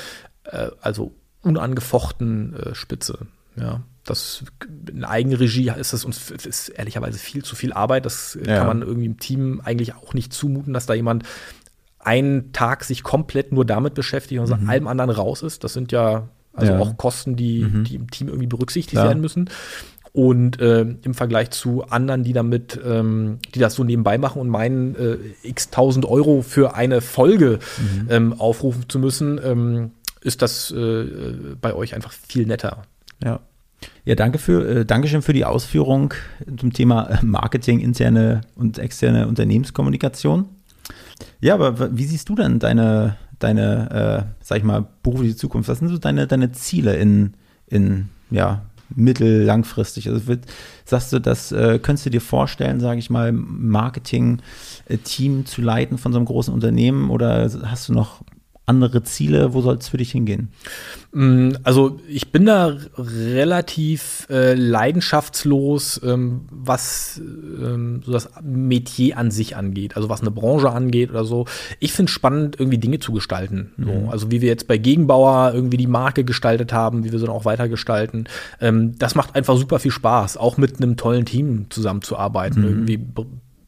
äh, 0.45 0.70
also 0.80 1.12
unangefochten 1.43 2.55
äh, 2.55 2.74
spitze. 2.74 3.18
Ja 3.57 3.82
das 4.05 4.45
in 4.90 5.05
Eigenregie 5.05 5.70
ist 5.78 5.93
das 5.93 6.05
uns 6.05 6.30
ist 6.30 6.68
ehrlicherweise 6.70 7.18
viel 7.18 7.45
zu 7.45 7.55
viel 7.55 7.72
Arbeit. 7.72 8.05
Das 8.05 8.36
ja. 8.45 8.59
kann 8.59 8.66
man 8.66 8.82
irgendwie 8.82 9.07
im 9.07 9.18
Team 9.18 9.61
eigentlich 9.64 9.95
auch 9.95 10.12
nicht 10.14 10.32
zumuten, 10.32 10.72
dass 10.72 10.86
da 10.86 10.95
jemand 10.95 11.24
einen 12.03 12.53
Tag 12.53 12.84
sich 12.84 13.03
komplett 13.03 13.53
nur 13.53 13.64
damit 13.64 13.94
beschäftigt 13.94 14.40
und 14.40 14.62
mhm. 14.62 14.68
allem 14.68 14.86
anderen 14.88 15.11
raus 15.11 15.42
ist. 15.42 15.64
Das 15.64 15.72
sind 15.72 15.92
ja 15.92 16.28
also 16.55 16.72
ja. 16.72 16.78
auch 16.78 16.96
Kosten, 16.96 17.36
die, 17.36 17.64
mhm. 17.64 17.84
die 17.84 17.94
im 17.94 18.11
Team 18.11 18.28
irgendwie 18.28 18.46
berücksichtigt 18.46 18.96
ja. 18.96 19.05
werden 19.05 19.20
müssen. 19.20 19.48
Und 20.12 20.61
äh, 20.61 20.82
im 20.82 21.14
Vergleich 21.14 21.50
zu 21.50 21.84
anderen, 21.84 22.22
die 22.22 22.34
damit, 22.34 22.78
ähm, 22.84 23.38
die 23.55 23.59
das 23.59 23.74
so 23.74 23.82
nebenbei 23.82 24.18
machen 24.18 24.42
und 24.42 24.48
meinen, 24.48 24.94
äh, 24.94 25.16
x 25.42 25.70
tausend 25.70 26.05
Euro 26.05 26.42
für 26.42 26.74
eine 26.74 27.00
Folge 27.00 27.61
mhm. 27.78 28.09
ähm, 28.11 28.32
aufrufen 28.34 28.84
zu 28.88 28.98
müssen, 28.98 29.40
ähm, 29.42 29.92
ist 30.20 30.42
das 30.42 30.70
äh, 30.70 31.07
bei 31.59 31.74
euch 31.74 31.94
einfach 31.94 32.12
viel 32.12 32.46
netter. 32.46 32.82
Ja. 33.24 33.40
Ja, 34.05 34.14
danke 34.14 34.38
für, 34.38 34.68
äh, 34.68 34.84
Dankeschön 34.84 35.22
für 35.22 35.32
die 35.32 35.44
Ausführung 35.44 36.14
zum 36.59 36.72
Thema 36.72 37.18
Marketing, 37.22 37.80
interne 37.80 38.42
und 38.55 38.78
externe 38.78 39.26
Unternehmenskommunikation. 39.26 40.46
Ja, 41.40 41.55
aber 41.55 41.97
wie 41.97 42.05
siehst 42.05 42.28
du 42.28 42.34
denn 42.34 42.59
deine, 42.59 43.16
deine 43.38 43.90
äh, 43.90 44.24
sag 44.40 44.59
ich 44.59 44.64
mal, 44.64 44.86
berufliche 45.03 45.36
Zukunft? 45.36 45.68
Was 45.68 45.78
sind 45.78 45.88
so 45.88 45.99
deine, 45.99 46.26
deine 46.26 46.53
Ziele 46.53 46.97
in, 46.97 47.34
in 47.66 48.09
ja, 48.30 48.62
mittel-, 48.95 49.45
langfristig? 49.45 50.09
Also 50.09 50.26
wird, 50.26 50.45
sagst 50.84 51.12
du, 51.12 51.18
das 51.18 51.53
äh, 51.53 51.78
könntest 51.80 52.07
du 52.07 52.11
dir 52.11 52.20
vorstellen, 52.20 52.80
sage 52.80 52.99
ich 52.99 53.11
mal, 53.11 53.32
Marketing-Team 53.32 55.47
zu 55.47 55.62
leiten 55.62 55.99
von 55.99 56.12
so 56.12 56.18
einem 56.18 56.26
großen 56.26 56.53
Unternehmen 56.53 57.11
oder 57.11 57.51
hast 57.64 57.88
du 57.88 57.93
noch 57.93 58.22
andere 58.66 59.02
Ziele? 59.02 59.54
Wo 59.54 59.60
soll 59.60 59.76
es 59.76 59.88
für 59.88 59.96
dich 59.96 60.12
hingehen? 60.12 60.52
Mm, 61.12 61.50
also 61.64 61.98
ich 62.08 62.30
bin 62.30 62.46
da 62.46 62.76
relativ 62.96 64.26
äh, 64.30 64.54
leidenschaftslos, 64.54 66.00
ähm, 66.04 66.42
was 66.50 67.20
ähm, 67.20 68.02
so 68.04 68.12
das 68.12 68.30
Metier 68.42 69.18
an 69.18 69.30
sich 69.30 69.56
angeht, 69.56 69.96
also 69.96 70.08
was 70.08 70.20
eine 70.20 70.30
Branche 70.30 70.70
angeht 70.70 71.10
oder 71.10 71.24
so. 71.24 71.46
Ich 71.80 71.92
finde 71.92 72.08
es 72.08 72.14
spannend, 72.14 72.58
irgendwie 72.58 72.78
Dinge 72.78 73.00
zu 73.00 73.12
gestalten. 73.12 73.72
Mhm. 73.76 73.84
So. 73.84 74.08
Also 74.10 74.30
wie 74.30 74.40
wir 74.40 74.48
jetzt 74.48 74.68
bei 74.68 74.78
Gegenbauer 74.78 75.52
irgendwie 75.54 75.76
die 75.76 75.88
Marke 75.88 76.24
gestaltet 76.24 76.72
haben, 76.72 77.04
wie 77.04 77.12
wir 77.12 77.18
sie 77.18 77.26
dann 77.26 77.34
auch 77.34 77.44
weiter 77.44 77.68
gestalten. 77.68 78.24
Ähm, 78.60 78.96
das 78.98 79.14
macht 79.14 79.34
einfach 79.34 79.56
super 79.56 79.80
viel 79.80 79.90
Spaß, 79.90 80.36
auch 80.36 80.56
mit 80.56 80.76
einem 80.76 80.96
tollen 80.96 81.24
Team 81.24 81.66
zusammenzuarbeiten. 81.68 82.62
Mhm. 82.62 82.68
Irgendwie 82.68 83.06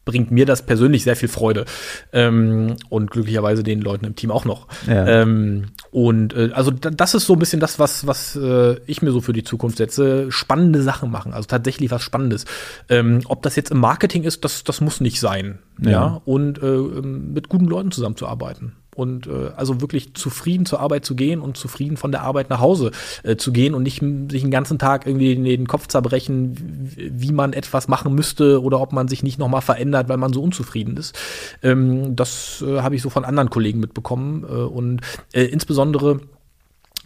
bringt 0.05 0.31
mir 0.31 0.45
das 0.45 0.65
persönlich 0.65 1.03
sehr 1.03 1.15
viel 1.15 1.29
Freude. 1.29 1.65
Ähm, 2.13 2.75
und 2.89 3.11
glücklicherweise 3.11 3.63
den 3.63 3.81
Leuten 3.81 4.05
im 4.05 4.15
Team 4.15 4.31
auch 4.31 4.45
noch. 4.45 4.67
Ja. 4.87 5.05
Ähm, 5.07 5.65
und 5.91 6.33
äh, 6.33 6.51
also 6.53 6.71
das 6.71 7.15
ist 7.15 7.25
so 7.25 7.33
ein 7.33 7.39
bisschen 7.39 7.59
das, 7.59 7.79
was, 7.79 8.07
was 8.07 8.35
äh, 8.35 8.77
ich 8.85 9.01
mir 9.01 9.11
so 9.11 9.21
für 9.21 9.33
die 9.33 9.43
Zukunft 9.43 9.77
setze. 9.77 10.31
Spannende 10.31 10.81
Sachen 10.81 11.11
machen, 11.11 11.33
also 11.33 11.47
tatsächlich 11.47 11.91
was 11.91 12.01
Spannendes. 12.01 12.45
Ähm, 12.89 13.21
ob 13.25 13.41
das 13.41 13.55
jetzt 13.55 13.71
im 13.71 13.79
Marketing 13.79 14.23
ist, 14.23 14.45
das, 14.45 14.63
das 14.63 14.79
muss 14.81 15.01
nicht 15.01 15.19
sein. 15.19 15.59
Ja. 15.81 15.91
ja? 15.91 16.21
Und 16.25 16.61
äh, 16.61 16.77
mit 16.77 17.49
guten 17.49 17.65
Leuten 17.65 17.91
zusammenzuarbeiten 17.91 18.73
und 18.95 19.27
äh, 19.27 19.51
also 19.55 19.81
wirklich 19.81 20.13
zufrieden 20.13 20.65
zur 20.65 20.79
Arbeit 20.79 21.05
zu 21.05 21.15
gehen 21.15 21.41
und 21.41 21.57
zufrieden 21.57 21.97
von 21.97 22.11
der 22.11 22.21
Arbeit 22.21 22.49
nach 22.49 22.59
Hause 22.59 22.91
äh, 23.23 23.35
zu 23.35 23.51
gehen 23.51 23.75
und 23.75 23.83
nicht 23.83 24.01
sich 24.31 24.41
den 24.41 24.51
ganzen 24.51 24.79
Tag 24.79 25.05
irgendwie 25.05 25.35
den 25.35 25.67
Kopf 25.67 25.87
zerbrechen, 25.87 26.55
wie, 26.95 27.11
wie 27.13 27.31
man 27.31 27.53
etwas 27.53 27.87
machen 27.87 28.15
müsste 28.15 28.61
oder 28.61 28.79
ob 28.79 28.93
man 28.93 29.07
sich 29.07 29.21
nicht 29.21 29.37
nochmal 29.37 29.61
verändert, 29.61 30.09
weil 30.09 30.17
man 30.17 30.33
so 30.33 30.41
unzufrieden 30.41 30.97
ist. 30.97 31.17
Ähm, 31.61 32.15
das 32.15 32.63
äh, 32.65 32.81
habe 32.81 32.95
ich 32.95 33.01
so 33.01 33.09
von 33.09 33.25
anderen 33.25 33.49
Kollegen 33.49 33.79
mitbekommen 33.79 34.43
äh, 34.43 34.53
und 34.53 35.01
äh, 35.33 35.43
insbesondere 35.43 36.21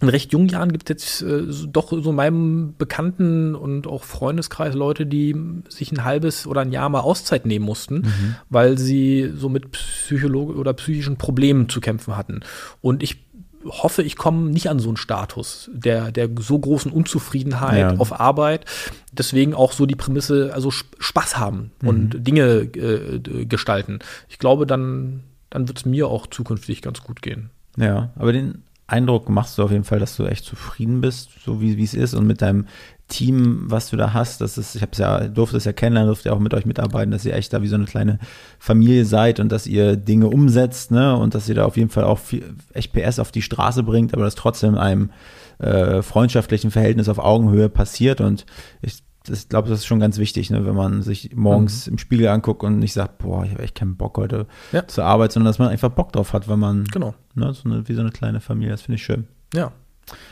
in 0.02 0.10
recht 0.10 0.32
jungen 0.32 0.48
Jahren 0.48 0.72
gibt 0.72 0.90
es 0.90 1.22
jetzt 1.22 1.22
äh, 1.22 1.44
doch 1.68 1.90
so 1.90 2.10
in 2.10 2.16
meinem 2.16 2.76
Bekannten- 2.78 3.56
und 3.56 3.88
auch 3.88 4.04
Freundeskreis 4.04 4.74
Leute, 4.74 5.06
die 5.06 5.36
sich 5.68 5.92
ein 5.92 6.04
halbes 6.04 6.48
oder 6.48 6.62
ein 6.62 6.72
Jahr 6.72 6.90
mal 6.90 7.02
Auszeit 7.02 7.46
nehmen 7.46 7.66
mussten, 7.66 7.96
mhm. 7.96 8.36
weil 8.50 8.78
sie 8.78 9.32
so 9.36 9.50
mit 9.50 9.72
Psychologe 9.72 10.54
oder 10.54 10.74
psychischen 10.74 11.18
Problemen 11.18 11.70
zu 11.70 11.82
kämpfen 11.82 12.16
hatten. 12.16 12.42
Und 12.82 13.04
ich 13.04 13.18
hoffe, 13.66 14.04
ich 14.04 14.16
komme 14.16 14.50
nicht 14.50 14.70
an 14.70 14.80
so 14.80 14.88
einen 14.88 14.98
Status 14.98 15.70
der, 15.74 16.12
der 16.12 16.30
so 16.40 16.58
großen 16.58 16.92
Unzufriedenheit 16.92 17.94
ja. 17.94 17.98
auf 17.98 18.18
Arbeit. 18.18 18.66
Deswegen 19.12 19.54
auch 19.54 19.74
so 19.74 19.86
die 19.86 19.96
Prämisse, 19.96 20.52
also 20.54 20.72
Spaß 20.72 21.38
haben 21.38 21.72
mhm. 21.82 21.88
und 21.88 22.28
Dinge 22.28 22.70
äh, 22.74 23.46
gestalten. 23.46 24.00
Ich 24.30 24.40
glaube, 24.40 24.66
dann, 24.66 25.24
dann 25.50 25.68
wird 25.68 25.80
es 25.80 25.86
mir 25.86 26.08
auch 26.08 26.28
zukünftig 26.28 26.82
ganz 26.82 27.04
gut 27.04 27.22
gehen. 27.22 27.50
Ja, 27.78 28.12
aber 28.16 28.34
den 28.34 28.64
Eindruck 28.90 29.30
machst 29.30 29.58
du 29.58 29.64
auf 29.64 29.72
jeden 29.72 29.84
Fall, 29.84 30.00
dass 30.00 30.16
du 30.18 30.26
echt 30.26 30.46
zufrieden 30.46 31.02
bist, 31.02 31.30
so 31.44 31.62
wie 31.62 31.82
es 31.84 31.94
ist 31.94 32.14
und 32.14 32.28
mit 32.28 32.42
deinem 32.42 32.66
Team, 33.10 33.64
was 33.66 33.90
du 33.90 33.98
da 33.98 34.14
hast, 34.14 34.40
das 34.40 34.58
ist, 34.58 34.76
ich 34.76 34.82
habe 34.82 34.92
es 34.94 35.00
ja, 35.00 35.28
durfte 35.28 35.58
es 35.58 35.66
ja 35.66 35.74
kennenlernen, 35.74 36.10
durfte 36.10 36.30
ja 36.30 36.36
auch 36.36 36.40
mit 36.40 36.54
euch 36.54 36.66
mitarbeiten, 36.66 37.12
dass 37.12 37.26
ihr 37.26 37.34
echt 37.34 37.52
da 37.52 37.62
wie 37.62 37.68
so 37.68 37.76
eine 37.76 37.86
kleine 37.86 38.20
Familie 38.60 39.04
seid 39.04 39.40
und 39.40 39.52
dass 39.52 39.66
ihr 39.66 39.98
Dinge 39.98 40.28
umsetzt, 40.28 40.92
ne, 40.92 41.16
und 41.18 41.34
dass 41.34 41.50
ihr 41.50 41.56
da 41.56 41.66
auf 41.66 41.76
jeden 41.76 41.90
Fall 41.90 42.04
auch 42.04 42.20
viel, 42.20 42.54
echt 42.72 42.94
PS 42.94 43.20
auf 43.20 43.32
die 43.32 43.42
Straße 43.42 43.84
bringt, 43.84 44.14
aber 44.14 44.24
das 44.24 44.36
trotzdem 44.36 44.76
in 44.76 44.80
einem 44.80 45.10
äh, 45.58 46.02
freundschaftlichen 46.04 46.72
Verhältnis 46.72 47.10
auf 47.10 47.18
Augenhöhe 47.18 47.68
passiert 47.68 48.22
und 48.22 48.46
ich 48.82 49.02
ich 49.28 49.50
glaube, 49.50 49.70
das 49.70 49.80
ist 49.80 49.86
schon 49.86 50.00
ganz 50.00 50.18
wichtig, 50.18 50.50
ne, 50.50 50.66
wenn 50.66 50.76
man 50.76 51.02
sich 51.02 51.36
morgens 51.36 51.88
mhm. 51.88 51.94
im 51.94 51.98
Spiegel 51.98 52.28
anguckt 52.28 52.64
und 52.64 52.80
nicht 52.80 52.94
sagt, 52.94 53.18
boah, 53.20 53.44
ich 53.44 53.52
habe 53.52 53.64
echt 53.64 53.76
keinen 53.76 53.98
Bock 53.98 54.18
heute 54.18 54.48
ja. 54.72 54.88
zur 54.88 55.06
Arbeit, 55.06 55.32
sondern 55.32 55.50
dass 55.50 55.60
man 55.60 55.70
einfach 55.70 55.90
Bock 55.90 56.14
drauf 56.14 56.34
hat, 56.34 56.48
wenn 56.48 56.60
man, 56.60 56.86
genau. 56.86 57.14
ne, 57.36 57.54
so 57.54 57.70
eine, 57.70 57.88
wie 57.88 57.94
so 57.94 58.02
eine 58.02 58.12
kleine 58.12 58.40
Familie, 58.40 58.72
das 58.72 58.82
finde 58.82 58.96
ich 58.96 59.04
schön. 59.04 59.28
Ja. 59.54 59.72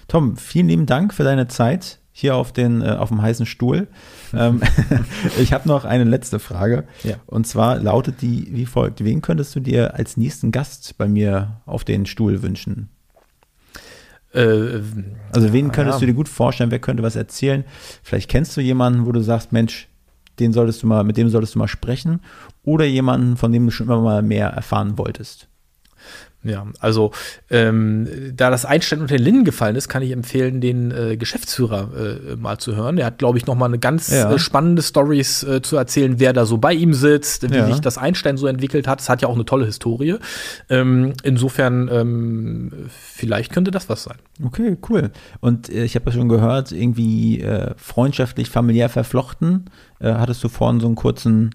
Tom, 0.07 0.37
vielen 0.37 0.67
lieben 0.67 0.85
Dank 0.85 1.13
für 1.13 1.23
deine 1.23 1.47
Zeit 1.47 1.99
hier 2.11 2.35
auf, 2.35 2.51
den, 2.51 2.81
äh, 2.81 2.95
auf 2.97 3.09
dem 3.09 3.21
heißen 3.21 3.45
Stuhl. 3.45 3.87
ähm, 4.33 4.61
ich 5.39 5.53
habe 5.53 5.67
noch 5.67 5.85
eine 5.85 6.03
letzte 6.03 6.39
Frage. 6.39 6.85
Ja. 7.03 7.17
Und 7.27 7.45
zwar 7.45 7.77
lautet 7.77 8.21
die 8.21 8.47
wie 8.51 8.65
folgt: 8.65 9.03
Wen 9.03 9.21
könntest 9.21 9.55
du 9.55 9.59
dir 9.59 9.93
als 9.93 10.17
nächsten 10.17 10.51
Gast 10.51 10.97
bei 10.97 11.07
mir 11.07 11.61
auf 11.67 11.83
den 11.83 12.07
Stuhl 12.07 12.41
wünschen? 12.41 12.89
Äh, 14.33 14.81
also 15.31 15.53
wen 15.53 15.71
könntest 15.71 15.97
ja. 15.97 15.99
du 16.01 16.05
dir 16.07 16.13
gut 16.13 16.29
vorstellen? 16.29 16.71
Wer 16.71 16.79
könnte 16.79 17.03
was 17.03 17.15
erzählen? 17.15 17.63
Vielleicht 18.03 18.29
kennst 18.29 18.55
du 18.57 18.61
jemanden, 18.61 19.05
wo 19.05 19.11
du 19.11 19.21
sagst, 19.21 19.51
Mensch, 19.51 19.87
den 20.39 20.53
solltest 20.53 20.83
du 20.83 20.87
mal, 20.87 21.03
mit 21.03 21.17
dem 21.17 21.29
solltest 21.29 21.55
du 21.55 21.59
mal 21.59 21.67
sprechen. 21.67 22.21
Oder 22.63 22.85
jemanden, 22.85 23.37
von 23.37 23.51
dem 23.51 23.65
du 23.65 23.71
schon 23.71 23.87
immer 23.87 24.01
mal 24.01 24.21
mehr 24.21 24.49
erfahren 24.49 24.97
wolltest. 24.97 25.47
Ja, 26.43 26.65
also 26.79 27.11
ähm, 27.49 28.07
da 28.35 28.49
das 28.51 28.63
Einstein 28.63 29.01
unter 29.01 29.17
den 29.17 29.23
Linden 29.23 29.43
gefallen 29.43 29.75
ist, 29.75 29.89
kann 29.89 30.03
ich 30.03 30.11
empfehlen, 30.11 30.61
den 30.61 30.91
äh, 30.91 31.17
Geschäftsführer 31.17 31.89
äh, 32.31 32.35
mal 32.35 32.59
zu 32.59 32.75
hören. 32.75 32.97
Er 32.99 33.07
hat, 33.07 33.17
glaube 33.17 33.37
ich, 33.37 33.47
noch 33.47 33.55
mal 33.55 33.65
eine 33.65 33.79
ganz 33.79 34.09
ja. 34.11 34.31
äh, 34.31 34.39
spannende 34.39 34.83
Stories 34.83 35.43
äh, 35.43 35.61
zu 35.61 35.77
erzählen, 35.77 36.19
wer 36.19 36.33
da 36.33 36.45
so 36.45 36.57
bei 36.57 36.73
ihm 36.73 36.93
sitzt, 36.93 37.49
wie 37.51 37.55
ja. 37.55 37.65
sich 37.65 37.81
das 37.81 37.97
Einstein 37.97 38.37
so 38.37 38.45
entwickelt 38.45 38.87
hat. 38.87 39.01
Es 39.01 39.09
hat 39.09 39.23
ja 39.23 39.27
auch 39.27 39.35
eine 39.35 39.45
tolle 39.45 39.65
Historie. 39.65 40.17
Ähm, 40.69 41.13
insofern, 41.23 41.89
ähm, 41.91 42.71
vielleicht 42.89 43.51
könnte 43.51 43.71
das 43.71 43.89
was 43.89 44.03
sein. 44.03 44.17
Okay, 44.43 44.77
cool. 44.89 45.11
Und 45.39 45.69
äh, 45.69 45.83
ich 45.83 45.95
habe 45.95 46.11
ja 46.11 46.15
schon 46.15 46.29
gehört, 46.29 46.71
irgendwie 46.71 47.41
äh, 47.41 47.73
freundschaftlich, 47.77 48.49
familiär 48.49 48.89
verflochten. 48.89 49.69
hattest 49.99 50.43
du 50.43 50.49
vorhin 50.49 50.79
so 50.79 50.87
einen 50.87 50.95
kurzen 50.95 51.51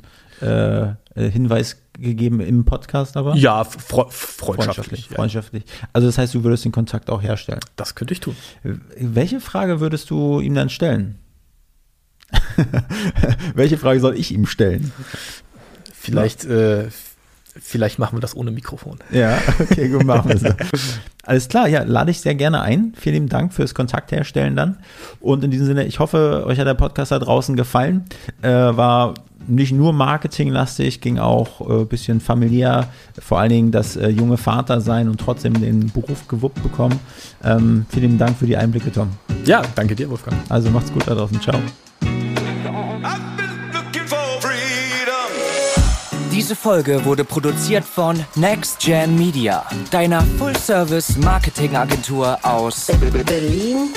Hinweis 1.14 1.82
gegeben 2.02 2.40
im 2.40 2.64
Podcast 2.64 3.16
aber? 3.16 3.34
Ja, 3.34 3.64
fre 3.64 4.06
freundschaftlich. 4.10 5.08
Freundschaftlich. 5.08 5.64
Ja. 5.66 5.88
Also 5.92 6.08
das 6.08 6.18
heißt, 6.18 6.34
du 6.34 6.44
würdest 6.44 6.64
den 6.64 6.72
Kontakt 6.72 7.10
auch 7.10 7.22
herstellen. 7.22 7.60
Das 7.76 7.94
könnte 7.94 8.12
ich 8.12 8.20
tun. 8.20 8.36
Welche 8.62 9.40
Frage 9.40 9.80
würdest 9.80 10.10
du 10.10 10.40
ihm 10.40 10.54
dann 10.54 10.68
stellen? 10.68 11.18
Welche 13.54 13.78
Frage 13.78 14.00
soll 14.00 14.16
ich 14.16 14.32
ihm 14.32 14.46
stellen? 14.46 14.92
Vielleicht, 15.92 16.44
äh, 16.44 16.88
vielleicht 17.60 17.98
machen 17.98 18.16
wir 18.16 18.20
das 18.20 18.36
ohne 18.36 18.50
Mikrofon. 18.50 18.98
Ja, 19.10 19.38
okay, 19.60 19.88
gut, 19.88 20.04
machen 20.04 20.30
wir 20.30 20.38
so. 20.38 20.48
Alles 21.24 21.48
klar, 21.48 21.68
ja, 21.68 21.84
lade 21.84 22.10
ich 22.10 22.20
sehr 22.20 22.34
gerne 22.34 22.62
ein. 22.62 22.94
Vielen 22.96 23.14
lieben 23.14 23.28
Dank 23.28 23.54
fürs 23.54 23.74
Kontakt 23.74 24.10
herstellen 24.10 24.56
dann. 24.56 24.78
Und 25.20 25.44
in 25.44 25.52
diesem 25.52 25.66
Sinne, 25.66 25.84
ich 25.84 26.00
hoffe, 26.00 26.44
euch 26.46 26.58
hat 26.58 26.66
der 26.66 26.74
Podcast 26.74 27.12
da 27.12 27.18
draußen 27.20 27.54
gefallen. 27.54 28.06
Äh, 28.42 28.50
war 28.50 29.14
nicht 29.46 29.72
nur 29.72 29.92
marketinglastig, 29.92 31.00
ging 31.00 31.18
auch 31.18 31.60
ein 31.60 31.82
äh, 31.82 31.84
bisschen 31.84 32.20
familiär, 32.20 32.88
vor 33.18 33.38
allen 33.38 33.50
Dingen 33.50 33.72
das 33.72 33.96
äh, 33.96 34.08
junge 34.08 34.36
Vater 34.36 34.80
sein 34.80 35.08
und 35.08 35.20
trotzdem 35.20 35.60
den 35.60 35.90
Beruf 35.92 36.28
gewuppt 36.28 36.62
bekommen. 36.62 36.98
Ähm, 37.44 37.86
vielen 37.88 38.18
Dank 38.18 38.38
für 38.38 38.46
die 38.46 38.56
Einblicke, 38.56 38.92
Tom. 38.92 39.08
Ja, 39.44 39.62
danke 39.74 39.94
dir, 39.94 40.08
Wolfgang. 40.08 40.36
Also 40.48 40.70
macht's 40.70 40.92
gut 40.92 41.06
da 41.06 41.14
draußen. 41.14 41.40
Ciao. 41.40 41.58
Diese 46.32 46.56
Folge 46.56 47.04
wurde 47.04 47.24
produziert 47.24 47.84
von 47.84 48.18
Next 48.36 48.80
Gen 48.80 49.18
Media, 49.18 49.66
deiner 49.90 50.22
Full-Service-Marketing-Agentur 50.38 52.38
aus 52.42 52.86
Berlin, 53.26 53.90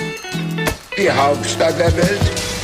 die 0.98 1.10
Hauptstadt 1.10 1.80
der 1.80 1.96
Welt. 1.96 2.55